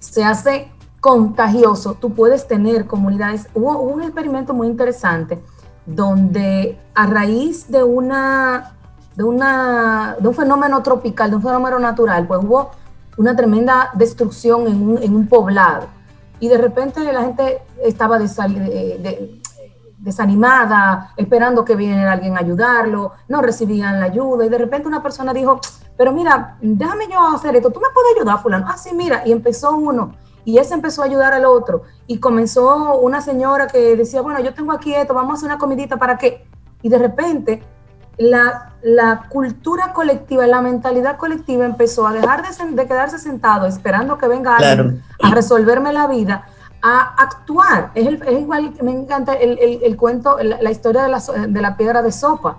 se 0.00 0.24
hace 0.24 0.70
contagioso, 1.00 1.94
tú 1.94 2.12
puedes 2.12 2.46
tener 2.46 2.86
comunidades. 2.86 3.48
hubo 3.54 3.78
un 3.78 4.02
experimento 4.02 4.52
muy 4.52 4.66
interesante 4.66 5.42
donde 5.86 6.78
a 6.94 7.06
raíz 7.06 7.70
de 7.70 7.82
una, 7.82 8.74
de 9.16 9.24
una, 9.24 10.16
de 10.18 10.28
un 10.28 10.34
fenómeno 10.34 10.82
tropical, 10.82 11.30
de 11.30 11.36
un 11.36 11.42
fenómeno 11.42 11.78
natural, 11.78 12.26
pues 12.26 12.40
hubo 12.42 12.70
una 13.16 13.36
tremenda 13.36 13.90
destrucción 13.94 14.66
en 14.66 14.82
un, 14.82 15.02
en 15.02 15.14
un 15.14 15.28
poblado. 15.28 15.86
Y 16.40 16.48
de 16.48 16.58
repente 16.58 17.00
la 17.12 17.22
gente 17.22 17.62
estaba 17.82 18.18
desanimada, 19.98 21.12
esperando 21.16 21.64
que 21.64 21.76
viniera 21.76 22.12
alguien 22.12 22.36
a 22.36 22.40
ayudarlo, 22.40 23.12
no 23.28 23.40
recibían 23.40 24.00
la 24.00 24.06
ayuda. 24.06 24.44
Y 24.44 24.48
de 24.48 24.58
repente 24.58 24.88
una 24.88 25.02
persona 25.02 25.32
dijo, 25.32 25.60
pero 25.96 26.12
mira, 26.12 26.58
déjame 26.60 27.08
yo 27.08 27.20
hacer 27.34 27.54
esto, 27.56 27.70
tú 27.70 27.80
me 27.80 27.88
puedes 27.94 28.16
ayudar, 28.16 28.42
fulano. 28.42 28.66
Ah, 28.68 28.76
mira. 28.94 29.22
Y 29.24 29.32
empezó 29.32 29.76
uno 29.76 30.12
y 30.44 30.58
ese 30.58 30.74
empezó 30.74 31.02
a 31.02 31.06
ayudar 31.06 31.32
al 31.32 31.44
otro. 31.44 31.82
Y 32.06 32.18
comenzó 32.18 32.98
una 32.98 33.20
señora 33.20 33.66
que 33.66 33.96
decía, 33.96 34.20
bueno, 34.20 34.40
yo 34.40 34.54
tengo 34.54 34.72
aquí 34.72 34.94
esto, 34.94 35.14
vamos 35.14 35.32
a 35.32 35.34
hacer 35.34 35.46
una 35.46 35.58
comidita 35.58 35.96
para 35.96 36.18
qué. 36.18 36.46
Y 36.82 36.88
de 36.88 36.98
repente 36.98 37.62
la, 38.18 38.74
la 38.82 39.26
cultura 39.28 39.92
colectiva, 39.92 40.46
la 40.46 40.60
mentalidad 40.60 41.16
colectiva 41.16 41.64
empezó 41.64 42.06
a 42.06 42.12
dejar 42.12 42.42
de, 42.42 42.86
quedarse 42.86 43.18
sentado 43.18 43.66
esperando 43.66 44.18
que 44.18 44.28
venga 44.28 44.56
alguien 44.56 45.02
a 45.22 45.34
resolverme 45.34 45.92
la 45.92 46.06
vida, 46.06 46.46
a 46.82 47.14
actuar. 47.22 47.90
Es, 47.94 48.06
igual, 48.30 48.74
me 48.82 48.92
encanta 48.92 49.32
el, 49.34 49.96
cuento, 49.96 50.36
la, 50.42 50.70
historia 50.70 51.04
de 51.04 51.08
la, 51.08 51.22
de 51.48 51.62
la 51.62 51.76
piedra 51.76 52.02
de 52.02 52.12
sopa. 52.12 52.58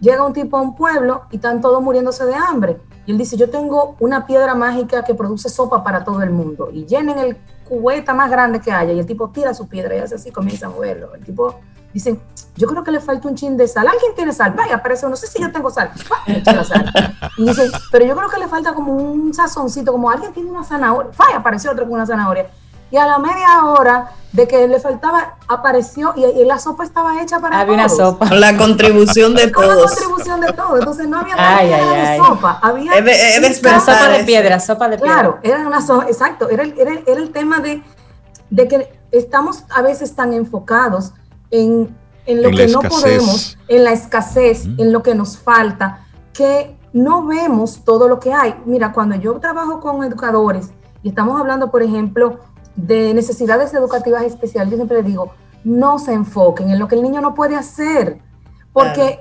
Llega 0.00 0.24
un 0.24 0.32
tipo 0.32 0.56
a 0.56 0.60
un 0.60 0.76
pueblo 0.76 1.22
y 1.30 1.36
están 1.36 1.60
todos 1.60 1.82
muriéndose 1.82 2.24
de 2.24 2.34
hambre 2.34 2.78
y 3.06 3.12
él 3.12 3.18
dice, 3.18 3.36
yo 3.36 3.50
tengo 3.50 3.96
una 3.98 4.26
piedra 4.26 4.54
mágica 4.54 5.04
que 5.04 5.14
produce 5.14 5.48
sopa 5.48 5.82
para 5.82 6.04
todo 6.04 6.22
el 6.22 6.30
mundo. 6.30 6.70
Y 6.72 6.86
llenen 6.86 7.18
el 7.18 7.36
cubeta 7.68 8.12
más 8.14 8.30
grande 8.30 8.60
que 8.60 8.70
haya. 8.70 8.92
Y 8.92 8.98
el 8.98 9.06
tipo 9.06 9.30
tira 9.30 9.54
su 9.54 9.68
piedra 9.68 9.96
y 9.96 9.98
hace 9.98 10.16
así, 10.16 10.30
comienza 10.30 10.66
a 10.66 10.70
moverlo. 10.70 11.14
El 11.14 11.24
tipo 11.24 11.60
dice, 11.94 12.20
yo 12.56 12.66
creo 12.68 12.84
que 12.84 12.90
le 12.90 13.00
falta 13.00 13.28
un 13.28 13.34
chin 13.34 13.56
de 13.56 13.66
sal. 13.66 13.86
¿Alguien 13.88 14.14
tiene 14.14 14.32
sal? 14.32 14.52
Vaya, 14.52 14.76
aparece, 14.76 15.08
no 15.08 15.16
sé 15.16 15.26
si 15.26 15.40
yo 15.40 15.50
tengo 15.50 15.70
sal. 15.70 15.90
Y 17.36 17.44
dice, 17.44 17.70
pero 17.90 18.04
yo 18.04 18.14
creo 18.14 18.28
que 18.28 18.38
le 18.38 18.48
falta 18.48 18.74
como 18.74 18.92
un 18.92 19.32
sazoncito, 19.32 19.92
como 19.92 20.10
alguien 20.10 20.32
tiene 20.32 20.50
una 20.50 20.62
zanahoria. 20.62 21.10
Vaya, 21.16 21.38
apareció 21.38 21.70
otro 21.72 21.84
con 21.84 21.94
una 21.94 22.06
zanahoria. 22.06 22.50
Y 22.90 22.96
a 22.96 23.06
la 23.06 23.18
media 23.18 23.64
hora 23.64 24.12
de 24.32 24.46
que 24.46 24.68
le 24.68 24.78
faltaba, 24.78 25.36
apareció 25.48 26.14
y, 26.16 26.44
la 26.44 26.58
sopa 26.58 26.84
estaba 26.84 27.20
hecha 27.20 27.40
para 27.40 27.60
Había 27.60 27.74
una 27.74 27.88
sopa. 27.88 28.28
Con 28.28 28.40
la 28.40 28.56
contribución 28.56 29.34
de 29.34 29.48
todos. 29.48 29.66
Con 29.66 29.76
la 29.76 29.82
contribución 29.82 30.40
de 30.40 30.52
todos. 30.52 30.78
Entonces 30.78 31.08
no 31.08 31.18
había 31.18 31.34
ay, 31.36 31.72
ay, 31.72 32.18
sopa. 32.18 32.58
Había 32.62 32.92
sopa 33.80 34.08
de 34.08 34.24
piedra, 34.24 34.60
sopa 34.60 34.88
de 34.88 34.98
piedra. 34.98 35.14
Claro, 35.14 35.38
era 35.42 35.66
una 35.66 35.84
sopa, 35.84 36.06
exacto. 36.06 36.48
Era 36.48 36.62
el, 36.62 36.74
era, 36.78 36.92
era 37.06 37.20
el 37.20 37.30
tema 37.30 37.60
de, 37.60 37.82
de, 38.50 38.68
que 38.68 39.00
estamos 39.10 39.64
a 39.70 39.82
veces 39.82 40.14
tan 40.14 40.32
enfocados 40.32 41.12
en, 41.50 41.96
en 42.26 42.42
lo 42.42 42.50
que 42.50 42.68
no 42.68 42.80
podemos, 42.80 43.58
en 43.66 43.84
la 43.84 43.92
escasez, 43.92 44.66
en 44.78 44.92
lo 44.92 45.02
que 45.02 45.14
nos 45.14 45.38
falta, 45.38 46.06
que 46.32 46.76
no 46.92 47.26
vemos 47.26 47.84
todo 47.84 48.08
lo 48.08 48.20
que 48.20 48.32
hay. 48.32 48.54
Mira, 48.64 48.92
cuando 48.92 49.16
yo 49.16 49.34
trabajo 49.40 49.80
con 49.80 50.04
educadores 50.04 50.70
y 51.02 51.10
estamos 51.10 51.40
hablando, 51.40 51.70
por 51.70 51.82
ejemplo, 51.82 52.38
de 52.76 53.14
necesidades 53.14 53.74
educativas 53.74 54.22
especiales, 54.24 54.70
yo 54.70 54.76
siempre 54.76 55.02
digo, 55.02 55.32
no 55.64 55.98
se 55.98 56.12
enfoquen 56.12 56.70
en 56.70 56.78
lo 56.78 56.88
que 56.88 56.94
el 56.94 57.02
niño 57.02 57.20
no 57.20 57.34
puede 57.34 57.56
hacer, 57.56 58.20
porque 58.72 59.20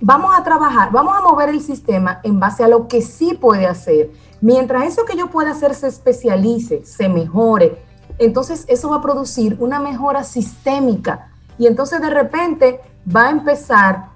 vamos 0.00 0.32
a 0.36 0.42
trabajar, 0.44 0.90
vamos 0.92 1.16
a 1.16 1.22
mover 1.22 1.48
el 1.48 1.60
sistema 1.60 2.20
en 2.22 2.38
base 2.38 2.64
a 2.64 2.68
lo 2.68 2.88
que 2.88 3.00
sí 3.00 3.34
puede 3.34 3.66
hacer. 3.66 4.10
Mientras 4.40 4.84
eso 4.84 5.04
que 5.04 5.16
yo 5.16 5.30
pueda 5.30 5.52
hacer 5.52 5.74
se 5.74 5.86
especialice, 5.86 6.84
se 6.84 7.08
mejore, 7.08 7.82
entonces 8.18 8.64
eso 8.68 8.90
va 8.90 8.96
a 8.96 9.02
producir 9.02 9.56
una 9.60 9.80
mejora 9.80 10.24
sistémica 10.24 11.30
y 11.58 11.66
entonces 11.66 12.00
de 12.00 12.10
repente 12.10 12.80
va 13.14 13.28
a 13.28 13.30
empezar 13.30 14.08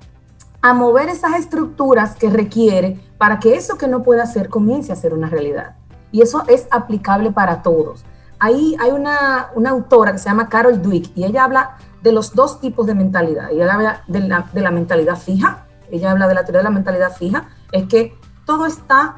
a 0.61 0.75
mover 0.75 1.09
esas 1.09 1.35
estructuras 1.39 2.17
que 2.17 2.31
requiere 2.31 3.01
para 3.17 3.39
que 3.39 3.55
eso 3.55 3.79
que 3.79 3.89
no 3.89 4.03
pueda 4.03 4.25
hacer 4.25 4.49
comience 4.49 4.93
a 4.93 4.97
ser 4.97 5.15
una 5.15 5.29
realidad. 5.29 5.77
Y 6.13 6.23
eso 6.23 6.45
es 6.49 6.67
aplicable 6.71 7.33
para 7.33 7.63
todos. 7.63 8.05
Ahí 8.41 8.77
hay 8.79 8.91
una, 8.93 9.51
autora 9.67 10.13
que 10.13 10.19
se 10.19 10.29
llama 10.29 10.49
Carol 10.49 10.81
Dweck 10.81 11.11
y 11.17 11.25
ella 11.25 11.45
habla 11.45 11.77
de 12.03 12.13
los 12.13 12.35
dos 12.35 12.61
tipos 12.61 12.87
de 12.87 12.95
mentalidad. 12.95 13.51
Ella 13.51 13.75
habla 13.75 14.03
de 14.07 14.21
la, 14.21 14.71
mentalidad 14.71 15.19
fija, 15.19 15.67
ella 15.91 16.13
habla 16.13 16.29
de 16.29 16.35
la 16.35 16.45
teoría 16.45 16.61
de 16.61 16.65
la 16.65 16.71
mentalidad 16.71 17.17
fija, 17.17 17.49
es 17.73 17.89
que 17.89 18.17
todo 18.47 18.67
está, 18.67 19.17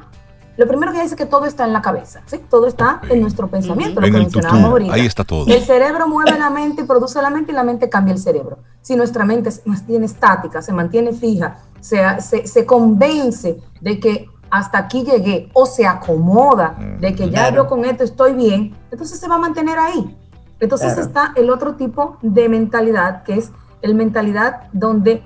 lo 0.57 0.67
primero 0.67 0.91
que 0.91 1.01
dice 1.01 1.13
es 1.13 1.15
que 1.15 1.27
todo 1.27 1.45
está 1.45 1.65
en 1.65 1.73
la 1.73 1.83
cabeza, 1.83 2.21
¿sí? 2.25 2.39
todo 2.49 2.65
está 2.65 2.99
en 3.09 3.21
nuestro 3.21 3.47
pensamiento, 3.47 4.01
lo 4.01 4.07
que 4.07 4.13
mencionábamos 4.13 4.71
ahorita. 4.71 4.93
Ahí 4.93 5.05
está 5.05 5.23
todo. 5.23 5.45
El 5.45 5.63
cerebro 5.63 6.07
mueve 6.07 6.39
la 6.39 6.49
mente 6.49 6.83
produce 6.83 7.21
la 7.21 7.29
mente 7.29 7.51
y 7.51 7.55
la 7.55 7.63
mente 7.63 7.89
cambia 7.89 8.13
el 8.13 8.19
cerebro. 8.19 8.57
Si 8.81 8.95
nuestra 8.95 9.23
mente 9.23 9.51
se 9.51 9.61
mantiene 9.65 10.07
estática, 10.07 10.63
se 10.63 10.73
mantiene 10.73 11.13
fija, 11.13 11.59
se, 11.79 12.19
se 12.21 12.65
convence 12.65 13.61
de 13.79 13.99
que 13.99 14.27
hasta 14.51 14.77
aquí 14.77 15.03
llegué 15.03 15.49
o 15.53 15.65
se 15.65 15.87
acomoda 15.87 16.75
de 16.99 17.15
que 17.15 17.29
ya 17.29 17.49
yo 17.53 17.67
con 17.67 17.85
esto 17.85 18.03
estoy 18.03 18.33
bien, 18.33 18.75
entonces 18.91 19.17
se 19.17 19.27
va 19.27 19.35
a 19.35 19.39
mantener 19.39 19.79
ahí. 19.79 20.17
Entonces 20.59 20.97
está 20.97 21.33
el 21.35 21.49
otro 21.49 21.75
tipo 21.75 22.17
de 22.21 22.47
mentalidad, 22.49 23.23
que 23.23 23.35
es 23.35 23.51
el 23.81 23.95
mentalidad 23.95 24.67
donde 24.73 25.23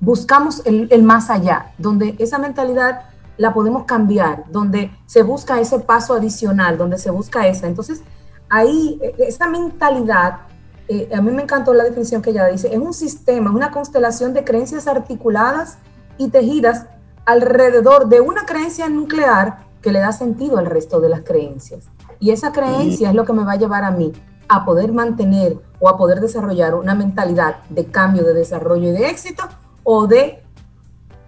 buscamos 0.00 0.62
el, 0.66 0.88
el, 0.90 1.04
más 1.04 1.30
allá, 1.30 1.72
donde 1.78 2.16
esa 2.18 2.38
mentalidad 2.38 3.02
la 3.36 3.54
podemos 3.54 3.84
cambiar, 3.84 4.44
donde 4.50 4.90
se 5.06 5.22
busca 5.22 5.60
ese 5.60 5.78
paso 5.78 6.14
adicional, 6.14 6.76
donde 6.76 6.98
se 6.98 7.10
busca 7.10 7.46
esa. 7.46 7.68
Entonces, 7.68 8.02
ahí, 8.48 8.98
e, 9.00 9.14
esa 9.28 9.48
mentalidad, 9.48 10.40
eh, 10.88 11.08
a 11.14 11.20
mí 11.20 11.30
me 11.30 11.42
encantó 11.42 11.72
la 11.72 11.84
definición 11.84 12.20
que 12.20 12.30
ella 12.30 12.46
dice, 12.46 12.74
es 12.74 12.80
un 12.80 12.94
sistema, 12.94 13.50
es 13.50 13.56
una 13.56 13.70
constelación 13.70 14.32
de 14.32 14.42
creencias 14.42 14.88
articuladas 14.88 15.78
y 16.18 16.28
tejidas 16.28 16.86
alrededor 17.24 18.08
de 18.08 18.20
una 18.20 18.44
creencia 18.46 18.88
nuclear 18.88 19.66
que 19.80 19.92
le 19.92 20.00
da 20.00 20.12
sentido 20.12 20.58
al 20.58 20.66
resto 20.66 21.00
de 21.00 21.08
las 21.08 21.22
creencias. 21.22 21.88
Y 22.20 22.30
esa 22.30 22.52
creencia 22.52 23.08
es 23.10 23.14
lo 23.14 23.24
que 23.24 23.32
me 23.32 23.44
va 23.44 23.52
a 23.52 23.56
llevar 23.56 23.84
a 23.84 23.90
mí 23.90 24.12
a 24.48 24.64
poder 24.64 24.92
mantener 24.92 25.58
o 25.80 25.88
a 25.88 25.96
poder 25.96 26.20
desarrollar 26.20 26.74
una 26.74 26.94
mentalidad 26.94 27.56
de 27.68 27.86
cambio, 27.86 28.24
de 28.24 28.34
desarrollo 28.34 28.88
y 28.88 28.92
de 28.92 29.08
éxito 29.08 29.44
o 29.82 30.06
de, 30.06 30.42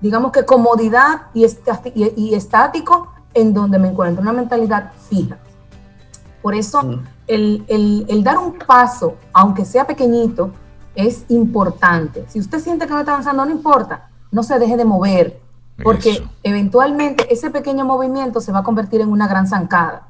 digamos 0.00 0.30
que 0.30 0.44
comodidad 0.44 1.22
y, 1.32 1.44
y 2.16 2.34
estático 2.34 3.12
en 3.32 3.52
donde 3.52 3.78
me 3.78 3.88
encuentro, 3.88 4.22
una 4.22 4.32
mentalidad 4.32 4.92
fija. 5.08 5.38
Por 6.42 6.54
eso 6.54 6.80
el, 7.26 7.64
el, 7.68 8.04
el, 8.08 8.22
dar 8.22 8.38
un 8.38 8.58
paso, 8.58 9.16
aunque 9.32 9.64
sea 9.64 9.86
pequeñito, 9.86 10.52
es 10.94 11.24
importante. 11.28 12.26
Si 12.28 12.38
usted 12.38 12.60
siente 12.60 12.86
que 12.86 12.92
no 12.92 13.00
está 13.00 13.12
avanzando, 13.12 13.44
no 13.44 13.50
importa, 13.50 14.10
no 14.30 14.42
se 14.42 14.58
deje 14.58 14.76
de 14.76 14.84
mover, 14.84 15.40
porque 15.82 16.22
eventualmente 16.42 17.32
ese 17.32 17.50
pequeño 17.50 17.84
movimiento 17.84 18.40
se 18.40 18.52
va 18.52 18.60
a 18.60 18.62
convertir 18.62 19.00
en 19.00 19.08
una 19.08 19.26
gran 19.26 19.46
zancada. 19.46 20.08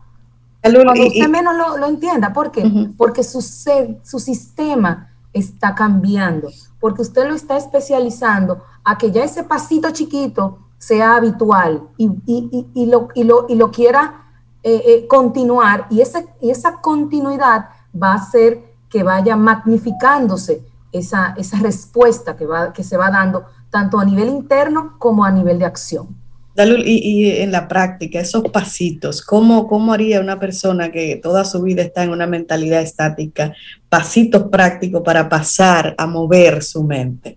Cuando 0.62 0.92
usted 0.92 1.28
menos 1.28 1.54
lo, 1.56 1.86
entienda, 1.86 2.32
¿por 2.32 2.50
qué? 2.50 2.90
Porque 2.96 3.22
su, 3.22 3.42
su 3.42 4.18
sistema 4.18 5.10
está 5.32 5.74
cambiando, 5.74 6.48
porque 6.80 7.02
usted 7.02 7.28
lo 7.28 7.34
está 7.34 7.56
especializando 7.56 8.62
a 8.84 8.96
que 8.96 9.10
ya 9.10 9.24
ese 9.24 9.42
pasito 9.42 9.90
chiquito 9.90 10.58
sea 10.78 11.16
habitual 11.16 11.88
y, 11.96 12.10
y, 12.26 12.66
y, 12.74 12.86
lo, 12.86 13.08
lo, 13.16 13.46
lo, 13.48 13.70
quiera 13.70 14.24
eh, 14.62 14.82
eh, 14.86 15.06
continuar 15.06 15.86
y, 15.90 16.00
ese, 16.00 16.26
y 16.40 16.50
esa 16.50 16.80
continuidad 16.80 17.70
va 18.00 18.12
a 18.12 18.16
hacer 18.16 18.74
que 18.88 19.02
vaya 19.02 19.36
magnificándose 19.36 20.62
esa, 20.92 21.34
esa 21.36 21.58
respuesta 21.58 22.36
que, 22.36 22.46
va, 22.46 22.72
que 22.72 22.84
se 22.84 22.96
va 22.96 23.10
dando 23.10 23.44
tanto 23.74 23.98
a 23.98 24.04
nivel 24.04 24.28
interno 24.28 24.94
como 25.00 25.24
a 25.24 25.32
nivel 25.32 25.58
de 25.58 25.64
acción. 25.64 26.06
Dalul, 26.54 26.84
y, 26.86 27.28
en 27.40 27.50
la 27.50 27.66
práctica, 27.66 28.20
esos 28.20 28.44
pasitos, 28.52 29.20
¿cómo, 29.20 29.66
¿cómo 29.66 29.92
haría 29.92 30.20
una 30.20 30.38
persona 30.38 30.92
que 30.92 31.16
toda 31.20 31.44
su 31.44 31.60
vida 31.60 31.82
está 31.82 32.04
en 32.04 32.10
una 32.10 32.28
mentalidad 32.28 32.80
estática, 32.80 33.52
pasitos 33.88 34.44
prácticos 34.44 35.02
para 35.02 35.28
pasar 35.28 35.96
a 35.98 36.06
mover 36.06 36.62
su 36.62 36.84
mente? 36.84 37.36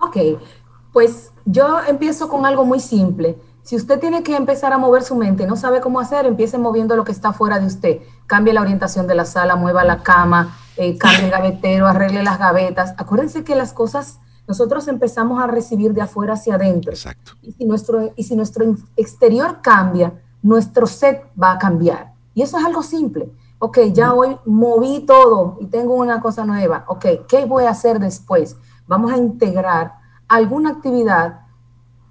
Ok, 0.00 0.16
pues 0.92 1.30
yo 1.44 1.78
empiezo 1.88 2.28
con 2.28 2.44
algo 2.44 2.64
muy 2.64 2.80
simple. 2.80 3.36
Si 3.62 3.76
usted 3.76 4.00
tiene 4.00 4.24
que 4.24 4.34
empezar 4.34 4.72
a 4.72 4.78
mover 4.78 5.04
su 5.04 5.14
mente, 5.14 5.46
no 5.46 5.54
sabe 5.54 5.80
cómo 5.80 6.00
hacer, 6.00 6.26
empiece 6.26 6.58
moviendo 6.58 6.96
lo 6.96 7.04
que 7.04 7.12
está 7.12 7.32
fuera 7.32 7.60
de 7.60 7.66
usted. 7.66 7.98
Cambie 8.26 8.52
la 8.52 8.62
orientación 8.62 9.06
de 9.06 9.14
la 9.14 9.24
sala, 9.24 9.54
mueva 9.54 9.84
la 9.84 10.02
cama, 10.02 10.56
eh, 10.76 10.98
cambie 10.98 11.26
el 11.26 11.30
gavetero, 11.30 11.86
arregle 11.86 12.24
las 12.24 12.40
gavetas. 12.40 12.94
Acuérdense 12.96 13.44
que 13.44 13.54
las 13.54 13.72
cosas 13.72 14.18
nosotros 14.46 14.88
empezamos 14.88 15.42
a 15.42 15.46
recibir 15.46 15.94
de 15.94 16.02
afuera 16.02 16.34
hacia 16.34 16.56
adentro. 16.56 16.92
Exacto. 16.92 17.32
Y 17.42 17.52
si 17.52 17.64
nuestro, 17.64 18.12
y 18.16 18.24
si 18.24 18.36
nuestro 18.36 18.64
exterior 18.96 19.60
cambia, 19.62 20.20
nuestro 20.42 20.86
set 20.86 21.30
va 21.40 21.52
a 21.52 21.58
cambiar. 21.58 22.12
Y 22.34 22.42
eso 22.42 22.58
es 22.58 22.64
algo 22.64 22.82
simple. 22.82 23.32
Ok, 23.58 23.78
ya 23.92 24.12
hoy 24.12 24.36
moví 24.44 25.04
todo 25.06 25.56
y 25.60 25.66
tengo 25.66 25.94
una 25.94 26.20
cosa 26.20 26.44
nueva. 26.44 26.84
Ok, 26.88 27.06
¿qué 27.28 27.44
voy 27.44 27.64
a 27.64 27.70
hacer 27.70 28.00
después? 28.00 28.56
Vamos 28.88 29.12
a 29.12 29.16
integrar 29.16 29.94
alguna 30.26 30.70
actividad 30.70 31.42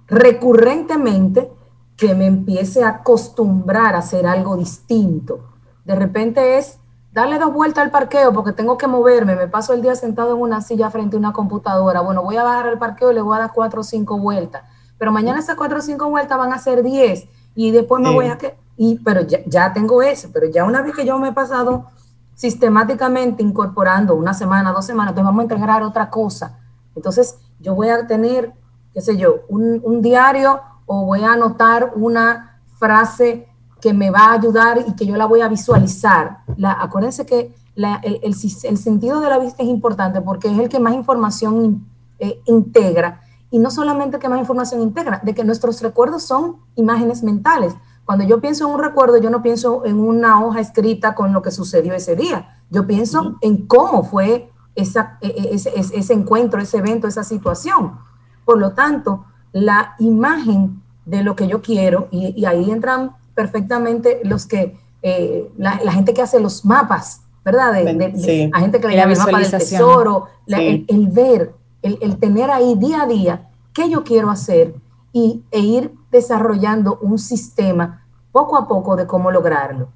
recurrentemente 0.06 1.52
que 1.96 2.14
me 2.14 2.26
empiece 2.26 2.82
a 2.82 2.88
acostumbrar 2.88 3.94
a 3.94 3.98
hacer 3.98 4.26
algo 4.26 4.56
distinto. 4.56 5.50
De 5.84 5.94
repente 5.94 6.58
es 6.58 6.78
darle 7.12 7.38
dos 7.38 7.52
vueltas 7.52 7.84
al 7.84 7.90
parqueo 7.90 8.32
porque 8.32 8.52
tengo 8.52 8.78
que 8.78 8.86
moverme, 8.86 9.36
me 9.36 9.48
paso 9.48 9.72
el 9.74 9.82
día 9.82 9.94
sentado 9.94 10.34
en 10.34 10.40
una 10.40 10.60
silla 10.60 10.90
frente 10.90 11.16
a 11.16 11.18
una 11.18 11.32
computadora, 11.32 12.00
bueno, 12.00 12.22
voy 12.22 12.36
a 12.36 12.42
bajar 12.42 12.68
al 12.68 12.78
parqueo 12.78 13.12
y 13.12 13.14
le 13.14 13.22
voy 13.22 13.36
a 13.36 13.40
dar 13.40 13.52
cuatro 13.52 13.80
o 13.80 13.84
cinco 13.84 14.18
vueltas, 14.18 14.62
pero 14.98 15.12
mañana 15.12 15.38
esas 15.38 15.56
cuatro 15.56 15.78
o 15.78 15.82
cinco 15.82 16.08
vueltas 16.08 16.38
van 16.38 16.52
a 16.52 16.58
ser 16.58 16.82
diez. 16.82 17.28
Y 17.54 17.70
después 17.70 18.02
me 18.02 18.10
voy 18.10 18.26
a... 18.26 18.38
que 18.38 18.56
y, 18.76 18.98
pero 19.00 19.20
ya, 19.20 19.40
ya 19.46 19.72
tengo 19.72 20.00
eso, 20.00 20.30
pero 20.32 20.46
ya 20.46 20.64
una 20.64 20.80
vez 20.80 20.94
que 20.94 21.04
yo 21.04 21.18
me 21.18 21.28
he 21.28 21.32
pasado 21.32 21.86
sistemáticamente 22.34 23.42
incorporando 23.42 24.14
una 24.14 24.32
semana, 24.32 24.72
dos 24.72 24.86
semanas, 24.86 25.12
entonces 25.12 25.26
vamos 25.26 25.40
a 25.40 25.42
integrar 25.42 25.82
otra 25.82 26.08
cosa. 26.08 26.58
Entonces 26.96 27.38
yo 27.60 27.74
voy 27.74 27.90
a 27.90 28.06
tener, 28.06 28.54
qué 28.94 29.02
sé 29.02 29.18
yo, 29.18 29.40
un, 29.48 29.80
un 29.84 30.00
diario 30.00 30.62
o 30.86 31.04
voy 31.04 31.22
a 31.22 31.34
anotar 31.34 31.92
una 31.94 32.60
frase 32.78 33.48
que 33.82 33.92
me 33.92 34.10
va 34.10 34.26
a 34.26 34.32
ayudar 34.34 34.84
y 34.86 34.92
que 34.92 35.04
yo 35.04 35.16
la 35.16 35.26
voy 35.26 35.40
a 35.40 35.48
visualizar. 35.48 36.38
La, 36.56 36.72
acuérdense 36.72 37.26
que 37.26 37.52
el, 37.74 38.34
sentido 38.34 39.20
de 39.20 39.28
la 39.28 39.38
vista 39.38 39.62
es 39.64 39.68
importante 39.68 40.20
porque 40.20 40.48
es 40.48 40.58
el 40.58 40.68
que 40.68 40.78
más 40.78 40.94
información 40.94 41.84
eh, 42.20 42.40
integra. 42.46 43.20
Y 43.50 43.58
no 43.58 43.70
solamente 43.70 44.20
que 44.20 44.28
más 44.28 44.38
información 44.38 44.80
integra, 44.80 45.20
de 45.22 45.34
que 45.34 45.44
nuestros 45.44 45.82
recuerdos 45.82 46.22
son 46.22 46.56
imágenes 46.76 47.24
mentales. 47.24 47.74
Cuando 48.04 48.24
yo 48.24 48.40
pienso 48.40 48.66
en 48.66 48.74
un 48.74 48.80
recuerdo, 48.80 49.18
yo 49.18 49.30
no 49.30 49.42
pienso 49.42 49.84
en 49.84 49.98
una 49.98 50.44
hoja 50.44 50.60
escrita 50.60 51.16
con 51.16 51.32
lo 51.32 51.42
que 51.42 51.50
sucedió 51.50 51.92
ese 51.92 52.14
día. 52.14 52.62
Yo 52.70 52.86
pienso 52.86 53.36
en 53.40 53.66
cómo 53.66 54.04
fue 54.04 54.50
esa, 54.76 55.18
e, 55.20 55.26
e, 55.26 55.54
ese, 55.54 55.72
ese, 55.76 56.12
encuentro, 56.12 56.60
ese 56.60 56.78
evento, 56.78 57.08
esa 57.08 57.24
situación. 57.24 57.98
Por 58.44 58.58
lo 58.58 58.72
tanto, 58.72 59.24
la 59.52 59.96
imagen 59.98 60.82
de 61.04 61.24
lo 61.24 61.36
que 61.36 61.48
yo 61.48 61.62
quiero, 61.62 62.08
y, 62.10 62.44
ahí 62.44 62.70
entran 62.70 63.16
perfectamente 63.34 64.20
los 64.24 64.46
que, 64.46 64.78
eh, 65.02 65.50
la, 65.56 65.76
gente 65.92 66.14
que 66.14 66.22
hace 66.22 66.40
los 66.40 66.64
mapas, 66.64 67.22
¿verdad? 67.44 67.72
De, 67.72 68.50
La 68.52 68.60
gente 68.60 68.80
que 68.80 68.88
le 68.88 68.96
llama 68.96 69.12
el 69.12 69.18
mapa 69.18 69.38
del 69.38 69.50
tesoro, 69.50 70.26
el, 70.46 71.08
ver, 71.08 71.54
el, 71.82 72.18
tener 72.18 72.50
ahí 72.50 72.74
día 72.76 73.02
a 73.02 73.06
día 73.06 73.50
qué 73.72 73.88
yo 73.90 74.04
quiero 74.04 74.30
hacer 74.30 74.74
y, 75.12 75.42
e 75.50 75.60
ir 75.60 75.92
desarrollando 76.10 76.98
un 77.00 77.18
sistema 77.18 78.06
poco 78.32 78.56
a 78.56 78.68
poco 78.68 78.96
de 78.96 79.06
cómo 79.06 79.30
lograrlo. 79.30 79.88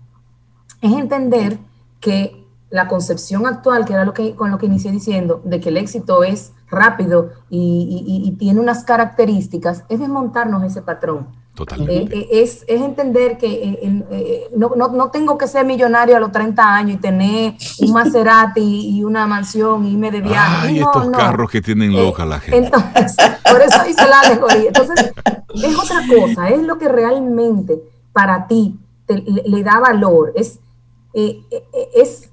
Es 0.81 0.93
entender 0.93 1.59
que 2.01 2.47
la 2.71 2.89
concepción 2.89 3.47
actual, 3.47 3.85
que 3.85 3.93
era 3.93 4.05
lo 4.05 4.13
que, 4.13 4.35
con 4.35 4.51
lo 4.51 4.59
que 4.59 4.67
inicié 4.67 4.91
diciendo, 4.91 5.41
de 5.45 5.61
que 5.61 5.69
el 5.69 5.77
éxito 5.77 6.25
es 6.25 6.53
rápido 6.69 7.31
y, 7.49 8.35
tiene 8.39 8.61
unas 8.61 8.85
características, 8.85 9.85
es 9.89 10.01
desmontarnos 10.01 10.63
ese 10.65 10.83
patrón. 10.83 11.29
Totalmente. 11.57 12.15
Eh, 12.15 12.29
eh, 12.31 12.43
es, 12.43 12.67
entender 12.69 13.39
que 13.39 13.79
eh, 13.81 14.51
no, 14.55 15.11
tengo 15.11 15.39
que 15.39 15.49
ser 15.49 15.65
millonario 15.65 16.15
a 16.15 16.21
los 16.21 16.31
30 16.31 16.63
años 16.63 16.97
y 16.97 17.01
tener 17.01 17.55
un 17.81 17.93
Maserati 17.95 18.91
y 18.91 19.03
una 19.03 19.27
mansión 19.27 19.87
y 19.87 19.93
irme 19.93 20.11
de 20.11 20.21
viaje. 20.21 20.69
Ay, 20.69 20.81
estos 20.81 21.09
carros 21.09 21.51
que 21.51 21.63
tienen 21.63 21.95
loca 21.95 22.27
la 22.27 22.41
gente. 22.41 22.59
Entonces, 22.59 23.17
por 23.51 23.63
eso 23.63 23.79
hice 23.89 24.07
la 24.07 24.21
alegoría. 24.21 24.67
Entonces, 24.67 25.13
es 25.55 25.79
otra 25.79 26.03
cosa, 26.07 26.51
es 26.51 26.63
lo 26.63 26.77
que 26.77 26.89
realmente 26.89 27.83
para 28.13 28.47
ti 28.47 28.79
le, 29.09 29.63
da 29.63 29.81
valor, 29.81 30.35
es, 30.37 30.61
es 31.15 32.31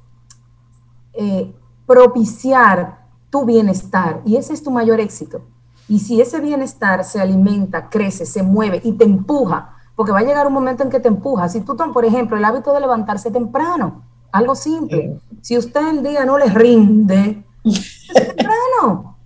propiciar 1.85 3.05
tu 3.29 3.45
bienestar 3.45 4.21
y 4.25 4.35
ese 4.35 4.51
es 4.51 4.61
tu 4.61 4.69
mayor 4.69 4.99
éxito. 4.99 5.43
Y 5.87 5.99
si 5.99 6.21
ese 6.21 6.39
bienestar 6.39 7.03
se 7.03 7.19
alimenta, 7.19 7.89
crece, 7.89 8.25
se 8.25 8.43
mueve 8.43 8.81
y 8.83 8.93
te 8.93 9.03
empuja, 9.03 9.75
porque 9.95 10.11
va 10.11 10.19
a 10.19 10.23
llegar 10.23 10.47
un 10.47 10.53
momento 10.53 10.83
en 10.83 10.89
que 10.89 10.99
te 10.99 11.07
empuja. 11.07 11.49
Si 11.49 11.61
tú 11.61 11.75
por 11.75 12.05
ejemplo, 12.05 12.37
el 12.37 12.45
hábito 12.45 12.73
de 12.73 12.79
levantarse 12.79 13.31
temprano, 13.31 14.03
algo 14.31 14.55
simple. 14.55 15.19
Si 15.41 15.57
usted 15.57 15.87
el 15.89 16.03
día 16.03 16.25
no 16.25 16.37
le 16.37 16.45
rinde, 16.45 17.43
temprano. 18.13 19.17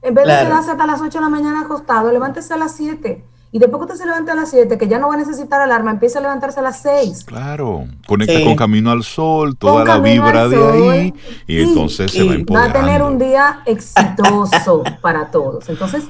En 0.00 0.14
vez 0.14 0.26
de 0.26 0.32
quedarse 0.32 0.72
hasta 0.72 0.86
las 0.86 1.00
8 1.00 1.18
de 1.18 1.20
la 1.20 1.28
mañana 1.28 1.60
acostado, 1.60 2.10
levántese 2.10 2.54
a 2.54 2.56
las 2.56 2.72
7 2.72 3.24
y 3.54 3.58
después 3.58 3.80
que 3.80 3.92
usted 3.92 3.96
se 3.96 4.06
levante 4.06 4.30
a 4.30 4.34
las 4.34 4.48
7, 4.48 4.78
que 4.78 4.88
ya 4.88 4.98
no 4.98 5.08
va 5.08 5.14
a 5.14 5.18
necesitar 5.18 5.60
alarma, 5.60 5.90
empieza 5.90 6.18
a 6.18 6.22
levantarse 6.22 6.60
a 6.60 6.62
las 6.62 6.80
6. 6.80 7.24
Claro, 7.26 7.84
conecta 8.06 8.42
con 8.42 8.56
Camino 8.56 8.90
al 8.90 9.04
Sol, 9.04 9.58
toda 9.58 9.84
la 9.84 9.98
vibra 9.98 10.48
de 10.48 10.56
ahí, 10.56 11.14
y, 11.46 11.60
entonces 11.60 12.10
se 12.10 12.24
va 12.24 12.34
Va 12.50 12.64
a 12.64 12.72
tener 12.72 13.02
un 13.02 13.18
día 13.18 13.60
exitoso 13.66 14.82
para 15.02 15.30
todos. 15.30 15.68
Entonces, 15.68 16.08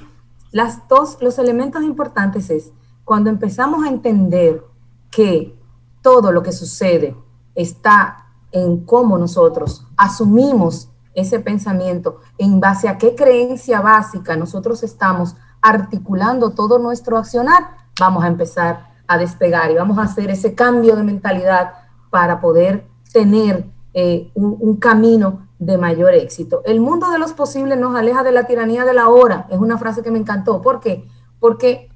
las 0.52 0.86
dos, 0.86 1.18
los 1.20 1.40
elementos 1.40 1.82
importantes 1.82 2.48
es 2.48 2.70
cuando 3.04 3.28
empezamos 3.28 3.84
a 3.84 3.88
entender 3.88 4.62
que 5.10 5.56
todo 6.00 6.30
lo 6.30 6.44
que 6.44 6.52
sucede 6.52 7.16
está 7.56 8.26
en 8.52 8.84
cómo 8.84 9.18
nosotros 9.18 9.84
asumimos 9.96 10.90
ese 11.14 11.40
pensamiento, 11.40 12.20
en 12.38 12.60
base 12.60 12.88
a 12.88 12.98
qué 12.98 13.16
creencia 13.16 13.80
básica 13.80 14.36
nosotros 14.36 14.84
estamos 14.84 15.34
articulando 15.62 16.50
todo 16.50 16.78
nuestro 16.78 17.16
accionar, 17.16 17.76
vamos 17.98 18.24
a 18.24 18.26
empezar 18.26 18.92
a 19.06 19.16
despegar 19.16 19.70
y 19.70 19.74
vamos 19.74 19.98
a 19.98 20.02
hacer 20.02 20.30
ese 20.30 20.54
cambio 20.54 20.96
de 20.96 21.04
mentalidad 21.04 21.74
para 22.10 22.40
poder 22.40 22.86
tener 23.12 23.66
eh, 23.94 24.30
un, 24.34 24.76
camino 24.76 25.46
de 25.58 25.78
mayor 25.78 26.14
éxito. 26.14 26.62
El 26.64 26.80
mundo 26.80 27.10
de 27.10 27.18
los 27.18 27.32
posibles 27.32 27.78
nos 27.78 27.94
aleja 27.94 28.22
de 28.22 28.32
la 28.32 28.44
tiranía 28.44 28.84
de 28.84 28.94
la 28.94 29.08
hora. 29.08 29.46
Es 29.50 29.58
una 29.58 29.78
frase 29.78 30.02
que 30.02 30.10
me 30.10 30.18
encantó. 30.18 30.60
¿Por 30.60 30.80
qué? 30.80 31.08
Porque 31.38 31.88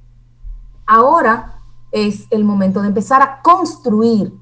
ahora 0.85 1.55
es 1.91 2.27
el 2.29 2.43
momento 2.43 2.81
de 2.81 2.87
empezar 2.87 3.21
a 3.21 3.41
construir, 3.41 4.33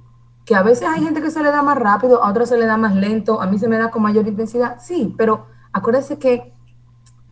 que 0.46 0.56
a 0.56 0.64
veces 0.64 0.88
hay 0.88 1.04
gente 1.04 1.22
que 1.22 1.32
se 1.32 1.42
le 1.42 1.50
da 1.50 1.64
más 1.64 1.78
rápido, 1.78 2.24
a 2.24 2.30
otros 2.30 2.50
se 2.50 2.58
le 2.58 2.66
da 2.66 2.78
más 2.78 2.96
lento, 2.96 3.42
a 3.42 3.48
mí 3.48 3.58
se 3.58 3.68
me 3.68 3.78
da 3.78 3.90
con 3.90 4.04
mayor 4.04 4.28
intensidad, 4.28 4.78
sí, 4.80 5.14
pero 5.18 5.48
acuérdense 5.74 6.20
que 6.20 6.55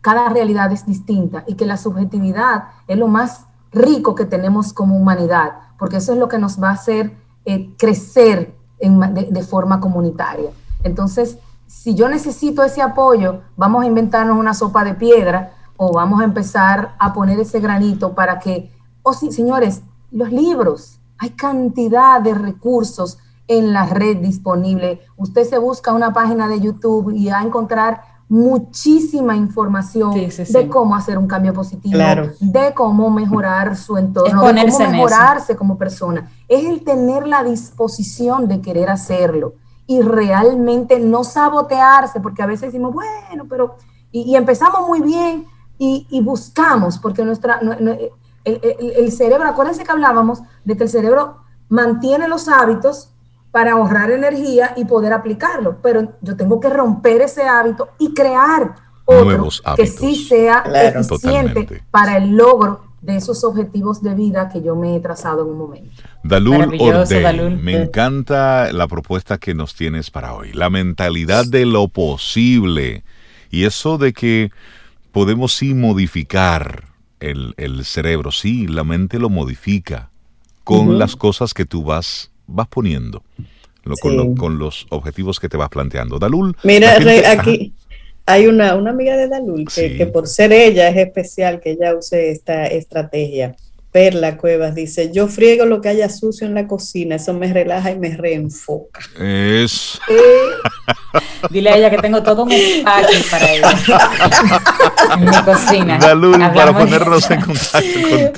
cada 0.04 0.28
realidad 0.28 0.70
es 0.70 0.84
distinta 0.84 1.44
y 1.46 1.54
que 1.54 1.64
la 1.64 1.78
subjetividad 1.78 2.64
es 2.88 2.98
lo 2.98 3.08
más 3.08 3.46
rico 3.72 4.14
que 4.14 4.26
tenemos 4.26 4.74
como 4.74 4.98
humanidad, 4.98 5.52
porque 5.78 5.96
eso 5.96 6.12
es 6.12 6.18
lo 6.18 6.28
que 6.28 6.38
nos 6.38 6.62
va 6.62 6.68
a 6.68 6.72
hacer 6.72 7.16
eh, 7.46 7.74
crecer 7.78 8.54
de, 8.78 9.42
forma 9.42 9.80
comunitaria. 9.80 10.50
Entonces, 10.82 11.38
si 11.66 11.94
yo 11.94 12.10
necesito 12.10 12.62
ese 12.62 12.82
apoyo, 12.82 13.40
vamos 13.56 13.82
a 13.82 13.86
inventarnos 13.86 14.36
una 14.36 14.52
sopa 14.52 14.84
de 14.84 14.92
piedra 14.92 15.54
o 15.78 15.94
vamos 15.94 16.20
a 16.20 16.24
empezar 16.24 16.94
a 16.98 17.14
poner 17.14 17.40
ese 17.40 17.60
granito 17.60 18.14
para 18.14 18.38
que, 18.38 18.70
oh 19.02 19.14
sí, 19.14 19.32
señores, 19.32 19.80
los 20.10 20.30
libros, 20.30 21.00
hay 21.16 21.30
cantidad 21.30 22.20
de 22.20 22.34
recursos 22.34 23.16
en 23.48 23.72
la 23.72 23.86
red 23.86 24.18
disponible. 24.18 25.00
Usted 25.16 25.48
se 25.48 25.56
busca 25.56 25.94
una 25.94 26.12
página 26.12 26.46
de 26.46 26.60
YouTube 26.60 27.10
y 27.16 27.30
va 27.30 27.38
a 27.38 27.44
encontrar 27.44 28.13
muchísima 28.28 29.36
información 29.36 30.12
de 30.14 30.68
cómo 30.68 30.96
hacer 30.96 31.18
un 31.18 31.26
cambio 31.26 31.52
positivo, 31.52 31.98
de 32.40 32.72
cómo 32.74 33.10
mejorar 33.10 33.76
su 33.76 33.96
entorno, 33.96 34.42
de 34.42 34.66
cómo 34.66 34.90
mejorarse 34.90 35.56
como 35.56 35.76
persona. 35.76 36.30
Es 36.48 36.64
el 36.64 36.82
tener 36.82 37.26
la 37.26 37.44
disposición 37.44 38.48
de 38.48 38.60
querer 38.60 38.88
hacerlo 38.88 39.54
y 39.86 40.00
realmente 40.00 40.98
no 40.98 41.24
sabotearse, 41.24 42.20
porque 42.20 42.42
a 42.42 42.46
veces 42.46 42.72
decimos, 42.72 42.94
bueno, 42.94 43.44
pero, 43.48 43.76
y, 44.10 44.34
empezamos 44.34 44.86
muy 44.86 45.02
bien 45.02 45.46
y, 45.78 46.20
buscamos, 46.22 46.98
porque 46.98 47.24
nuestra, 47.24 47.60
el, 47.60 48.12
el 48.44 49.12
cerebro, 49.12 49.48
acuérdense 49.48 49.84
que 49.84 49.92
hablábamos 49.92 50.42
de 50.64 50.76
que 50.76 50.84
el 50.84 50.88
cerebro 50.88 51.44
mantiene 51.68 52.28
los 52.28 52.48
hábitos 52.48 53.13
para 53.54 53.74
ahorrar 53.74 54.10
energía 54.10 54.74
y 54.76 54.84
poder 54.84 55.12
aplicarlo. 55.12 55.78
Pero 55.80 56.14
yo 56.22 56.36
tengo 56.36 56.58
que 56.58 56.68
romper 56.68 57.20
ese 57.20 57.44
hábito 57.44 57.90
y 58.00 58.12
crear 58.12 58.74
otro 59.04 59.48
que 59.76 59.86
sí 59.86 60.16
sea 60.16 60.64
eficiente 60.92 61.84
para 61.92 62.16
el 62.16 62.36
logro 62.36 62.80
de 63.00 63.14
esos 63.14 63.44
objetivos 63.44 64.02
de 64.02 64.12
vida 64.16 64.48
que 64.48 64.60
yo 64.60 64.74
me 64.74 64.96
he 64.96 65.00
trazado 65.00 65.42
en 65.42 65.50
un 65.50 65.58
momento. 65.58 66.02
Dalul 66.24 66.76
Ordey, 66.80 67.56
me 67.56 67.80
encanta 67.80 68.72
la 68.72 68.88
propuesta 68.88 69.38
que 69.38 69.54
nos 69.54 69.76
tienes 69.76 70.10
para 70.10 70.34
hoy, 70.34 70.52
la 70.52 70.68
mentalidad 70.68 71.44
de 71.46 71.64
lo 71.64 71.86
posible 71.86 73.04
y 73.52 73.66
eso 73.66 73.98
de 73.98 74.12
que 74.12 74.50
podemos 75.12 75.54
sí 75.54 75.74
modificar 75.74 76.86
el, 77.20 77.84
cerebro, 77.84 78.32
sí, 78.32 78.66
la 78.66 78.82
mente 78.82 79.20
lo 79.20 79.30
modifica 79.30 80.10
con 80.64 80.98
las 80.98 81.14
cosas 81.14 81.54
que 81.54 81.66
tú 81.66 81.84
vas 81.84 82.32
vas 82.46 82.68
poniendo 82.68 83.22
con, 84.00 84.58
los 84.58 84.86
objetivos 84.90 85.40
que 85.40 85.48
te 85.48 85.56
vas 85.56 85.68
planteando. 85.68 86.18
Dalul. 86.18 86.56
Mira, 86.62 86.96
aquí 87.30 87.72
hay 88.26 88.46
una, 88.46 88.74
una 88.74 88.90
amiga 88.90 89.16
de 89.16 89.28
Dalul 89.28 89.66
que, 89.66 89.96
que 89.96 90.06
por 90.06 90.26
ser 90.26 90.52
ella 90.52 90.88
es 90.88 90.96
especial 90.96 91.60
que 91.60 91.72
ella 91.72 91.94
use 91.94 92.30
esta 92.30 92.66
estrategia. 92.66 93.54
Perla 93.94 94.36
Cuevas 94.36 94.74
dice, 94.74 95.12
yo 95.12 95.28
friego 95.28 95.64
lo 95.66 95.80
que 95.80 95.88
haya 95.88 96.08
sucio 96.08 96.48
en 96.48 96.54
la 96.54 96.66
cocina, 96.66 97.14
eso 97.14 97.32
me 97.32 97.52
relaja 97.52 97.92
y 97.92 97.96
me 97.96 98.16
reenfoca. 98.16 98.98
Es. 99.20 100.00
Dile 101.50 101.70
a 101.70 101.76
ella 101.76 101.90
que 101.90 101.98
tengo 101.98 102.20
todo 102.20 102.42
un 102.42 102.50
espacio 102.50 103.20
para 103.30 103.52
ella. 103.52 103.70
en 105.14 105.24
mi 105.24 105.30
cocina. 105.44 105.98
Dalul, 105.98 106.40
para 106.52 106.76
ponernos 106.76 107.30
en 107.30 107.40
contacto 107.40 108.00
contigo. 108.02 108.32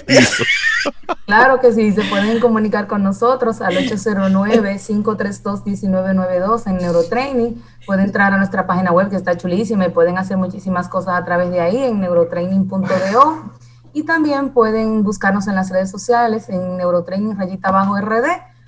Claro 1.24 1.58
que 1.58 1.72
sí, 1.72 1.90
se 1.92 2.02
pueden 2.02 2.38
comunicar 2.38 2.86
con 2.86 3.02
nosotros 3.02 3.62
al 3.62 3.78
809-532-1992 3.78 6.66
en 6.66 6.76
Neurotraining. 6.76 7.62
Pueden 7.86 8.04
entrar 8.04 8.34
a 8.34 8.36
nuestra 8.36 8.66
página 8.66 8.92
web 8.92 9.08
que 9.08 9.16
está 9.16 9.38
chulísima 9.38 9.86
y 9.86 9.88
pueden 9.88 10.18
hacer 10.18 10.36
muchísimas 10.36 10.86
cosas 10.88 11.14
a 11.14 11.24
través 11.24 11.50
de 11.50 11.60
ahí 11.60 11.78
en 11.78 11.98
neurotraining.do 11.98 13.56
y 13.96 14.02
también 14.02 14.50
pueden 14.50 15.02
buscarnos 15.02 15.48
en 15.48 15.54
las 15.54 15.70
redes 15.70 15.90
sociales, 15.90 16.50
en 16.50 16.76
Neurotraining 16.76 17.34
Rayita 17.34 17.70
Bajo 17.70 17.98
RD, 17.98 18.26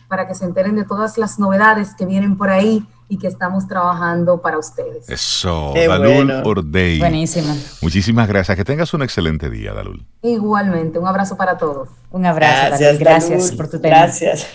para 0.09 0.27
que 0.27 0.35
se 0.35 0.47
enteren 0.47 0.75
de 0.75 0.85
todas 0.85 1.19
las 1.19 1.39
novedades 1.39 1.95
que 1.95 2.07
vienen 2.07 2.39
por 2.39 2.49
ahí 2.49 2.83
y 3.11 3.19
que 3.19 3.27
estamos 3.27 3.69
trabajando 3.69 4.41
para 4.41 4.57
ustedes. 4.57 5.07
Eso, 5.07 5.75
Dalul 5.77 6.31
Ordey. 6.31 6.99
Buenísimo. 6.99 7.55
Muchísimas 7.83 8.27
gracias. 8.27 8.57
Que 8.57 8.65
tengas 8.65 8.95
un 8.95 9.03
excelente 9.03 9.51
día, 9.51 9.75
Dalul. 9.75 10.03
Igualmente, 10.23 10.99
un 10.99 11.07
abrazo 11.07 11.37
para 11.37 11.59
todos. 11.59 11.91
Un 12.11 12.25
abrazo, 12.25 12.69
gracias, 12.69 12.81
Dalul. 12.81 12.99
Gracias 12.99 13.53
por 13.53 13.69
tu 13.69 13.79
tema. 13.79 13.99
Gracias. 13.99 14.47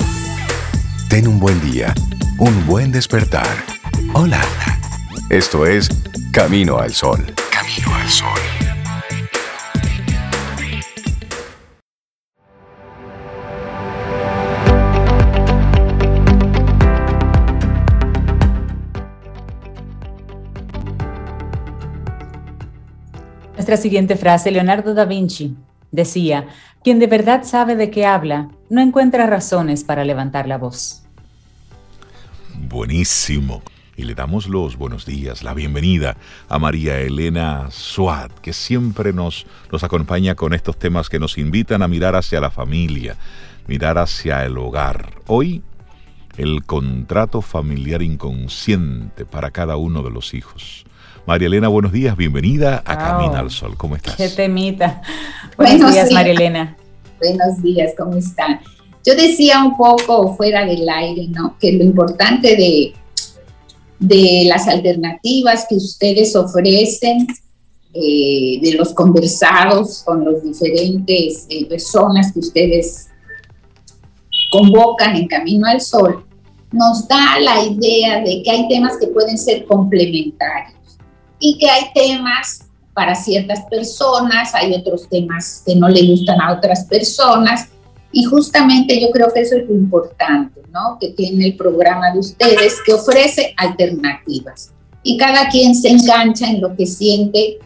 Ten 1.08 1.28
un 1.28 1.40
buen 1.40 1.62
día, 1.62 1.94
un 2.40 2.66
buen 2.66 2.92
despertar. 2.92 3.46
Hola. 4.16 4.42
Esto 5.30 5.68
es 5.68 5.88
Camino 6.32 6.80
al 6.80 6.94
Sol. 6.94 7.32
Camino 7.52 7.94
al 7.94 8.10
Sol. 8.10 8.53
Nuestra 23.74 23.90
siguiente 23.90 24.18
frase, 24.18 24.52
Leonardo 24.52 24.94
da 24.94 25.06
Vinci 25.06 25.56
decía, 25.90 26.46
quien 26.84 27.00
de 27.00 27.08
verdad 27.08 27.44
sabe 27.44 27.76
de 27.76 27.90
qué 27.90 28.06
habla, 28.06 28.50
no 28.70 28.82
encuentra 28.82 29.26
razones 29.26 29.84
para 29.84 30.04
levantar 30.04 30.48
la 30.48 30.60
voz. 30.60 31.02
Buenísimo. 32.70 33.64
Y 33.98 34.04
le 34.04 34.14
damos 34.14 34.48
los 34.48 34.78
buenos 34.78 35.08
días, 35.08 35.42
la 35.42 35.56
bienvenida 35.56 36.18
a 36.50 36.60
María 36.60 37.00
Elena 37.00 37.72
Suat, 37.72 38.32
que 38.42 38.54
siempre 38.54 39.12
nos, 39.12 39.48
nos 39.72 39.84
acompaña 39.84 40.36
con 40.36 40.54
estos 40.54 40.78
temas 40.78 41.10
que 41.10 41.18
nos 41.18 41.40
invitan 41.40 41.82
a 41.82 41.88
mirar 41.88 42.16
hacia 42.16 42.40
la 42.40 42.52
familia, 42.52 43.18
mirar 43.66 43.98
hacia 43.98 44.46
el 44.46 44.56
hogar. 44.60 45.16
Hoy, 45.26 45.64
el 46.38 46.64
contrato 46.64 47.42
familiar 47.42 48.04
inconsciente 48.04 49.26
para 49.26 49.50
cada 49.50 49.78
uno 49.78 50.04
de 50.04 50.12
los 50.12 50.36
hijos. 50.36 50.86
María 51.26 51.48
Elena, 51.48 51.70
buenos 51.70 51.94
días, 51.94 52.18
bienvenida 52.18 52.84
a 52.86 52.98
Camina 52.98 53.40
al 53.40 53.50
Sol. 53.50 53.78
¿Cómo 53.78 53.96
estás? 53.96 54.18
Qué 54.18 54.28
temita. 54.28 55.02
Buenos, 55.58 55.94
días, 55.94 56.12
María 56.12 56.34
Elena. 56.34 56.76
Buenos 57.18 57.62
días, 57.62 57.94
¿cómo 57.98 58.18
están? 58.18 58.60
Yo 59.06 59.16
decía 59.16 59.64
un 59.64 59.78
poco 59.78 60.36
fuera 60.36 60.66
del 60.66 60.88
aire, 60.90 61.28
¿no? 61.30 61.58
Que 61.60 61.72
lo 61.72 61.84
importante 61.86 62.58
de, 62.58 62.94
de 64.00 64.44
las 64.48 64.68
alternativas 64.68 65.66
que 65.70 65.76
ustedes 65.76 66.36
ofrecen, 66.36 67.26
eh, 67.94 68.60
de 68.62 68.74
los 68.74 68.94
conversados 68.94 70.04
con 70.04 70.26
los 70.26 70.44
diferentes 70.44 71.46
eh, 71.50 71.66
personas 71.68 72.34
que 72.34 72.40
ustedes 72.40 73.08
convocan 74.52 75.16
en 75.16 75.28
Camino 75.28 75.68
al 75.68 75.80
Sol, 75.80 76.26
nos 76.74 77.08
da 77.08 77.40
la 77.40 77.64
idea 77.64 78.20
de 78.20 78.42
que 78.44 78.52
hay 78.52 78.68
temas 78.68 78.98
que 78.98 79.08
pueden 79.08 79.38
ser 79.38 79.66
complementarios 79.66 80.83
y 81.46 81.58
que 81.58 81.70
hay 81.70 81.92
temas 81.94 82.62
para 82.94 83.16
ciertas 83.16 83.64
personas, 83.70 84.56
hay 84.56 84.74
otros 84.74 85.10
temas 85.10 85.62
que 85.66 85.76
no 85.76 85.90
le 85.90 86.08
gustan 86.08 86.40
a 86.40 86.54
otras 86.54 86.86
personas 86.86 87.68
y 88.14 88.24
justamente 88.24 89.02
yo 89.02 89.12
creo 89.12 89.28
que 89.34 89.42
eso 89.42 89.58
es 89.58 89.68
lo 89.68 89.76
importante, 89.76 90.62
¿no? 90.72 90.98
Que 91.02 91.10
tiene 91.10 91.48
el 91.48 91.58
programa 91.58 92.12
de 92.14 92.20
ustedes, 92.20 92.78
que 92.86 92.94
ofrece 92.94 93.54
alternativas. 93.58 94.72
Y 95.04 95.18
cada 95.18 95.50
quien 95.50 95.76
se 95.76 95.90
engancha 95.90 96.50
en 96.50 96.62
lo 96.62 96.74
que 96.78 96.86
siente 96.86 97.58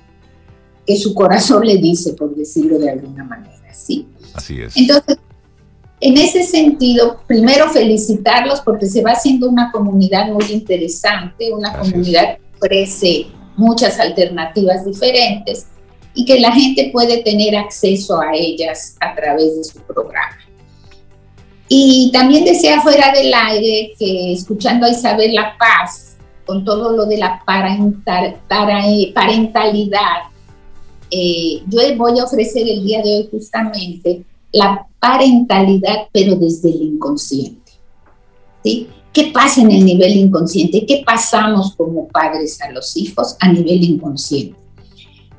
que 0.87 0.97
su 0.97 1.13
corazón 1.13 1.63
le 1.63 1.77
dice, 1.77 2.13
por 2.13 2.35
decirlo 2.35 2.79
de 2.79 2.89
alguna 2.89 3.25
manera, 3.25 3.73
¿sí? 3.75 4.07
Así 4.33 4.59
es. 4.59 4.75
Entonces, 4.75 5.19
en 5.99 6.17
ese 6.17 6.41
sentido, 6.41 7.21
primero 7.27 7.69
felicitarlos 7.69 8.59
porque 8.61 8.87
se 8.87 9.03
va 9.03 9.11
haciendo 9.11 9.47
una 9.47 9.71
comunidad 9.71 10.31
muy 10.31 10.45
interesante, 10.45 11.53
una 11.53 11.77
comunidad 11.77 12.37
que 12.37 12.41
ofrece 12.55 13.36
muchas 13.57 13.99
alternativas 13.99 14.85
diferentes 14.85 15.67
y 16.13 16.25
que 16.25 16.39
la 16.39 16.51
gente 16.51 16.89
puede 16.91 17.21
tener 17.23 17.55
acceso 17.55 18.19
a 18.19 18.33
ellas 18.33 18.95
a 19.01 19.13
través 19.13 19.57
de 19.57 19.63
su 19.63 19.79
programa. 19.81 20.37
Y 21.69 22.09
también 22.13 22.45
decía 22.45 22.81
fuera 22.81 23.11
del 23.11 23.33
aire 23.33 23.93
que 23.99 24.31
escuchando 24.33 24.85
a 24.85 24.89
Isabel 24.89 25.35
La 25.35 25.57
Paz, 25.57 26.15
con 26.45 26.63
todo 26.63 26.95
lo 26.95 27.05
de 27.05 27.17
la 27.17 27.43
parental, 27.45 28.37
parentalidad, 29.13 30.29
eh, 31.11 31.61
yo 31.67 31.79
voy 31.97 32.19
a 32.19 32.23
ofrecer 32.23 32.67
el 32.67 32.85
día 32.85 33.01
de 33.01 33.17
hoy 33.17 33.29
justamente 33.29 34.23
la 34.51 34.87
parentalidad, 34.99 36.07
pero 36.11 36.35
desde 36.35 36.69
el 36.69 36.81
inconsciente. 36.83 37.73
¿sí? 38.63 38.87
¿Qué 39.13 39.31
pasa 39.33 39.61
en 39.61 39.71
el 39.71 39.85
nivel 39.85 40.15
inconsciente? 40.15 40.85
¿Qué 40.85 41.03
pasamos 41.05 41.75
como 41.75 42.07
padres 42.07 42.61
a 42.61 42.71
los 42.71 42.95
hijos 42.95 43.35
a 43.39 43.51
nivel 43.51 43.83
inconsciente? 43.83 44.55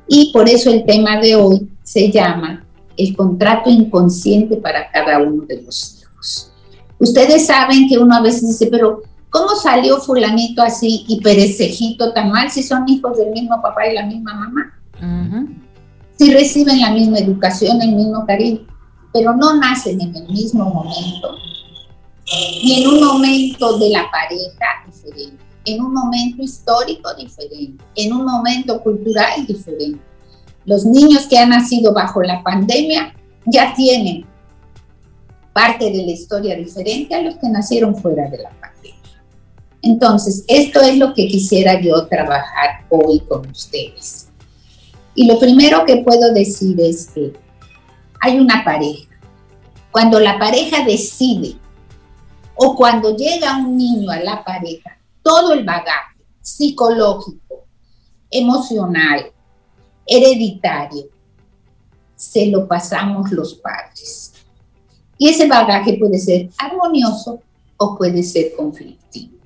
Y 0.07 0.31
por 0.33 0.49
eso 0.49 0.69
el 0.71 0.85
tema 0.85 1.19
de 1.19 1.35
hoy 1.35 1.69
se 1.83 2.11
llama 2.11 2.65
el 2.97 3.15
contrato 3.15 3.69
inconsciente 3.69 4.57
para 4.57 4.91
cada 4.91 5.21
uno 5.21 5.45
de 5.45 5.61
los 5.61 6.01
hijos. 6.01 6.51
Ustedes 6.97 7.45
saben 7.45 7.87
que 7.87 7.97
uno 7.97 8.15
a 8.15 8.21
veces 8.21 8.47
dice, 8.47 8.67
pero 8.67 9.03
¿cómo 9.29 9.55
salió 9.55 9.99
fulanito 9.99 10.61
así 10.61 11.05
y 11.07 11.21
perecejito 11.21 12.11
tan 12.11 12.31
mal 12.31 12.51
si 12.51 12.61
son 12.63 12.89
hijos 12.89 13.17
del 13.17 13.31
mismo 13.31 13.61
papá 13.61 13.87
y 13.87 13.93
la 13.93 14.05
misma 14.05 14.33
mamá? 14.33 14.73
Si 16.17 16.33
reciben 16.33 16.81
la 16.81 16.91
misma 16.91 17.19
educación, 17.19 17.81
el 17.81 17.95
mismo 17.95 18.25
cariño, 18.25 18.67
pero 19.13 19.33
no 19.35 19.55
nacen 19.55 20.01
en 20.01 20.13
el 20.13 20.27
mismo 20.27 20.65
momento 20.65 21.37
y 22.31 22.81
en 22.81 22.89
un 22.89 23.03
momento 23.03 23.77
de 23.77 23.89
la 23.89 24.09
pareja 24.11 24.85
diferente 24.85 25.49
en 25.65 25.81
un 25.81 25.93
momento 25.93 26.41
histórico 26.41 27.13
diferente, 27.15 27.83
en 27.95 28.13
un 28.13 28.25
momento 28.25 28.81
cultural 28.81 29.45
diferente. 29.45 29.99
Los 30.65 30.85
niños 30.85 31.27
que 31.27 31.37
han 31.37 31.49
nacido 31.49 31.93
bajo 31.93 32.21
la 32.21 32.43
pandemia 32.43 33.13
ya 33.45 33.73
tienen 33.75 34.25
parte 35.53 35.85
de 35.85 36.03
la 36.03 36.11
historia 36.11 36.55
diferente 36.55 37.15
a 37.15 37.21
los 37.21 37.35
que 37.37 37.49
nacieron 37.49 37.95
fuera 37.95 38.29
de 38.29 38.39
la 38.39 38.49
pandemia. 38.49 38.99
Entonces, 39.81 40.43
esto 40.47 40.81
es 40.81 40.97
lo 40.97 41.13
que 41.13 41.27
quisiera 41.27 41.79
yo 41.81 42.05
trabajar 42.07 42.85
hoy 42.89 43.19
con 43.21 43.49
ustedes. 43.49 44.27
Y 45.15 45.25
lo 45.25 45.39
primero 45.39 45.85
que 45.85 45.97
puedo 45.97 46.33
decir 46.33 46.79
es 46.79 47.07
que 47.07 47.33
hay 48.21 48.39
una 48.39 48.63
pareja. 48.63 49.09
Cuando 49.91 50.19
la 50.19 50.37
pareja 50.37 50.85
decide 50.85 51.55
o 52.61 52.75
cuando 52.75 53.15
llega 53.15 53.57
un 53.57 53.77
niño 53.77 54.11
a 54.11 54.19
la 54.19 54.43
pareja, 54.43 54.97
todo 55.23 55.53
el 55.53 55.63
bagaje 55.63 56.19
psicológico, 56.41 57.63
emocional, 58.29 59.31
hereditario, 60.05 61.05
se 62.15 62.47
lo 62.47 62.67
pasamos 62.67 63.31
los 63.31 63.53
padres. 63.55 64.33
Y 65.17 65.29
ese 65.29 65.47
bagaje 65.47 65.97
puede 65.97 66.19
ser 66.19 66.49
armonioso 66.57 67.41
o 67.77 67.97
puede 67.97 68.23
ser 68.23 68.53
conflictivo. 68.57 69.37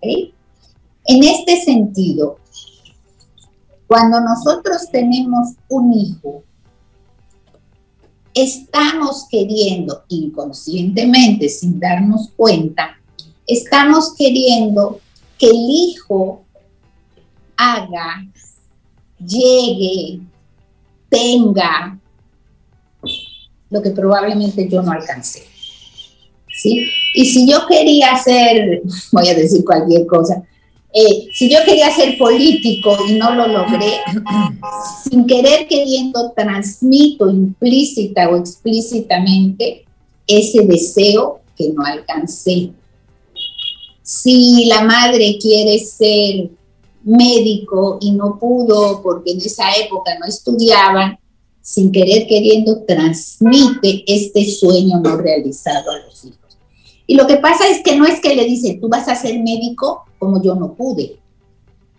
En 0.00 1.24
este 1.24 1.60
sentido, 1.60 2.38
cuando 3.86 4.20
nosotros 4.20 4.88
tenemos 4.90 5.48
un 5.68 5.92
hijo, 5.92 6.44
estamos 8.34 9.26
queriendo 9.30 10.04
inconscientemente, 10.08 11.48
sin 11.48 11.78
darnos 11.78 12.30
cuenta, 12.36 12.98
estamos 13.46 14.14
queriendo 14.16 15.00
que 15.38 15.46
el 15.46 15.66
hijo 15.68 16.42
haga, 17.56 18.26
llegue, 19.18 20.20
tenga 21.08 21.98
lo 23.70 23.82
que 23.82 23.90
probablemente 23.90 24.68
yo 24.68 24.82
no 24.82 24.92
alcancé. 24.92 25.44
¿Sí? 26.54 26.86
Y 27.14 27.24
si 27.24 27.50
yo 27.50 27.66
quería 27.66 28.16
ser, 28.18 28.82
voy 29.10 29.28
a 29.28 29.34
decir 29.34 29.64
cualquier 29.64 30.06
cosa, 30.06 30.42
eh, 30.94 31.28
si 31.32 31.48
yo 31.48 31.58
quería 31.64 31.94
ser 31.94 32.18
político 32.18 32.96
y 33.08 33.14
no 33.14 33.34
lo 33.34 33.48
logré, 33.48 33.92
sin 35.10 35.26
querer 35.26 35.66
queriendo 35.66 36.32
transmito 36.36 37.30
implícita 37.30 38.28
o 38.28 38.36
explícitamente 38.36 39.84
ese 40.26 40.66
deseo 40.66 41.40
que 41.56 41.70
no 41.70 41.84
alcancé. 41.84 42.72
Si 44.02 44.66
la 44.66 44.82
madre 44.82 45.38
quiere 45.40 45.78
ser 45.78 46.50
médico 47.04 47.98
y 48.00 48.12
no 48.12 48.38
pudo 48.38 49.00
porque 49.02 49.32
en 49.32 49.38
esa 49.38 49.74
época 49.76 50.18
no 50.20 50.26
estudiaban, 50.26 51.18
sin 51.62 51.90
querer 51.90 52.26
queriendo 52.26 52.82
transmite 52.82 54.04
este 54.06 54.44
sueño 54.50 55.00
no 55.00 55.16
realizado 55.16 55.90
a 55.90 55.98
los 56.00 56.24
hijos. 56.24 56.38
Y 57.06 57.14
lo 57.14 57.26
que 57.26 57.36
pasa 57.36 57.68
es 57.68 57.82
que 57.82 57.96
no 57.96 58.04
es 58.04 58.20
que 58.20 58.34
le 58.34 58.44
dice, 58.44 58.78
tú 58.80 58.88
vas 58.88 59.08
a 59.08 59.14
ser 59.14 59.38
médico 59.38 60.04
como 60.22 60.40
yo 60.40 60.54
no 60.54 60.72
pude. 60.74 61.16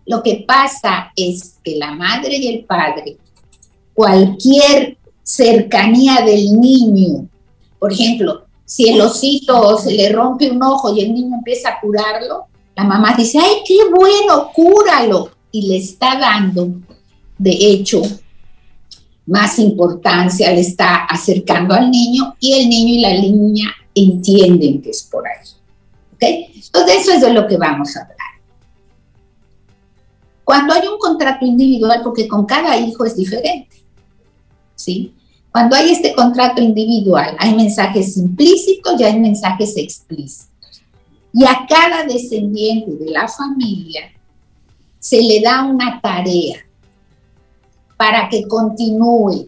Lo 0.05 0.23
que 0.23 0.45
pasa 0.47 1.11
es 1.13 1.57
que 1.61 1.75
la 1.75 1.91
madre 1.91 2.37
y 2.37 2.47
el 2.47 2.63
padre, 2.63 3.17
cualquier 3.93 4.97
cercanía 5.21 6.21
del 6.21 6.57
niño, 6.57 7.27
por 7.77 7.91
ejemplo, 7.91 8.45
si 8.63 8.87
el 8.87 9.01
osito 9.01 9.77
se 9.77 9.91
le 9.91 10.09
rompe 10.13 10.49
un 10.49 10.63
ojo 10.63 10.95
y 10.95 11.01
el 11.01 11.13
niño 11.13 11.35
empieza 11.35 11.67
a 11.67 11.81
curarlo, 11.81 12.45
la 12.77 12.85
mamá 12.85 13.13
dice, 13.17 13.39
ay, 13.39 13.57
qué 13.67 13.89
bueno, 13.93 14.51
cúralo. 14.53 15.31
Y 15.51 15.67
le 15.67 15.77
está 15.79 16.17
dando, 16.17 16.79
de 17.37 17.51
hecho, 17.51 18.01
más 19.25 19.59
importancia, 19.59 20.49
le 20.53 20.61
está 20.61 21.03
acercando 21.03 21.75
al 21.75 21.91
niño 21.91 22.37
y 22.39 22.53
el 22.53 22.69
niño 22.69 22.93
y 22.93 22.99
la 23.01 23.13
niña 23.19 23.75
entienden 23.93 24.81
que 24.81 24.91
es 24.91 25.03
por 25.03 25.27
ahí. 25.27 25.45
Entonces, 26.19 27.01
eso 27.01 27.11
es 27.11 27.21
de 27.21 27.33
lo 27.33 27.47
que 27.47 27.57
vamos 27.57 27.95
a 27.95 28.01
hablar. 28.01 28.12
Cuando 30.43 30.73
hay 30.73 30.87
un 30.87 30.97
contrato 30.97 31.45
individual, 31.45 32.01
porque 32.03 32.27
con 32.27 32.45
cada 32.45 32.77
hijo 32.77 33.05
es 33.05 33.15
diferente, 33.15 33.77
¿sí? 34.75 35.13
Cuando 35.51 35.75
hay 35.75 35.91
este 35.91 36.13
contrato 36.13 36.61
individual, 36.61 37.35
hay 37.39 37.53
mensajes 37.53 38.17
implícitos 38.17 38.99
y 38.99 39.03
hay 39.03 39.19
mensajes 39.19 39.77
explícitos. 39.77 40.81
Y 41.31 41.45
a 41.45 41.65
cada 41.67 42.03
descendiente 42.05 42.91
de 42.91 43.11
la 43.11 43.27
familia 43.27 44.01
se 44.99 45.21
le 45.21 45.41
da 45.41 45.63
una 45.63 46.01
tarea 46.01 46.57
para 47.97 48.27
que 48.29 48.47
continúe, 48.47 49.47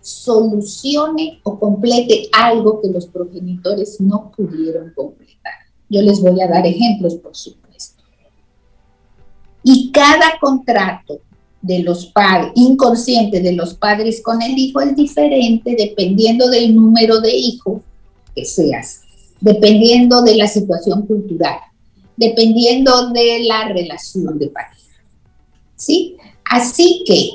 solucione 0.00 1.40
o 1.42 1.58
complete 1.58 2.28
algo 2.32 2.80
que 2.80 2.88
los 2.88 3.06
progenitores 3.06 4.00
no 4.00 4.32
pudieron 4.36 4.92
completar. 4.94 5.54
Yo 5.88 6.02
les 6.02 6.20
voy 6.20 6.40
a 6.40 6.48
dar 6.48 6.66
ejemplos, 6.66 7.14
por 7.14 7.34
supuesto. 7.34 7.65
Y 9.68 9.90
cada 9.90 10.38
contrato 10.40 11.18
de 11.60 11.80
los 11.80 12.06
padres, 12.06 12.52
inconsciente 12.54 13.40
de 13.40 13.50
los 13.50 13.74
padres 13.74 14.22
con 14.22 14.40
el 14.40 14.56
hijo 14.56 14.80
es 14.80 14.94
diferente 14.94 15.74
dependiendo 15.76 16.48
del 16.48 16.72
número 16.72 17.20
de 17.20 17.36
hijos 17.36 17.82
que 18.32 18.44
seas, 18.44 19.00
dependiendo 19.40 20.22
de 20.22 20.36
la 20.36 20.46
situación 20.46 21.04
cultural, 21.04 21.58
dependiendo 22.16 23.10
de 23.10 23.40
la 23.40 23.66
relación 23.66 24.38
de 24.38 24.46
pareja. 24.50 24.76
¿Sí? 25.74 26.16
Así 26.48 27.02
que, 27.04 27.30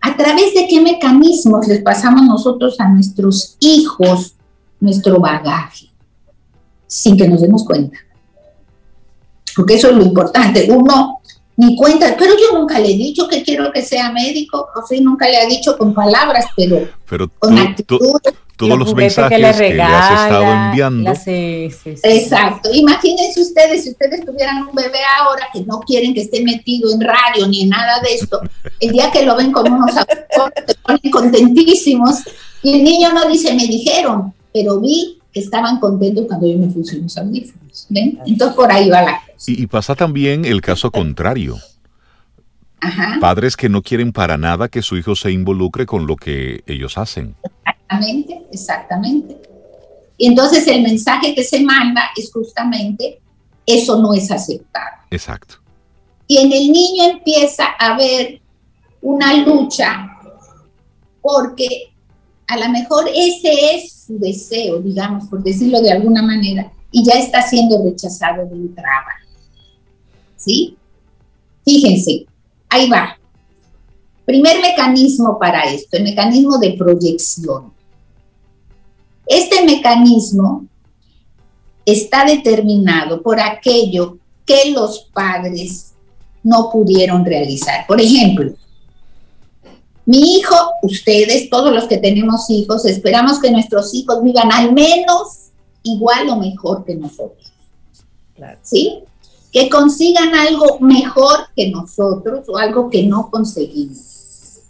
¿a 0.00 0.16
través 0.16 0.52
de 0.52 0.66
qué 0.66 0.80
mecanismos 0.80 1.68
les 1.68 1.80
pasamos 1.80 2.22
nosotros 2.22 2.74
a 2.80 2.88
nuestros 2.88 3.56
hijos 3.60 4.34
nuestro 4.80 5.20
bagaje? 5.20 5.86
Sin 6.88 7.16
que 7.16 7.28
nos 7.28 7.40
demos 7.40 7.64
cuenta. 7.64 7.98
Porque 9.54 9.74
eso 9.74 9.90
es 9.90 9.96
lo 9.96 10.02
importante. 10.02 10.66
Uno 10.70 11.20
ni 11.60 11.76
cuenta, 11.76 12.16
pero 12.18 12.32
yo 12.38 12.58
nunca 12.58 12.78
le 12.78 12.90
he 12.90 12.96
dicho 12.96 13.28
que 13.28 13.42
quiero 13.42 13.70
que 13.70 13.82
sea 13.82 14.10
médico, 14.10 14.68
o 14.74 14.86
sea, 14.86 14.98
nunca 15.00 15.28
le 15.28 15.36
ha 15.36 15.46
dicho 15.46 15.76
con 15.76 15.92
palabras, 15.92 16.46
pero, 16.56 16.88
con 17.38 17.58
actitud. 17.58 17.98
Todos 18.56 18.78
los 18.78 18.94
mensajes 18.94 19.56
que 19.56 19.74
le, 19.74 19.82
has 19.82 20.24
estado 20.24 20.44
enviando. 20.52 21.12
Exacto. 22.02 22.70
Imagínense 22.72 23.40
ustedes, 23.40 23.84
si 23.84 23.90
ustedes 23.90 24.24
tuvieran 24.24 24.68
un 24.68 24.74
bebé 24.74 24.98
ahora 25.18 25.48
que 25.52 25.62
no 25.62 25.80
quieren 25.80 26.12
que 26.12 26.22
esté 26.22 26.42
metido 26.42 26.92
en 26.92 27.00
radio 27.00 27.46
ni 27.46 27.62
en 27.62 27.70
nada 27.70 28.00
de 28.00 28.14
esto, 28.14 28.40
el 28.80 28.92
día 28.92 29.10
que 29.10 29.24
lo 29.24 29.36
ven 29.36 29.50
con 29.50 29.70
unos 29.70 29.96
audífonos, 29.96 30.52
se 30.66 30.74
ponen 30.74 31.10
contentísimos 31.10 32.16
y 32.62 32.74
el 32.74 32.84
niño 32.84 33.12
no 33.14 33.28
dice, 33.28 33.54
me 33.54 33.66
dijeron, 33.66 34.34
pero 34.52 34.78
vi 34.78 35.19
que 35.19 35.19
estaban 35.32 35.78
contentos 35.78 36.26
cuando 36.26 36.46
yo 36.46 36.58
me 36.58 36.66
puse 36.68 36.96
los 36.96 37.16
audífonos. 37.16 37.86
¿ven? 37.88 38.18
Entonces 38.26 38.56
por 38.56 38.70
ahí 38.72 38.88
va 38.88 39.02
la 39.02 39.20
cosa. 39.20 39.50
Y, 39.50 39.66
pasa 39.66 39.94
también 39.94 40.44
el 40.44 40.60
caso 40.60 40.90
contrario. 40.90 41.56
Padres 43.20 43.56
que 43.56 43.68
no 43.68 43.82
quieren 43.82 44.12
para 44.12 44.38
nada 44.38 44.68
que 44.68 44.80
su 44.80 44.96
hijo 44.96 45.14
se 45.14 45.30
involucre 45.30 45.84
con 45.84 46.06
lo 46.06 46.16
que 46.16 46.62
ellos 46.66 46.96
hacen. 46.96 47.34
Exactamente, 47.44 48.42
exactamente. 48.50 49.36
Y 50.16 50.26
entonces 50.26 50.66
el 50.66 50.82
mensaje 50.82 51.34
que 51.34 51.44
se 51.44 51.60
manda 51.60 52.10
es 52.16 52.32
justamente 52.32 53.20
eso 53.66 54.00
no 54.00 54.14
es 54.14 54.30
aceptado. 54.30 54.96
Exacto. 55.10 55.56
Y 56.26 56.38
en 56.38 56.52
el 56.52 56.70
niño 56.70 57.04
empieza 57.10 57.64
a 57.78 57.94
haber 57.94 58.40
una 59.02 59.34
lucha 59.44 60.16
porque 61.20 61.92
a 62.46 62.56
lo 62.56 62.68
mejor 62.70 63.08
ese 63.08 63.74
es 63.74 63.99
deseo, 64.18 64.80
digamos, 64.80 65.28
por 65.28 65.42
decirlo 65.42 65.80
de 65.80 65.92
alguna 65.92 66.22
manera, 66.22 66.72
y 66.90 67.04
ya 67.04 67.14
está 67.14 67.42
siendo 67.42 67.82
rechazado 67.82 68.46
de 68.46 68.54
entrada. 68.54 69.12
¿Sí? 70.36 70.76
Fíjense, 71.64 72.26
ahí 72.68 72.88
va. 72.88 73.16
Primer 74.24 74.60
mecanismo 74.60 75.38
para 75.38 75.64
esto, 75.64 75.96
el 75.96 76.04
mecanismo 76.04 76.58
de 76.58 76.72
proyección. 76.72 77.72
Este 79.26 79.64
mecanismo 79.64 80.66
está 81.84 82.24
determinado 82.24 83.22
por 83.22 83.40
aquello 83.40 84.18
que 84.44 84.72
los 84.72 85.08
padres 85.12 85.92
no 86.42 86.70
pudieron 86.70 87.24
realizar. 87.24 87.86
Por 87.86 88.00
ejemplo, 88.00 88.52
mi 90.06 90.36
hijo, 90.36 90.56
ustedes, 90.82 91.50
todos 91.50 91.72
los 91.72 91.84
que 91.84 91.98
tenemos 91.98 92.48
hijos, 92.50 92.84
esperamos 92.84 93.38
que 93.38 93.50
nuestros 93.50 93.94
hijos 93.94 94.22
vivan 94.22 94.50
al 94.50 94.72
menos 94.72 95.50
igual 95.82 96.28
o 96.30 96.36
mejor 96.36 96.84
que 96.84 96.94
nosotros. 96.94 97.52
¿Sí? 98.62 99.00
Que 99.52 99.68
consigan 99.68 100.34
algo 100.34 100.78
mejor 100.80 101.48
que 101.54 101.70
nosotros 101.70 102.48
o 102.48 102.56
algo 102.56 102.88
que 102.88 103.02
no 103.04 103.30
conseguimos. 103.30 104.60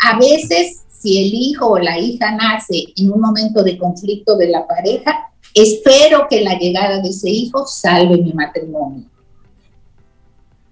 A 0.00 0.18
veces, 0.18 0.82
si 0.88 1.18
el 1.18 1.34
hijo 1.34 1.66
o 1.66 1.78
la 1.78 1.98
hija 1.98 2.30
nace 2.30 2.86
en 2.96 3.12
un 3.12 3.20
momento 3.20 3.62
de 3.62 3.76
conflicto 3.76 4.36
de 4.36 4.48
la 4.48 4.66
pareja, 4.66 5.30
espero 5.54 6.26
que 6.28 6.40
la 6.40 6.58
llegada 6.58 7.00
de 7.00 7.10
ese 7.10 7.28
hijo 7.28 7.66
salve 7.66 8.16
mi 8.18 8.32
matrimonio. 8.32 9.04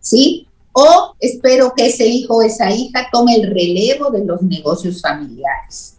¿Sí? 0.00 0.45
O 0.78 1.14
espero 1.20 1.72
que 1.74 1.86
ese 1.86 2.06
hijo 2.06 2.36
o 2.36 2.42
esa 2.42 2.70
hija 2.70 3.08
tome 3.10 3.34
el 3.36 3.50
relevo 3.50 4.10
de 4.10 4.22
los 4.26 4.42
negocios 4.42 5.00
familiares. 5.00 5.96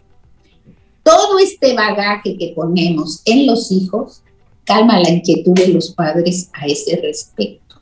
Todo 1.02 1.40
este 1.40 1.74
bagaje 1.74 2.38
que 2.38 2.54
ponemos 2.56 3.24
en 3.26 3.48
los 3.48 3.72
hijos 3.72 4.22
calma 4.66 5.00
la 5.00 5.10
inquietud 5.10 5.54
de 5.54 5.70
los 5.70 5.90
padres 5.96 6.52
a 6.54 6.68
ese 6.68 6.96
respecto. 6.98 7.82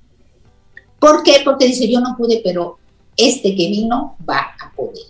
¿Por 0.97 1.21
qué? 1.21 1.41
Porque 1.43 1.65
dice, 1.65 1.91
yo 1.91 1.99
no 1.99 2.15
pude, 2.17 2.39
pero 2.41 2.77
este 3.17 3.53
que 3.57 3.67
vino 3.67 4.15
va 4.27 4.55
a 4.57 4.71
poder. 4.73 5.03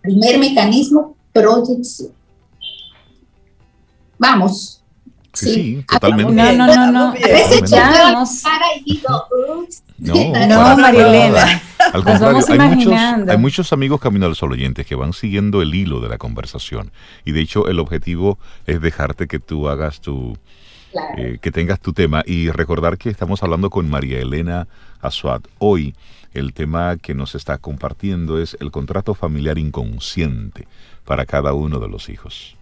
Primer 0.00 0.38
mecanismo, 0.38 1.16
proyección. 1.34 2.14
Vamos, 4.18 4.81
Sí, 5.32 5.84
totalmente. 5.88 6.32
No, 6.32 6.52
no, 6.52 6.66
no, 6.66 6.92
no. 6.92 7.08
A 7.08 7.12
veces 7.12 7.70
yo 7.70 7.78
y 8.76 8.94
digo, 8.94 9.28
no, 9.98 10.14
no 10.46 10.76
María 10.76 11.08
Elena. 11.08 11.62
Al 11.92 12.04
contrario, 12.04 12.44
hay 12.48 12.58
muchos, 12.76 12.92
hay 13.28 13.38
muchos 13.38 13.72
amigos 13.72 14.00
Camino 14.00 14.26
al 14.26 14.36
Sol 14.36 14.52
oyentes 14.52 14.86
que 14.86 14.94
van 14.94 15.12
siguiendo 15.12 15.62
el 15.62 15.74
hilo 15.74 16.00
de 16.00 16.08
la 16.08 16.18
conversación. 16.18 16.90
Y 17.24 17.32
de 17.32 17.40
hecho, 17.40 17.68
el 17.68 17.78
objetivo 17.78 18.38
es 18.66 18.80
dejarte 18.80 19.26
que 19.26 19.38
tú 19.38 19.68
hagas 19.68 20.00
tu. 20.00 20.36
Eh, 21.16 21.38
que 21.40 21.50
tengas 21.50 21.80
tu 21.80 21.94
tema. 21.94 22.22
Y 22.26 22.50
recordar 22.50 22.98
que 22.98 23.08
estamos 23.08 23.42
hablando 23.42 23.70
con 23.70 23.88
María 23.88 24.20
Elena 24.20 24.68
Azuat. 25.00 25.42
Hoy, 25.58 25.94
el 26.34 26.52
tema 26.52 26.96
que 26.98 27.14
nos 27.14 27.34
está 27.34 27.58
compartiendo 27.58 28.40
es 28.40 28.56
el 28.60 28.70
contrato 28.70 29.14
familiar 29.14 29.58
inconsciente 29.58 30.66
para 31.04 31.24
cada 31.24 31.54
uno 31.54 31.78
de 31.78 31.88
los 31.88 32.10
hijos. 32.10 32.56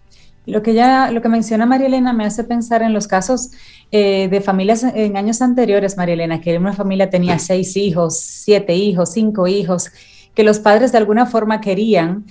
Lo 0.47 0.62
que 0.62 0.74
ya, 0.74 1.11
lo 1.11 1.20
que 1.20 1.28
menciona 1.28 1.66
María 1.66 1.86
Elena 1.86 2.12
me 2.12 2.24
hace 2.24 2.45
pensar 2.45 2.82
en 2.82 2.93
los 2.93 3.07
casos 3.07 3.51
eh, 3.93 4.28
de 4.30 4.41
familias 4.41 4.82
en 4.82 5.16
años 5.16 5.43
anteriores, 5.43 5.97
María 5.97 6.14
Elena, 6.14 6.41
que 6.41 6.57
una 6.57 6.72
familia 6.72 7.11
tenía 7.11 7.38
seis 7.38 7.76
hijos, 7.76 8.18
siete 8.18 8.74
hijos, 8.74 9.12
cinco 9.12 9.47
hijos, 9.47 9.91
que 10.34 10.43
los 10.43 10.59
padres 10.59 10.93
de 10.93 10.99
alguna 10.99 11.26
forma 11.26 11.61
querían 11.61 12.24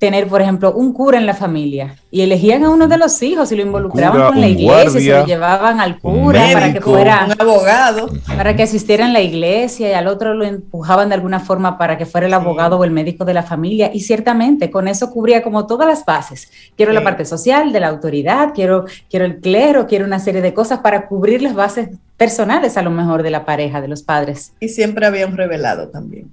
tener, 0.00 0.28
por 0.28 0.40
ejemplo, 0.40 0.72
un 0.72 0.94
cura 0.94 1.18
en 1.18 1.26
la 1.26 1.34
familia 1.34 1.94
y 2.10 2.22
elegían 2.22 2.64
a 2.64 2.70
uno 2.70 2.88
de 2.88 2.96
los 2.96 3.22
hijos 3.22 3.52
y 3.52 3.56
lo 3.56 3.62
involucraban 3.62 4.28
con 4.28 4.40
la 4.40 4.48
iglesia, 4.48 4.98
y 4.98 5.04
se 5.04 5.10
lo 5.10 5.26
llevaban 5.26 5.78
al 5.78 5.98
cura 5.98 6.42
para 6.54 6.72
que 6.72 6.80
fuera 6.80 7.26
un 7.26 7.38
abogado, 7.38 8.08
para 8.26 8.56
que 8.56 8.62
asistiera 8.62 9.04
en 9.04 9.12
la 9.12 9.20
iglesia 9.20 9.90
y 9.90 9.92
al 9.92 10.06
otro 10.06 10.32
lo 10.32 10.46
empujaban 10.46 11.10
de 11.10 11.16
alguna 11.16 11.38
forma 11.38 11.76
para 11.76 11.98
que 11.98 12.06
fuera 12.06 12.26
el 12.26 12.32
abogado 12.32 12.78
o 12.78 12.84
el 12.84 12.90
médico 12.92 13.26
de 13.26 13.34
la 13.34 13.42
familia 13.42 13.90
y 13.92 14.00
ciertamente 14.00 14.70
con 14.70 14.88
eso 14.88 15.10
cubría 15.10 15.42
como 15.42 15.66
todas 15.66 15.86
las 15.86 16.06
bases. 16.06 16.50
Quiero 16.78 16.94
la 16.94 17.04
parte 17.04 17.26
social 17.26 17.70
de 17.70 17.80
la 17.80 17.88
autoridad, 17.88 18.54
quiero 18.54 18.86
quiero 19.10 19.26
el 19.26 19.36
clero, 19.40 19.86
quiero 19.86 20.06
una 20.06 20.18
serie 20.18 20.40
de 20.40 20.54
cosas 20.54 20.78
para 20.78 21.08
cubrir 21.08 21.42
las 21.42 21.54
bases 21.54 21.90
personales 22.16 22.78
a 22.78 22.82
lo 22.82 22.90
mejor 22.90 23.22
de 23.22 23.30
la 23.30 23.44
pareja, 23.44 23.82
de 23.82 23.88
los 23.88 24.02
padres. 24.02 24.52
Y 24.60 24.70
siempre 24.70 25.04
habían 25.04 25.36
revelado 25.36 25.88
también. 25.88 26.30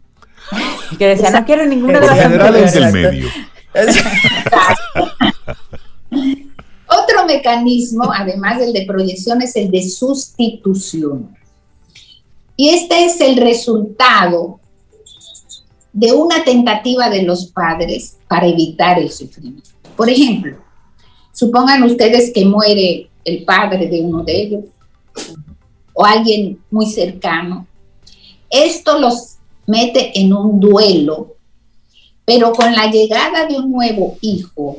que 0.97 1.07
decían, 1.07 1.33
no 1.33 1.45
quiero 1.45 1.65
ninguna 1.65 1.99
de 1.99 2.07
las 2.07 2.73
del 2.73 2.93
medio. 2.93 3.27
Otro 6.89 7.25
mecanismo, 7.25 8.11
además 8.13 8.59
del 8.59 8.73
de 8.73 8.85
proyección, 8.85 9.41
es 9.41 9.55
el 9.55 9.69
de 9.69 9.87
sustitución. 9.87 11.35
Y 12.55 12.69
este 12.69 13.05
es 13.05 13.21
el 13.21 13.37
resultado 13.37 14.59
de 15.93 16.11
una 16.11 16.43
tentativa 16.43 17.09
de 17.09 17.23
los 17.23 17.47
padres 17.47 18.17
para 18.27 18.47
evitar 18.47 18.99
el 18.99 19.11
sufrimiento. 19.11 19.69
Por 19.95 20.09
ejemplo, 20.09 20.57
supongan 21.33 21.83
ustedes 21.83 22.31
que 22.33 22.45
muere 22.45 23.09
el 23.25 23.43
padre 23.43 23.87
de 23.87 24.01
uno 24.01 24.23
de 24.23 24.41
ellos 24.41 24.65
o 25.93 26.05
alguien 26.05 26.59
muy 26.69 26.85
cercano. 26.85 27.67
Esto 28.49 28.99
los 28.99 29.37
mete 29.65 30.19
en 30.19 30.33
un 30.33 30.59
duelo 30.59 31.36
pero 32.27 32.51
con 32.51 32.73
la 32.73 32.91
llegada 32.91 33.45
de 33.45 33.55
un 33.55 33.71
nuevo 33.71 34.17
hijo, 34.19 34.75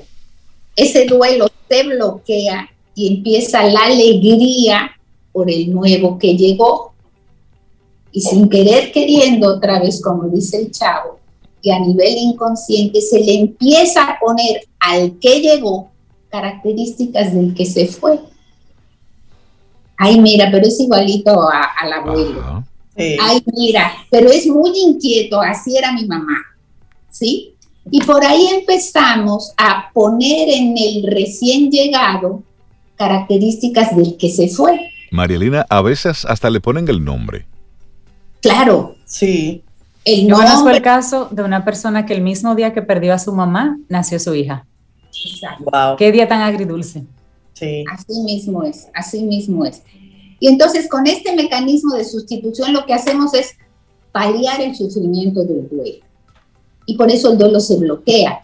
ese 0.76 1.06
duelo 1.06 1.48
se 1.66 1.82
bloquea 1.82 2.68
y 2.94 3.16
empieza 3.16 3.62
la 3.64 3.86
alegría 3.86 4.90
por 5.32 5.50
el 5.50 5.72
nuevo 5.72 6.18
que 6.18 6.36
llegó. 6.36 6.92
Y 8.12 8.20
sin 8.20 8.50
querer 8.50 8.92
queriendo, 8.92 9.48
otra 9.48 9.80
vez 9.80 10.02
como 10.02 10.24
dice 10.28 10.58
el 10.58 10.70
chavo, 10.70 11.20
y 11.62 11.70
a 11.70 11.78
nivel 11.78 12.18
inconsciente 12.18 13.00
se 13.00 13.18
le 13.20 13.40
empieza 13.40 14.04
a 14.04 14.18
poner 14.18 14.68
al 14.78 15.18
que 15.18 15.40
llegó 15.40 15.90
características 16.28 17.32
del 17.32 17.54
que 17.54 17.64
se 17.64 17.86
fue. 17.86 18.20
Ay, 19.96 20.20
mira, 20.20 20.50
pero 20.52 20.66
es 20.66 20.78
igualito 20.78 21.48
al 21.50 21.92
abuelo. 21.94 22.62
Ay, 22.94 23.42
mira, 23.46 23.90
pero 24.10 24.28
es 24.28 24.46
muy 24.46 24.70
inquieto, 24.78 25.40
así 25.40 25.78
era 25.78 25.92
mi 25.92 26.04
mamá. 26.04 26.36
¿Sí? 27.18 27.54
Y 27.90 28.00
por 28.02 28.24
ahí 28.24 28.46
empezamos 28.46 29.52
a 29.56 29.90
poner 29.92 30.48
en 30.48 30.76
el 30.76 31.10
recién 31.10 31.68
llegado 31.68 32.44
características 32.96 33.96
del 33.96 34.16
que 34.16 34.30
se 34.30 34.48
fue. 34.48 34.90
Marielina, 35.10 35.66
a 35.68 35.82
veces 35.82 36.24
hasta 36.24 36.48
le 36.48 36.60
ponen 36.60 36.86
el 36.88 37.04
nombre. 37.04 37.46
Claro. 38.40 38.94
Sí. 39.04 39.64
El 40.04 40.28
nombre. 40.28 40.48
No 40.48 40.62
fue 40.62 40.76
el 40.76 40.82
caso 40.82 41.28
de 41.32 41.42
una 41.42 41.64
persona 41.64 42.06
que 42.06 42.14
el 42.14 42.20
mismo 42.20 42.54
día 42.54 42.72
que 42.72 42.82
perdió 42.82 43.14
a 43.14 43.18
su 43.18 43.32
mamá, 43.32 43.78
nació 43.88 44.20
su 44.20 44.32
hija. 44.34 44.64
Exacto. 45.24 45.96
Qué 45.98 46.12
día 46.12 46.28
tan 46.28 46.42
agridulce. 46.42 47.04
Sí. 47.54 47.84
Así 47.92 48.20
mismo 48.22 48.62
es, 48.62 48.86
así 48.94 49.24
mismo 49.24 49.64
es. 49.64 49.82
Y 50.38 50.46
entonces 50.46 50.88
con 50.88 51.08
este 51.08 51.34
mecanismo 51.34 51.96
de 51.96 52.04
sustitución 52.04 52.72
lo 52.72 52.86
que 52.86 52.94
hacemos 52.94 53.34
es 53.34 53.56
paliar 54.12 54.60
el 54.60 54.76
sufrimiento 54.76 55.42
del 55.42 55.68
duelo. 55.68 56.07
Y 56.88 56.96
por 56.96 57.10
eso 57.10 57.30
el 57.30 57.36
duelo 57.36 57.60
se 57.60 57.76
bloquea. 57.76 58.40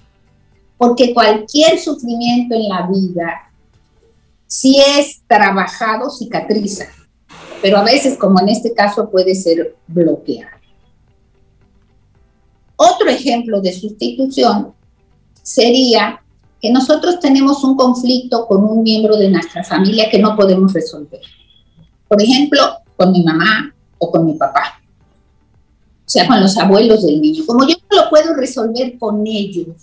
Porque 0.77 1.15
cualquier 1.15 1.79
sufrimiento 1.79 2.55
en 2.55 2.69
la 2.69 2.87
vida, 2.87 3.51
si 4.47 4.79
es 4.79 5.23
trabajado, 5.27 6.11
cicatriza. 6.11 6.85
Pero 7.63 7.79
a 7.79 7.85
veces, 7.85 8.19
como 8.19 8.39
en 8.41 8.51
este 8.51 8.75
caso, 8.75 9.09
puede 9.09 9.35
ser 9.35 9.75
bloqueado. 9.87 10.59
Otro 12.77 13.09
ejemplo 13.09 13.63
de 13.63 13.73
sustitución 13.73 14.75
sería 15.43 16.21
que 16.61 16.71
nosotros 16.71 17.21
tenemos 17.21 17.65
un 17.65 17.77
conflicto 17.77 18.47
con 18.47 18.63
un 18.63 18.83
miembro 18.83 19.17
de 19.17 19.31
nuestra 19.31 19.65
familia 19.65 20.11
que 20.11 20.19
no 20.19 20.37
podemos 20.37 20.75
resolver. 20.75 21.23
Por 22.07 22.21
ejemplo, 22.21 22.61
con 22.95 23.11
mi 23.11 23.25
mamá 23.25 23.75
o 23.97 24.11
con 24.11 24.27
mi 24.27 24.35
papá. 24.35 24.84
Sea, 26.15 26.29
con 26.29 26.41
los 26.41 26.57
abuelos 26.57 27.05
del 27.05 27.21
niño. 27.21 27.45
Como 27.45 27.67
yo 27.67 27.75
no 27.91 28.05
lo 28.05 28.09
puedo 28.09 28.35
resolver 28.35 28.97
con 29.01 29.27
ellos, 29.27 29.75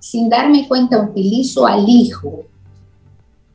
sin 0.00 0.28
darme 0.28 0.66
cuenta, 0.66 1.00
utilizo 1.00 1.64
al 1.64 1.88
hijo 1.88 2.42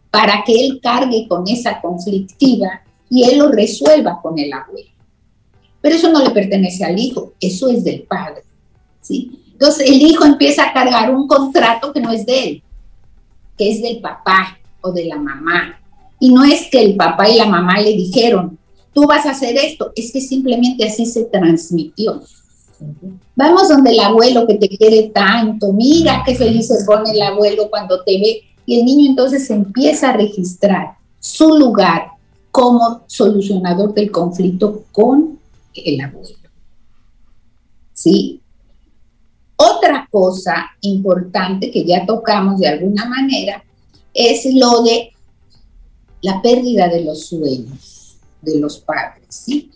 para 0.09 0.45
que 0.45 0.65
él 0.65 0.79
cargue 0.81 1.27
con 1.27 1.45
esa 1.45 1.81
conflictiva 1.81 2.83
y 3.09 3.25
él 3.25 3.39
lo 3.39 3.49
resuelva 3.49 4.21
con 4.21 4.39
el 4.39 4.53
abuelo. 4.53 4.87
Pero 5.81 5.95
eso 5.95 6.09
no 6.09 6.23
le 6.23 6.29
pertenece 6.29 6.85
al 6.85 6.97
hijo, 6.97 7.33
eso 7.37 7.69
es 7.69 7.83
del 7.83 8.03
padre. 8.03 8.43
¿sí? 9.01 9.37
Entonces 9.51 9.89
el 9.89 10.01
hijo 10.01 10.23
empieza 10.23 10.69
a 10.69 10.73
cargar 10.73 11.13
un 11.13 11.27
contrato 11.27 11.91
que 11.91 11.99
no 11.99 12.13
es 12.13 12.25
de 12.25 12.43
él, 12.45 12.63
que 13.57 13.71
es 13.71 13.81
del 13.81 13.99
papá 13.99 14.57
o 14.79 14.93
de 14.93 15.03
la 15.03 15.17
mamá. 15.17 15.81
Y 16.17 16.31
no 16.31 16.45
es 16.45 16.69
que 16.71 16.81
el 16.81 16.95
papá 16.95 17.27
y 17.27 17.35
la 17.35 17.45
mamá 17.45 17.77
le 17.81 17.91
dijeron, 17.91 18.57
tú 18.97 19.05
vas 19.05 19.27
a 19.27 19.29
hacer 19.29 19.55
esto, 19.57 19.91
es 19.95 20.11
que 20.11 20.19
simplemente 20.19 20.83
así 20.83 21.05
se 21.05 21.25
transmitió. 21.25 22.19
Vamos 23.35 23.69
donde 23.69 23.91
el 23.91 23.99
abuelo 23.99 24.47
que 24.47 24.55
te 24.55 24.67
quiere 24.67 25.11
tanto, 25.13 25.71
mira 25.71 26.23
qué 26.25 26.33
feliz 26.33 26.65
se 26.65 26.83
pone 26.83 27.11
el 27.11 27.21
abuelo 27.21 27.69
cuando 27.69 28.03
te 28.03 28.19
ve. 28.19 28.41
Y 28.65 28.79
el 28.79 28.85
niño 28.85 29.11
entonces 29.11 29.47
empieza 29.51 30.09
a 30.09 30.17
registrar 30.17 30.95
su 31.19 31.59
lugar 31.59 32.07
como 32.49 33.03
solucionador 33.05 33.93
del 33.93 34.09
conflicto 34.09 34.85
con 34.91 35.37
el 35.75 36.01
abuelo. 36.01 36.49
¿Sí? 37.93 38.41
Otra 39.57 40.07
cosa 40.09 40.71
importante 40.81 41.69
que 41.69 41.85
ya 41.85 42.03
tocamos 42.03 42.59
de 42.59 42.69
alguna 42.69 43.05
manera 43.05 43.63
es 44.11 44.43
lo 44.55 44.81
de 44.81 45.11
la 46.23 46.41
pérdida 46.41 46.87
de 46.87 47.03
los 47.03 47.27
sueños 47.27 47.96
de 48.53 48.59
los 48.59 48.79
padres, 48.79 49.25
¿sí? 49.29 49.71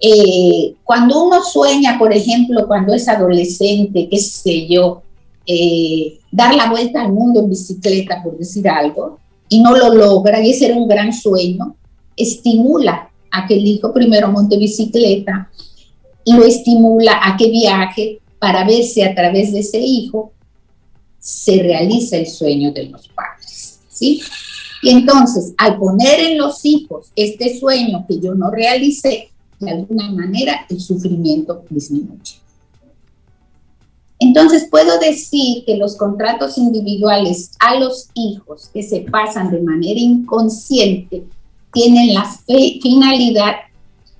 Eh, 0.00 0.74
cuando 0.84 1.24
uno 1.24 1.42
sueña, 1.42 1.98
por 1.98 2.12
ejemplo, 2.12 2.66
cuando 2.66 2.94
es 2.94 3.08
adolescente, 3.08 4.08
qué 4.10 4.18
sé 4.18 4.66
yo, 4.66 5.02
eh, 5.46 6.18
dar 6.30 6.54
la 6.54 6.68
vuelta 6.68 7.02
al 7.02 7.12
mundo 7.12 7.40
en 7.40 7.48
bicicleta, 7.48 8.22
por 8.22 8.36
decir 8.36 8.68
algo, 8.68 9.18
y 9.48 9.60
no 9.60 9.74
lo 9.76 9.94
logra, 9.94 10.44
y 10.44 10.50
ese 10.50 10.66
era 10.66 10.76
un 10.76 10.88
gran 10.88 11.12
sueño, 11.12 11.76
estimula 12.16 13.10
a 13.30 13.46
que 13.46 13.54
el 13.54 13.66
hijo 13.66 13.92
primero 13.92 14.30
monte 14.30 14.56
bicicleta, 14.56 15.50
y 16.24 16.32
lo 16.32 16.44
estimula 16.44 17.20
a 17.22 17.36
que 17.36 17.48
viaje 17.48 18.18
para 18.38 18.64
ver 18.64 18.82
si 18.82 19.02
a 19.02 19.14
través 19.14 19.52
de 19.52 19.60
ese 19.60 19.78
hijo 19.78 20.32
se 21.18 21.62
realiza 21.62 22.16
el 22.16 22.26
sueño 22.26 22.72
de 22.72 22.84
los 22.84 23.08
padres, 23.08 23.80
¿sí? 23.88 24.20
Y 24.82 24.90
entonces, 24.90 25.54
al 25.58 25.78
poner 25.78 26.20
en 26.20 26.38
los 26.38 26.64
hijos 26.64 27.10
este 27.16 27.58
sueño 27.58 28.04
que 28.06 28.20
yo 28.20 28.34
no 28.34 28.50
realicé, 28.50 29.30
de 29.58 29.70
alguna 29.70 30.10
manera 30.10 30.66
el 30.68 30.80
sufrimiento 30.80 31.64
disminuye. 31.70 32.36
Entonces, 34.18 34.66
puedo 34.70 34.98
decir 34.98 35.64
que 35.64 35.76
los 35.76 35.96
contratos 35.96 36.56
individuales 36.56 37.52
a 37.58 37.78
los 37.78 38.08
hijos 38.14 38.70
que 38.72 38.82
se 38.82 39.00
pasan 39.00 39.50
de 39.50 39.60
manera 39.60 40.00
inconsciente 40.00 41.24
tienen 41.72 42.14
la 42.14 42.24
finalidad 42.80 43.56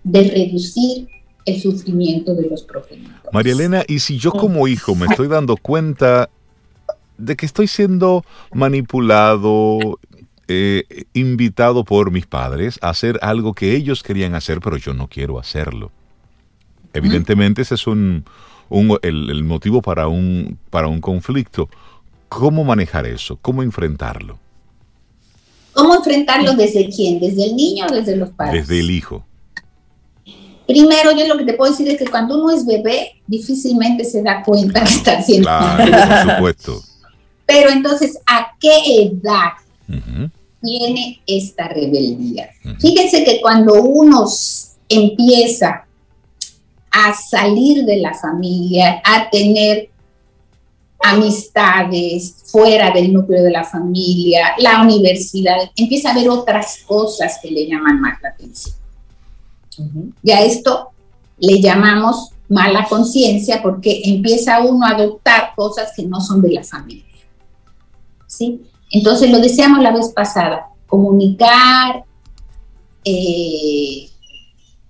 de 0.04 0.22
reducir 0.30 1.08
el 1.46 1.60
sufrimiento 1.60 2.34
de 2.34 2.48
los 2.48 2.62
progenitores. 2.62 3.32
María 3.32 3.52
Elena, 3.52 3.84
y 3.88 4.00
si 4.00 4.18
yo 4.18 4.32
como 4.32 4.68
hijo 4.68 4.94
me 4.94 5.06
estoy 5.06 5.28
dando 5.28 5.56
cuenta 5.56 6.28
de 7.16 7.36
que 7.36 7.46
estoy 7.46 7.66
siendo 7.66 8.24
manipulado, 8.52 9.98
eh, 10.48 10.84
invitado 11.12 11.84
por 11.84 12.10
mis 12.12 12.26
padres 12.26 12.78
a 12.80 12.90
hacer 12.90 13.18
algo 13.22 13.52
que 13.52 13.74
ellos 13.74 14.02
querían 14.02 14.34
hacer, 14.34 14.60
pero 14.60 14.76
yo 14.76 14.94
no 14.94 15.08
quiero 15.08 15.38
hacerlo. 15.38 15.90
Evidentemente 16.92 17.62
ese 17.62 17.74
es 17.74 17.86
un, 17.86 18.24
el, 19.02 19.44
motivo 19.44 19.82
para 19.82 20.08
un, 20.08 20.58
para 20.70 20.88
un 20.88 21.00
conflicto. 21.00 21.68
¿Cómo 22.28 22.64
manejar 22.64 23.06
eso? 23.06 23.38
¿Cómo 23.42 23.62
enfrentarlo? 23.62 24.38
¿Cómo 25.72 25.94
enfrentarlo 25.94 26.54
desde 26.54 26.88
quién? 26.88 27.20
¿Desde 27.20 27.44
el 27.44 27.56
niño 27.56 27.86
o 27.90 27.94
desde 27.94 28.16
los 28.16 28.30
padres? 28.30 28.68
Desde 28.68 28.80
el 28.80 28.90
hijo. 28.90 29.24
Primero, 30.66 31.12
yo 31.12 31.26
lo 31.26 31.36
que 31.36 31.44
te 31.44 31.54
puedo 31.54 31.70
decir 31.70 31.88
es 31.88 31.98
que 31.98 32.06
cuando 32.06 32.42
uno 32.42 32.50
es 32.50 32.64
bebé, 32.64 33.20
difícilmente 33.26 34.04
se 34.04 34.22
da 34.22 34.42
cuenta 34.42 34.82
que 34.84 34.90
está 34.90 35.18
haciendo. 35.18 35.48
Claro, 35.48 36.24
por 36.24 36.34
supuesto. 36.34 36.82
Pero 37.46 37.70
entonces, 37.70 38.18
¿a 38.26 38.52
qué 38.58 39.02
edad 39.02 39.52
tiene 40.60 41.20
esta 41.26 41.68
rebeldía. 41.68 42.50
Fíjense 42.80 43.24
que 43.24 43.40
cuando 43.40 43.82
uno 43.82 44.26
empieza 44.88 45.86
a 46.90 47.14
salir 47.14 47.84
de 47.84 47.98
la 47.98 48.14
familia, 48.14 49.02
a 49.04 49.28
tener 49.30 49.90
amistades 51.02 52.36
fuera 52.46 52.90
del 52.90 53.12
núcleo 53.12 53.42
de 53.42 53.50
la 53.50 53.64
familia, 53.64 54.54
la 54.58 54.82
universidad, 54.82 55.56
empieza 55.76 56.10
a 56.10 56.14
ver 56.14 56.28
otras 56.28 56.78
cosas 56.86 57.38
que 57.42 57.50
le 57.50 57.66
llaman 57.66 58.00
más 58.00 58.20
la 58.22 58.30
atención. 58.30 58.74
Y 60.22 60.30
a 60.30 60.42
esto 60.42 60.90
le 61.38 61.60
llamamos 61.60 62.30
mala 62.48 62.86
conciencia 62.88 63.62
porque 63.62 64.02
empieza 64.04 64.60
uno 64.60 64.86
a 64.86 64.90
adoptar 64.90 65.54
cosas 65.54 65.92
que 65.94 66.04
no 66.04 66.20
son 66.20 66.40
de 66.40 66.52
la 66.52 66.64
familia. 66.64 67.04
¿Sí? 68.26 68.62
Entonces, 68.90 69.30
lo 69.30 69.40
decíamos 69.40 69.82
la 69.82 69.92
vez 69.92 70.12
pasada, 70.14 70.68
comunicar, 70.86 72.04
eh, 73.04 74.08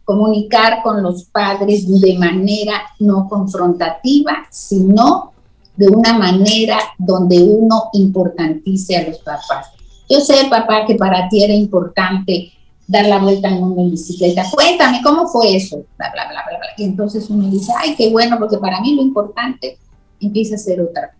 comunicar 0.04 0.82
con 0.82 1.02
los 1.02 1.24
padres 1.24 1.88
de 2.00 2.18
manera 2.18 2.82
no 3.00 3.28
confrontativa, 3.28 4.46
sino 4.50 5.32
de 5.76 5.88
una 5.88 6.16
manera 6.16 6.78
donde 6.98 7.42
uno 7.42 7.90
importantice 7.92 8.96
a 8.96 9.08
los 9.08 9.18
papás. 9.18 9.72
Yo 10.08 10.20
sé, 10.20 10.46
papá, 10.48 10.86
que 10.86 10.94
para 10.94 11.28
ti 11.28 11.42
era 11.42 11.52
importante 11.52 12.52
dar 12.86 13.06
la 13.06 13.18
vuelta 13.18 13.48
en 13.48 13.62
una 13.62 13.82
bicicleta. 13.82 14.44
Cuéntame, 14.50 15.00
¿cómo 15.02 15.26
fue 15.26 15.56
eso? 15.56 15.84
Bla, 15.98 16.10
bla, 16.12 16.28
bla, 16.28 16.42
bla, 16.48 16.58
bla. 16.58 16.68
Y 16.76 16.84
entonces 16.84 17.28
uno 17.28 17.48
dice, 17.50 17.72
ay, 17.76 17.94
qué 17.96 18.10
bueno, 18.10 18.38
porque 18.38 18.58
para 18.58 18.80
mí 18.80 18.94
lo 18.94 19.02
importante 19.02 19.78
empieza 20.20 20.54
a 20.54 20.58
ser 20.58 20.80
otra 20.80 21.14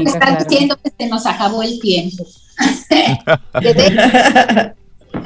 Exacto. 0.00 0.18
Porque 0.18 0.34
están 0.34 0.48
diciendo 0.48 0.78
que 0.82 0.92
se 0.96 1.06
nos 1.08 1.26
acabó 1.26 1.62
el 1.62 1.78
tiempo. 1.80 2.24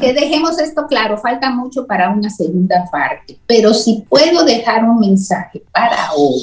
que, 0.01 0.13
dejemos 0.13 0.59
esto 0.59 0.87
claro, 0.87 1.19
falta 1.19 1.51
mucho 1.51 1.87
para 1.87 2.11
una 2.11 2.31
segunda 2.31 2.85
parte, 2.91 3.39
pero 3.47 3.75
si 3.75 4.05
puedo 4.09 4.45
dejar 4.45 4.85
un 4.85 5.01
mensaje 5.01 5.63
para 5.73 6.13
hoy, 6.17 6.43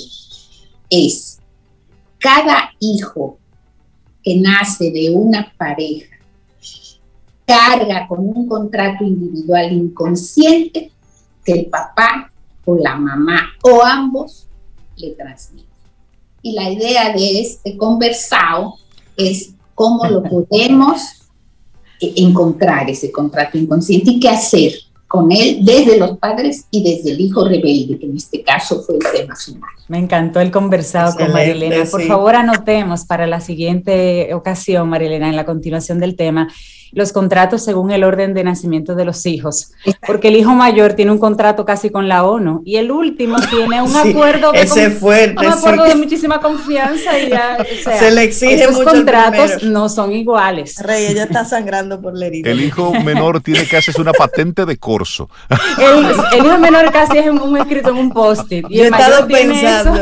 es 0.90 1.40
cada 2.20 2.72
hijo 2.80 3.38
que 4.24 4.38
nace 4.38 4.92
de 4.92 5.12
una 5.12 5.54
pareja 5.58 6.16
carga 7.46 8.08
con 8.08 8.20
un 8.20 8.48
contrato 8.48 9.04
individual 9.04 9.72
inconsciente 9.72 10.92
que 11.44 11.52
el 11.52 11.66
papá 11.68 12.32
o 12.66 12.76
la 12.76 12.96
mamá 12.96 13.50
o 13.64 13.84
ambos 13.84 14.48
le 14.98 15.12
transmiten. 15.12 15.75
Y 16.46 16.52
la 16.52 16.70
idea 16.70 17.12
de 17.12 17.42
este 17.42 17.76
conversado 17.76 18.76
es 19.18 19.56
cómo 19.74 20.06
lo 20.06 20.22
podemos 20.30 21.02
encontrar 22.00 22.88
ese 22.88 23.12
contrato 23.12 23.58
inconsciente 23.58 24.12
y 24.12 24.20
qué 24.20 24.30
hacer 24.30 24.74
con 25.08 25.32
él 25.32 25.60
desde 25.64 25.98
los 25.98 26.20
padres 26.20 26.68
y 26.70 26.84
desde 26.84 27.14
el 27.14 27.22
hijo 27.22 27.48
rebelde, 27.48 27.98
que 27.98 28.06
en 28.06 28.16
este 28.16 28.44
caso 28.44 28.84
fue 28.84 28.98
el 28.98 29.02
tema 29.12 29.36
final. 29.36 29.70
Me 29.88 29.98
encantó 29.98 30.40
el 30.40 30.52
conversado 30.52 31.16
con 31.16 31.34
Marilena. 31.34 31.84
Por 31.90 32.04
favor, 32.04 32.36
anotemos 32.36 33.06
para 33.06 33.26
la 33.26 33.42
siguiente 33.42 34.32
ocasión, 34.36 34.88
Marilena, 34.88 35.28
en 35.28 35.36
la 35.36 35.46
continuación 35.46 36.00
del 36.00 36.16
tema, 36.16 36.48
los 36.92 37.12
contratos 37.12 37.64
según 37.64 37.92
el 37.92 38.04
orden 38.04 38.34
de 38.34 38.44
nacimiento 38.44 38.96
de 38.96 39.06
los 39.06 39.26
hijos, 39.26 39.72
porque 40.06 40.30
el 40.30 40.36
hijo 40.36 40.54
mayor 40.54 40.94
tiene 40.94 41.12
un 41.12 41.20
contrato 41.20 41.66
casi 41.66 41.90
con 41.90 42.08
la 42.08 42.24
ONU 42.24 42.62
y 42.66 42.78
el 42.78 42.92
último 42.92 43.38
tiene 43.50 43.82
un 43.82 43.96
acuerdo, 43.96 44.52
de, 44.52 45.34
un 45.38 45.46
acuerdo 45.48 45.84
de 45.84 45.96
muchísima 45.96 46.40
confianza 46.40 47.20
y 47.20 47.30
ya, 47.30 47.58
se 48.00 48.12
le 48.12 48.24
exige 48.24 48.64
esos 48.64 48.84
contratos 48.84 49.64
no 49.64 49.90
son 49.90 50.12
iguales. 50.14 50.78
Rey, 50.80 51.06
ella 51.08 51.24
está 51.24 51.46
sangrando 51.46 52.02
por 52.02 52.18
la 52.18 52.28
herida. 52.28 52.50
El 52.50 52.62
hijo 52.62 52.94
menor 53.04 53.42
tiene 53.42 53.66
que 53.66 53.78
hacer 53.78 53.96
una 54.00 54.14
patente 54.14 54.66
de 54.66 54.78
corso. 54.78 55.30
El, 55.78 56.46
hijo 56.46 56.58
menor 56.58 56.92
casi 56.92 57.18
es 57.18 57.28
un, 57.28 57.58
escrito 57.58 57.90
en 57.90 57.98
un 57.98 58.12
post-it. 58.12 58.66
Yo 58.70 58.84
he 58.84 58.88
estado 58.88 59.28
pensando, 59.28 60.00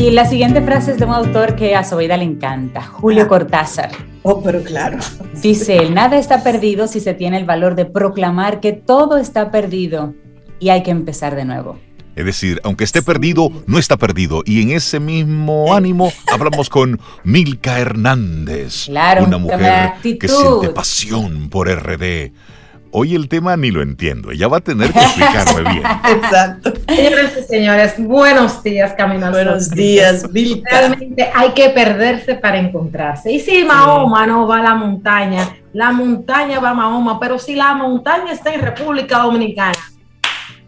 Y 0.04 0.10
la 0.10 0.26
siguiente 0.26 0.60
frase 0.60 0.90
es 0.90 0.98
de 0.98 1.06
un 1.06 1.14
autor 1.14 1.56
que 1.56 1.74
a 1.74 1.82
Sobeida 1.82 2.18
le 2.18 2.24
encanta, 2.24 2.82
Julio 2.82 3.22
ah. 3.22 3.28
Cortázar. 3.28 3.90
Oh, 4.22 4.42
pero 4.42 4.62
claro. 4.62 4.98
Dice 5.40 5.78
él, 5.78 5.94
nada 5.94 6.18
está 6.18 6.44
perdido 6.44 6.88
si 6.88 7.00
se 7.00 7.14
tiene 7.14 7.38
el 7.38 7.46
valor 7.46 7.74
de 7.74 7.86
proclamar 7.86 8.60
que 8.60 8.74
todo 8.74 9.16
está 9.16 9.50
perdido 9.50 10.12
y 10.60 10.68
hay 10.68 10.82
que 10.82 10.90
empezar 10.90 11.34
de 11.34 11.46
nuevo. 11.46 11.78
Es 12.16 12.26
decir, 12.26 12.60
aunque 12.64 12.84
esté 12.84 13.00
perdido, 13.00 13.50
no 13.66 13.78
está 13.78 13.96
perdido. 13.96 14.42
Y 14.44 14.60
en 14.60 14.72
ese 14.72 15.00
mismo 15.00 15.72
ánimo 15.72 16.12
hablamos 16.30 16.68
con 16.68 17.00
Milka 17.22 17.78
Hernández, 17.78 18.84
claro, 18.84 19.24
una 19.24 19.38
mujer 19.38 19.94
que 20.02 20.28
siente 20.28 20.68
pasión 20.68 21.48
por 21.48 21.66
RD 21.66 22.30
Hoy 22.96 23.16
el 23.16 23.28
tema 23.28 23.56
ni 23.56 23.72
lo 23.72 23.82
entiendo. 23.82 24.30
Ella 24.30 24.46
va 24.46 24.58
a 24.58 24.60
tener 24.60 24.92
que 24.92 25.00
explicarme 25.00 25.62
bien. 25.72 25.82
Exacto. 25.84 26.74
Señores 26.86 27.32
y 27.40 27.42
señores, 27.42 27.94
buenos 27.98 28.62
días, 28.62 28.94
Camino 28.96 29.32
Buenos 29.32 29.68
días, 29.70 30.32
Vilca. 30.32 30.70
Realmente 30.70 31.28
hay 31.34 31.50
que 31.54 31.70
perderse 31.70 32.36
para 32.36 32.56
encontrarse. 32.56 33.32
Y 33.32 33.40
si 33.40 33.64
Mahoma 33.64 34.28
no 34.28 34.46
va 34.46 34.60
a 34.60 34.62
la 34.62 34.74
montaña, 34.76 35.56
la 35.72 35.90
montaña 35.90 36.60
va 36.60 36.70
a 36.70 36.74
Mahoma, 36.74 37.18
pero 37.18 37.36
si 37.36 37.56
la 37.56 37.74
montaña 37.74 38.30
está 38.32 38.54
en 38.54 38.60
República 38.60 39.18
Dominicana, 39.18 39.74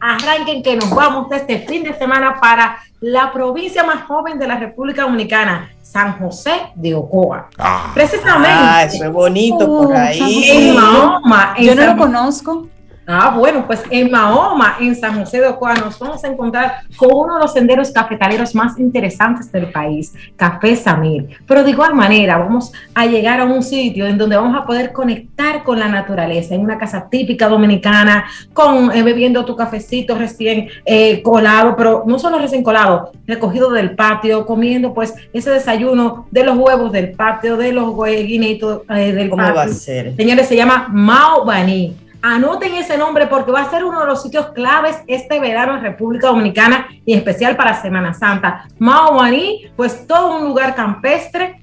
arranquen 0.00 0.64
que 0.64 0.74
nos 0.74 0.90
vamos 0.90 1.30
este 1.30 1.60
fin 1.60 1.84
de 1.84 1.94
semana 1.94 2.40
para 2.40 2.76
la 3.00 3.32
provincia 3.32 3.84
más 3.84 4.04
joven 4.04 4.38
de 4.38 4.46
la 4.46 4.56
República 4.56 5.02
Dominicana, 5.02 5.70
San 5.82 6.18
José 6.18 6.72
de 6.74 6.94
Ocoa. 6.94 7.48
Ah, 7.58 7.90
Precisamente. 7.94 8.48
Ah, 8.50 8.84
eso 8.84 9.04
es 9.04 9.12
bonito 9.12 9.66
por 9.66 9.88
uh, 9.88 9.96
ahí. 9.96 10.44
En 10.48 10.74
Mahoma. 10.74 11.54
Yo 11.58 11.74
no 11.74 11.86
lo 11.86 11.96
conozco. 11.96 12.68
Ah, 13.08 13.34
bueno, 13.36 13.64
pues 13.66 13.84
en 13.88 14.10
Mahoma, 14.10 14.76
en 14.80 14.96
San 14.96 15.16
José 15.16 15.40
de 15.40 15.46
Ocoa, 15.46 15.74
nos 15.74 15.96
vamos 15.98 16.24
a 16.24 16.28
encontrar 16.28 16.78
con 16.96 17.10
uno 17.12 17.34
de 17.34 17.40
los 17.40 17.52
senderos 17.52 17.92
cafetaleros 17.92 18.52
más 18.52 18.78
interesantes 18.80 19.52
del 19.52 19.70
país, 19.70 20.12
Café 20.34 20.74
Samir. 20.74 21.28
Pero 21.46 21.62
de 21.62 21.70
igual 21.70 21.94
manera, 21.94 22.38
vamos 22.38 22.72
a 22.94 23.06
llegar 23.06 23.40
a 23.40 23.44
un 23.44 23.62
sitio 23.62 24.06
en 24.06 24.18
donde 24.18 24.36
vamos 24.36 24.60
a 24.60 24.66
poder 24.66 24.92
conectar 24.92 25.62
con 25.62 25.78
la 25.78 25.88
naturaleza, 25.88 26.56
en 26.56 26.62
una 26.62 26.78
casa 26.78 27.08
típica 27.08 27.48
dominicana, 27.48 28.24
con 28.52 28.90
eh, 28.90 29.04
bebiendo 29.04 29.44
tu 29.44 29.54
cafecito 29.54 30.16
recién 30.16 30.68
eh, 30.84 31.22
colado, 31.22 31.76
pero 31.76 32.02
no 32.08 32.18
solo 32.18 32.40
recién 32.40 32.64
colado, 32.64 33.12
recogido 33.24 33.70
del 33.70 33.94
patio, 33.94 34.44
comiendo 34.44 34.92
pues 34.92 35.14
ese 35.32 35.50
desayuno 35.50 36.26
de 36.32 36.42
los 36.42 36.58
huevos 36.58 36.90
del 36.90 37.12
patio, 37.12 37.56
de 37.56 37.70
los 37.70 37.94
guineitos 38.04 38.82
eh, 38.90 39.12
del 39.12 39.30
¿Cómo 39.30 39.42
va 39.42 39.62
a 39.62 39.68
ser? 39.68 40.16
Señores, 40.16 40.48
se 40.48 40.56
llama 40.56 40.88
Mao 40.90 41.44
Bani 41.44 41.94
Anoten 42.22 42.74
ese 42.74 42.96
nombre 42.96 43.26
porque 43.26 43.52
va 43.52 43.62
a 43.62 43.70
ser 43.70 43.84
uno 43.84 44.00
de 44.00 44.06
los 44.06 44.22
sitios 44.22 44.48
claves 44.48 44.96
este 45.06 45.38
verano 45.38 45.76
en 45.76 45.82
República 45.82 46.28
Dominicana 46.28 46.88
y 47.04 47.12
en 47.12 47.18
especial 47.18 47.56
para 47.56 47.80
Semana 47.80 48.14
Santa. 48.14 48.68
Mahuaní, 48.78 49.70
pues 49.76 50.06
todo 50.06 50.38
un 50.38 50.44
lugar 50.44 50.74
campestre, 50.74 51.60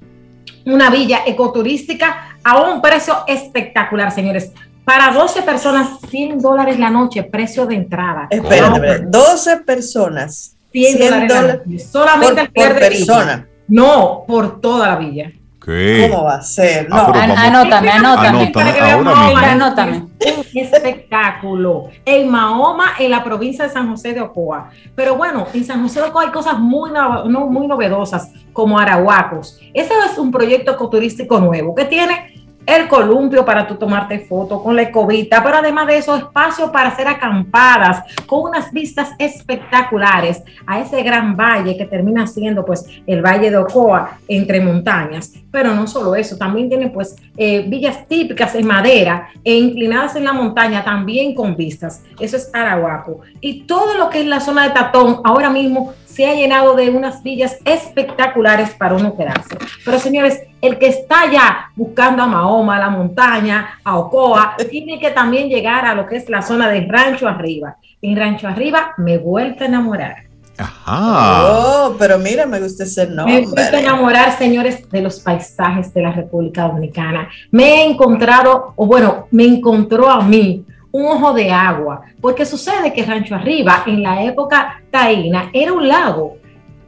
una 0.64 0.90
villa 0.90 1.20
ecoturística 1.26 2.38
a 2.42 2.62
un 2.62 2.80
precio 2.80 3.24
espectacular, 3.26 4.10
señores. 4.10 4.52
Para 4.84 5.12
12 5.12 5.42
personas, 5.42 5.98
100 6.10 6.40
dólares 6.40 6.78
la 6.78 6.90
noche, 6.90 7.22
precio 7.22 7.66
de 7.66 7.74
entrada. 7.74 8.26
Espérate, 8.30 9.04
12 9.06 9.56
personas. 9.58 10.56
100, 10.72 11.28
dólares, 11.28 11.90
solamente 11.90 12.50
por, 12.52 12.68
por 12.68 12.78
persona. 12.78 13.48
No, 13.68 14.24
por 14.26 14.60
toda 14.60 14.88
la 14.88 14.96
villa. 14.96 15.32
¿Cómo 15.64 16.24
va 16.24 16.34
a 16.34 16.42
ser? 16.42 16.88
Ah, 16.90 17.10
no. 17.10 17.38
anótame, 17.40 17.90
anótame. 17.90 18.52
Anótame. 19.44 19.96
Un 19.96 20.44
espectáculo. 20.52 21.88
En 22.04 22.30
Mahoma, 22.30 22.92
en 22.98 23.10
la 23.10 23.24
provincia 23.24 23.64
de 23.64 23.70
San 23.70 23.88
José 23.88 24.12
de 24.12 24.20
Ocoa. 24.20 24.70
Pero 24.94 25.16
bueno, 25.16 25.46
en 25.54 25.64
San 25.64 25.82
José 25.82 26.00
de 26.00 26.08
Ocoa 26.08 26.24
hay 26.24 26.30
cosas 26.30 26.58
muy, 26.58 26.90
no, 26.90 27.46
muy 27.46 27.66
novedosas, 27.66 28.30
como 28.52 28.78
Arahuacos. 28.78 29.58
Ese 29.72 29.94
es 30.10 30.18
un 30.18 30.30
proyecto 30.30 30.72
ecoturístico 30.72 31.40
nuevo 31.40 31.74
que 31.74 31.86
tiene 31.86 32.43
el 32.66 32.88
columpio 32.88 33.44
para 33.44 33.66
tú 33.66 33.76
tomarte 33.76 34.20
foto 34.20 34.62
con 34.62 34.76
la 34.76 34.82
ecovita, 34.82 35.42
pero 35.42 35.58
además 35.58 35.86
de 35.86 35.98
eso, 35.98 36.16
espacio 36.16 36.72
para 36.72 36.88
hacer 36.88 37.06
acampadas 37.06 38.02
con 38.26 38.42
unas 38.50 38.72
vistas 38.72 39.10
espectaculares 39.18 40.42
a 40.66 40.80
ese 40.80 41.02
gran 41.02 41.36
valle 41.36 41.76
que 41.76 41.84
termina 41.84 42.26
siendo 42.26 42.64
pues 42.64 42.86
el 43.06 43.22
Valle 43.22 43.50
de 43.50 43.56
Ocoa 43.56 44.18
entre 44.28 44.60
montañas. 44.60 45.32
Pero 45.50 45.72
no 45.74 45.86
solo 45.86 46.14
eso, 46.16 46.36
también 46.36 46.68
tiene 46.68 46.88
pues 46.88 47.16
eh, 47.36 47.64
villas 47.68 48.06
típicas 48.08 48.54
en 48.54 48.66
madera 48.66 49.28
e 49.44 49.54
inclinadas 49.54 50.16
en 50.16 50.24
la 50.24 50.32
montaña 50.32 50.82
también 50.82 51.34
con 51.34 51.56
vistas. 51.56 52.02
Eso 52.18 52.36
es 52.36 52.50
Arahuaco. 52.52 53.20
Y 53.40 53.62
todo 53.62 53.94
lo 53.94 54.10
que 54.10 54.20
es 54.20 54.26
la 54.26 54.40
zona 54.40 54.64
de 54.64 54.70
Tatón 54.70 55.20
ahora 55.24 55.50
mismo 55.50 55.92
se 56.14 56.26
ha 56.26 56.34
llenado 56.34 56.74
de 56.74 56.90
unas 56.90 57.22
villas 57.22 57.58
espectaculares 57.64 58.70
para 58.70 58.94
uno 58.94 59.16
quedarse. 59.16 59.56
Pero 59.84 59.98
señores, 59.98 60.42
el 60.60 60.78
que 60.78 60.86
está 60.88 61.30
ya 61.30 61.70
buscando 61.74 62.22
a 62.22 62.26
Mahoma, 62.26 62.76
a 62.76 62.80
la 62.80 62.90
montaña, 62.90 63.80
a 63.82 63.98
Ocoa, 63.98 64.56
tiene 64.70 64.98
que 65.00 65.10
también 65.10 65.48
llegar 65.48 65.84
a 65.84 65.94
lo 65.94 66.06
que 66.06 66.16
es 66.16 66.28
la 66.28 66.42
zona 66.42 66.68
de 66.68 66.86
Rancho 66.86 67.26
Arriba. 67.26 67.76
En 68.00 68.16
Rancho 68.16 68.46
Arriba 68.46 68.94
me 68.98 69.14
he 69.14 69.18
vuelto 69.18 69.64
a 69.64 69.66
enamorar. 69.66 70.16
Ajá. 70.56 71.46
Oh, 71.50 71.96
pero 71.98 72.16
mira, 72.18 72.46
me 72.46 72.60
gusta 72.60 72.84
ese 72.84 73.08
nombre. 73.08 73.40
Me 73.40 73.46
gusta 73.46 73.80
enamorar, 73.80 74.38
señores, 74.38 74.88
de 74.88 75.00
los 75.00 75.18
paisajes 75.18 75.92
de 75.92 76.02
la 76.02 76.12
República 76.12 76.68
Dominicana. 76.68 77.28
Me 77.50 77.64
he 77.64 77.90
encontrado, 77.90 78.72
o 78.76 78.86
bueno, 78.86 79.26
me 79.32 79.44
encontró 79.44 80.08
a 80.08 80.22
mí 80.22 80.64
un 80.94 81.06
ojo 81.06 81.32
de 81.32 81.50
agua, 81.50 82.02
porque 82.20 82.46
sucede 82.46 82.92
que 82.92 83.04
Rancho 83.04 83.34
Arriba, 83.34 83.82
en 83.84 84.00
la 84.00 84.22
época 84.22 84.80
taína, 84.92 85.50
era 85.52 85.72
un 85.72 85.88
lago, 85.88 86.36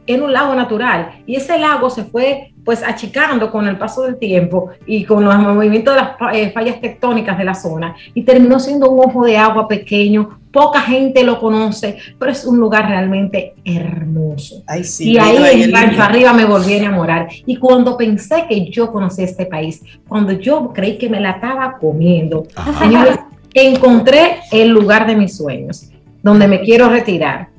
era 0.05 0.23
un 0.23 0.31
lago 0.31 0.55
natural, 0.55 1.23
y 1.25 1.35
ese 1.35 1.59
lago 1.59 1.89
se 1.89 2.05
fue 2.05 2.53
pues 2.63 2.83
achicando 2.83 3.51
con 3.51 3.67
el 3.67 3.77
paso 3.77 4.03
del 4.03 4.17
tiempo 4.17 4.69
y 4.85 5.03
con 5.03 5.25
los 5.25 5.37
movimientos 5.37 5.93
de 5.93 6.01
las 6.01 6.11
eh, 6.33 6.51
fallas 6.51 6.79
tectónicas 6.79 7.37
de 7.37 7.43
la 7.43 7.53
zona, 7.53 7.97
y 8.13 8.23
terminó 8.23 8.61
siendo 8.61 8.89
un 8.89 9.09
ojo 9.09 9.25
de 9.25 9.37
agua 9.37 9.67
pequeño, 9.67 10.39
poca 10.53 10.79
gente 10.79 11.25
lo 11.25 11.37
conoce, 11.37 11.97
pero 12.17 12.31
es 12.31 12.45
un 12.45 12.57
lugar 12.59 12.87
realmente 12.87 13.55
hermoso. 13.65 14.63
Ay, 14.67 14.85
sí, 14.85 15.11
y 15.11 15.17
ahí 15.17 15.63
en 15.63 15.71
Rancho. 15.73 16.01
Arriba 16.01 16.31
me 16.31 16.45
volví 16.45 16.75
a 16.75 16.77
enamorar. 16.77 17.27
Y 17.45 17.57
cuando 17.57 17.97
pensé 17.97 18.45
que 18.47 18.69
yo 18.69 18.89
conocí 18.89 19.21
este 19.21 19.45
país, 19.45 19.83
cuando 20.07 20.31
yo 20.31 20.71
creí 20.73 20.97
que 20.97 21.09
me 21.09 21.19
la 21.19 21.31
estaba 21.31 21.77
comiendo, 21.77 22.47
Ajá. 22.55 22.79
señores, 22.79 23.19
encontré 23.65 24.37
el 24.51 24.69
lugar 24.69 25.07
de 25.07 25.15
mis 25.15 25.35
sueños, 25.37 25.89
donde 26.21 26.47
me 26.47 26.61
quiero 26.61 26.89
retirar. 26.89 27.49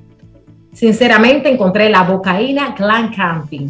Sinceramente 0.73 1.49
encontré 1.51 1.89
la 1.89 2.03
Bocaína 2.03 2.75
Clan 2.75 3.13
Camping. 3.13 3.69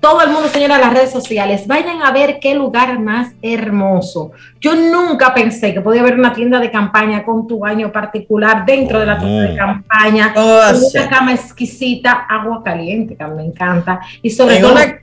Todo 0.00 0.22
el 0.22 0.30
mundo, 0.30 0.48
señora, 0.48 0.78
las 0.78 0.94
redes 0.94 1.10
sociales, 1.10 1.66
vayan 1.66 2.00
a 2.02 2.10
ver 2.10 2.38
qué 2.40 2.54
lugar 2.54 2.98
más 3.00 3.32
hermoso. 3.42 4.32
Yo 4.58 4.74
nunca 4.74 5.34
pensé 5.34 5.74
que 5.74 5.82
podía 5.82 6.00
haber 6.00 6.18
una 6.18 6.32
tienda 6.32 6.58
de 6.58 6.70
campaña 6.70 7.22
con 7.22 7.46
tu 7.46 7.58
baño 7.58 7.92
particular 7.92 8.64
dentro 8.64 8.98
de 8.98 9.04
la 9.06 9.18
tienda 9.18 9.42
de 9.42 9.52
Oh. 9.52 9.56
campaña, 9.58 10.32
Oh, 10.36 10.60
con 10.72 10.82
una 11.02 11.08
cama 11.10 11.34
exquisita, 11.34 12.12
agua 12.12 12.62
caliente, 12.64 13.14
que 13.14 13.24
me 13.26 13.44
encanta, 13.44 14.00
y 14.22 14.30
sobre 14.30 14.56
En 14.56 14.62
todo 14.62 14.72
una- 14.72 14.99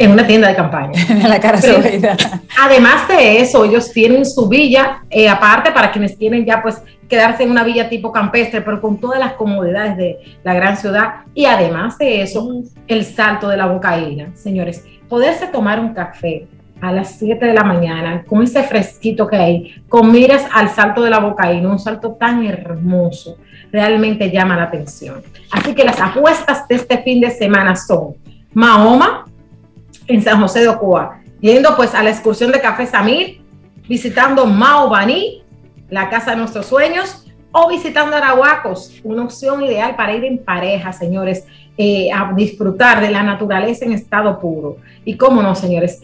en 0.00 0.12
una 0.12 0.26
tienda 0.26 0.48
de 0.48 0.56
campaña. 0.56 0.92
la 1.28 1.38
cara 1.38 1.58
Pero-. 1.60 2.16
Además 2.58 3.06
de 3.06 3.40
eso, 3.40 3.66
ellos 3.66 3.92
tienen 3.92 4.24
su 4.24 4.48
villa, 4.48 5.02
eh, 5.10 5.28
aparte 5.28 5.72
para 5.72 5.92
quienes 5.92 6.16
tienen 6.16 6.46
ya 6.46 6.62
pues 6.62 6.82
quedarse 7.06 7.42
en 7.42 7.50
una 7.50 7.64
villa 7.64 7.90
tipo 7.90 8.10
campestre, 8.10 8.62
pero 8.62 8.80
con 8.80 8.98
todas 8.98 9.18
las 9.18 9.34
comodidades 9.34 9.98
de 9.98 10.18
la 10.42 10.54
gran 10.54 10.78
ciudad. 10.78 11.16
Y 11.34 11.44
además 11.44 11.98
de 11.98 12.22
eso, 12.22 12.48
el 12.88 13.04
salto 13.04 13.48
de 13.48 13.58
la 13.58 13.66
bocaína, 13.66 14.34
señores, 14.34 14.86
poderse 15.06 15.48
tomar 15.48 15.78
un 15.78 15.92
café 15.92 16.46
a 16.80 16.92
las 16.92 17.18
7 17.18 17.44
de 17.44 17.52
la 17.52 17.62
mañana 17.64 18.24
con 18.26 18.42
ese 18.42 18.62
fresquito 18.62 19.26
que 19.26 19.36
hay, 19.36 19.82
con 19.86 20.10
miras 20.10 20.46
al 20.50 20.70
salto 20.70 21.02
de 21.02 21.10
la 21.10 21.18
bocaína, 21.18 21.68
un 21.68 21.78
salto 21.78 22.12
tan 22.12 22.46
hermoso, 22.46 23.36
realmente 23.70 24.30
llama 24.30 24.56
la 24.56 24.62
atención. 24.62 25.20
Así 25.50 25.74
que 25.74 25.84
las 25.84 26.00
apuestas 26.00 26.66
de 26.68 26.76
este 26.76 26.96
fin 27.02 27.20
de 27.20 27.30
semana 27.30 27.76
son 27.76 28.14
Mahoma 28.54 29.26
en 30.10 30.22
San 30.22 30.40
José 30.40 30.60
de 30.60 30.68
Ocoa, 30.68 31.20
yendo 31.40 31.76
pues 31.76 31.94
a 31.94 32.02
la 32.02 32.10
excursión 32.10 32.52
de 32.52 32.60
Café 32.60 32.86
Samir, 32.86 33.40
visitando 33.88 34.46
Mao 34.46 34.88
Baní, 34.88 35.42
la 35.88 36.08
casa 36.08 36.32
de 36.32 36.36
nuestros 36.38 36.66
sueños, 36.66 37.26
o 37.52 37.68
visitando 37.68 38.16
Arahuacos, 38.16 39.00
una 39.02 39.24
opción 39.24 39.62
ideal 39.62 39.96
para 39.96 40.14
ir 40.14 40.24
en 40.24 40.38
pareja, 40.38 40.92
señores, 40.92 41.44
eh, 41.76 42.10
a 42.12 42.32
disfrutar 42.34 43.00
de 43.00 43.10
la 43.10 43.22
naturaleza 43.22 43.84
en 43.84 43.92
estado 43.92 44.38
puro. 44.38 44.76
Y 45.04 45.16
cómo 45.16 45.42
no, 45.42 45.54
señores, 45.54 46.02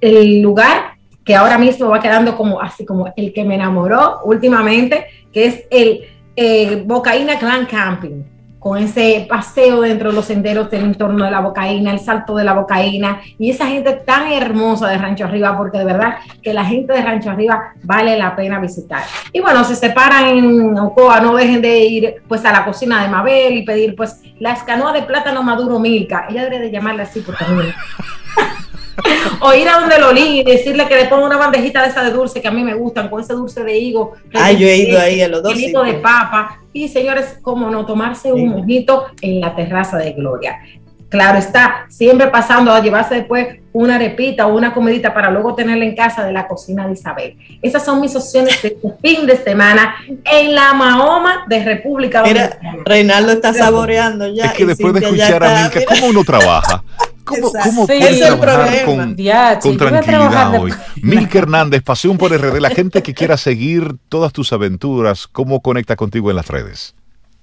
el 0.00 0.40
lugar 0.40 0.94
que 1.24 1.36
ahora 1.36 1.58
mismo 1.58 1.88
va 1.88 2.00
quedando 2.00 2.36
como 2.36 2.60
así 2.60 2.84
como 2.84 3.12
el 3.16 3.32
que 3.32 3.44
me 3.44 3.54
enamoró 3.54 4.20
últimamente, 4.24 5.06
que 5.32 5.46
es 5.46 5.62
el 5.70 6.00
eh, 6.34 6.82
Bocaína 6.84 7.38
Clan 7.38 7.66
Camping, 7.66 8.22
con 8.60 8.78
ese 8.78 9.26
paseo 9.28 9.80
dentro 9.80 10.10
de 10.10 10.14
los 10.14 10.26
senderos 10.26 10.70
del 10.70 10.84
entorno 10.84 11.24
de 11.24 11.30
la 11.30 11.40
Bocaína, 11.40 11.92
el 11.92 11.98
salto 11.98 12.36
de 12.36 12.44
la 12.44 12.52
Bocaína 12.52 13.20
y 13.38 13.50
esa 13.50 13.66
gente 13.66 13.92
tan 13.92 14.30
hermosa 14.30 14.86
de 14.88 14.98
Rancho 14.98 15.24
Arriba, 15.24 15.56
porque 15.56 15.78
de 15.78 15.86
verdad 15.86 16.18
que 16.42 16.52
la 16.52 16.64
gente 16.64 16.92
de 16.92 17.02
Rancho 17.02 17.30
Arriba 17.30 17.72
vale 17.82 18.16
la 18.18 18.36
pena 18.36 18.60
visitar. 18.60 19.02
Y 19.32 19.40
bueno, 19.40 19.64
se 19.64 19.90
paran 19.90 20.26
en 20.26 20.78
Ocoa, 20.78 21.20
no 21.20 21.34
dejen 21.34 21.62
de 21.62 21.78
ir 21.78 22.22
pues 22.28 22.44
a 22.44 22.52
la 22.52 22.64
cocina 22.64 23.02
de 23.02 23.08
Mabel 23.08 23.56
y 23.56 23.64
pedir 23.64 23.96
pues 23.96 24.20
las 24.38 24.62
canoas 24.62 24.92
de 24.92 25.02
plátano 25.02 25.42
maduro 25.42 25.78
Milka. 25.78 26.26
Ella 26.28 26.44
debería 26.44 26.66
de 26.66 26.70
llamarla 26.70 27.04
así 27.04 27.20
porque 27.20 27.44
o 29.40 29.54
ir 29.54 29.68
a 29.68 29.80
donde 29.80 29.98
Lolín 29.98 30.34
y 30.34 30.44
decirle 30.44 30.86
que 30.86 30.96
le 30.96 31.06
ponga 31.06 31.26
una 31.26 31.36
bandejita 31.36 31.82
de 31.82 31.88
esa 31.88 32.02
de 32.02 32.10
dulce 32.10 32.40
que 32.40 32.48
a 32.48 32.50
mí 32.50 32.62
me 32.62 32.74
gustan, 32.74 33.08
con 33.08 33.20
ese 33.20 33.34
dulce 33.34 33.62
de 33.64 33.78
higo. 33.78 34.14
Ay, 34.34 34.56
yo 34.56 34.66
he 34.66 34.76
ido 34.76 35.00
ahí 35.00 35.20
a 35.22 35.28
los 35.28 35.42
dos 35.42 35.54
de 35.54 35.94
papa. 36.02 36.60
Y 36.72 36.88
señores, 36.88 37.38
cómo 37.42 37.68
no, 37.68 37.84
tomarse 37.84 38.32
un 38.32 38.48
mojito 38.48 39.06
en 39.20 39.40
la 39.40 39.54
terraza 39.56 39.98
de 39.98 40.12
Gloria. 40.12 40.60
Claro 41.10 41.38
está, 41.38 41.86
siempre 41.88 42.28
pasando 42.28 42.72
a 42.72 42.80
llevarse 42.80 43.16
después 43.16 43.58
una 43.72 43.96
arepita 43.96 44.46
o 44.46 44.56
una 44.56 44.72
comidita 44.72 45.12
para 45.12 45.30
luego 45.30 45.54
tenerla 45.54 45.84
en 45.84 45.94
casa 45.94 46.24
de 46.24 46.32
la 46.32 46.46
cocina 46.48 46.86
de 46.86 46.94
Isabel. 46.94 47.36
Esas 47.62 47.84
son 47.84 48.00
mis 48.00 48.14
opciones 48.16 48.62
de 48.62 48.68
este 48.68 48.88
fin 49.02 49.26
de 49.26 49.36
semana 49.36 49.94
en 50.24 50.54
la 50.54 50.72
Mahoma 50.72 51.44
de 51.48 51.64
República 51.64 52.22
Mira, 52.22 52.48
Dominicana. 52.48 52.82
Reinaldo 52.86 53.32
está 53.32 53.52
saboreando 53.52 54.28
ya. 54.28 54.46
Es 54.46 54.52
que 54.52 54.66
después 54.66 54.94
de 54.94 55.00
escuchar 55.00 55.42
a 55.44 55.66
está, 55.66 55.78
Milka. 55.78 55.94
¿cómo 55.94 56.06
uno 56.10 56.24
trabaja? 56.24 56.82
¿Cómo, 57.24 57.52
cómo 57.52 57.86
Sí. 57.86 57.92
puede 57.98 58.18
trabajar 58.18 58.84
problema. 58.84 58.84
con, 58.86 59.16
con 59.60 59.76
tranquilidad 59.78 60.50
de- 60.50 60.58
hoy? 60.58 60.72
Milka 61.02 61.38
Hernández, 61.38 61.82
Pasión 61.82 62.18
por 62.18 62.32
RD. 62.32 62.58
La 62.60 62.70
gente 62.70 63.02
que 63.02 63.14
quiera 63.14 63.36
seguir 63.36 63.94
todas 64.08 64.32
tus 64.32 64.52
aventuras, 64.52 65.28
¿cómo 65.28 65.60
conecta 65.60 65.94
contigo 65.94 66.30
en 66.30 66.36
las 66.36 66.48
redes? 66.48 66.94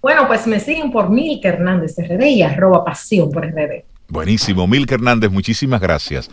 Bueno, 0.08 0.26
pues 0.26 0.48
me 0.48 0.62
siguen 0.62 0.90
por 0.90 1.10
Milka 1.10 1.50
Hernández 1.50 1.98
RD 1.98 2.28
y 2.28 2.42
arroba 2.42 2.86
pasión 2.86 3.30
por 3.30 3.46
RD. 3.46 3.84
Buenísimo. 4.08 4.66
Milka 4.66 4.96
Hernández, 4.96 5.30
muchísimas 5.30 5.82
gracias 5.82 6.32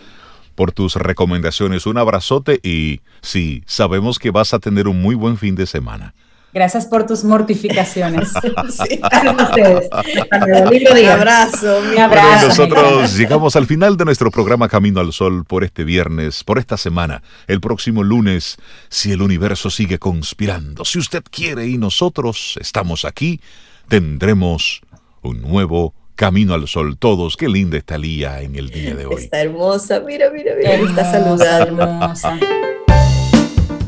por 0.54 0.70
tus 0.70 0.94
recomendaciones. 0.94 1.84
Un 1.84 1.98
abrazote 1.98 2.60
y 2.62 3.00
sí, 3.20 3.64
sabemos 3.66 4.20
que 4.20 4.30
vas 4.30 4.54
a 4.54 4.60
tener 4.60 4.86
un 4.86 5.02
muy 5.02 5.16
buen 5.16 5.36
fin 5.36 5.56
de 5.56 5.66
semana. 5.66 6.14
Gracias 6.54 6.86
por 6.86 7.04
tus 7.04 7.24
mortificaciones. 7.24 8.32
Sí. 8.70 9.00
Ustedes. 9.02 9.88
Un 9.92 11.08
abrazo. 11.08 11.80
Un 11.80 11.98
abrazo. 11.98 12.28
Bueno, 12.28 12.48
nosotros 12.48 13.16
llegamos 13.16 13.56
al 13.56 13.66
final 13.66 13.96
de 13.96 14.04
nuestro 14.04 14.30
programa 14.30 14.68
Camino 14.68 15.00
al 15.00 15.12
Sol 15.12 15.44
por 15.44 15.64
este 15.64 15.84
viernes, 15.84 16.44
por 16.44 16.58
esta 16.58 16.76
semana. 16.76 17.22
El 17.46 17.60
próximo 17.60 18.02
lunes, 18.02 18.56
si 18.88 19.12
el 19.12 19.22
universo 19.22 19.70
sigue 19.70 19.98
conspirando, 19.98 20.84
si 20.84 20.98
usted 20.98 21.22
quiere 21.30 21.66
y 21.66 21.78
nosotros 21.78 22.56
estamos 22.60 23.04
aquí, 23.04 23.40
tendremos 23.88 24.80
un 25.22 25.42
nuevo 25.42 25.94
Camino 26.14 26.54
al 26.54 26.68
Sol. 26.68 26.96
Todos, 26.96 27.36
qué 27.36 27.48
linda 27.48 27.76
está 27.76 27.98
Lía 27.98 28.40
en 28.40 28.56
el 28.56 28.70
día 28.70 28.94
de 28.94 29.06
hoy. 29.06 29.24
Está 29.24 29.40
hermosa. 29.40 30.00
Mira, 30.00 30.30
mira, 30.30 30.52
mira. 30.56 30.74
Está 30.74 31.16
Hermosa, 31.16 31.58
saludando. 31.58 32.73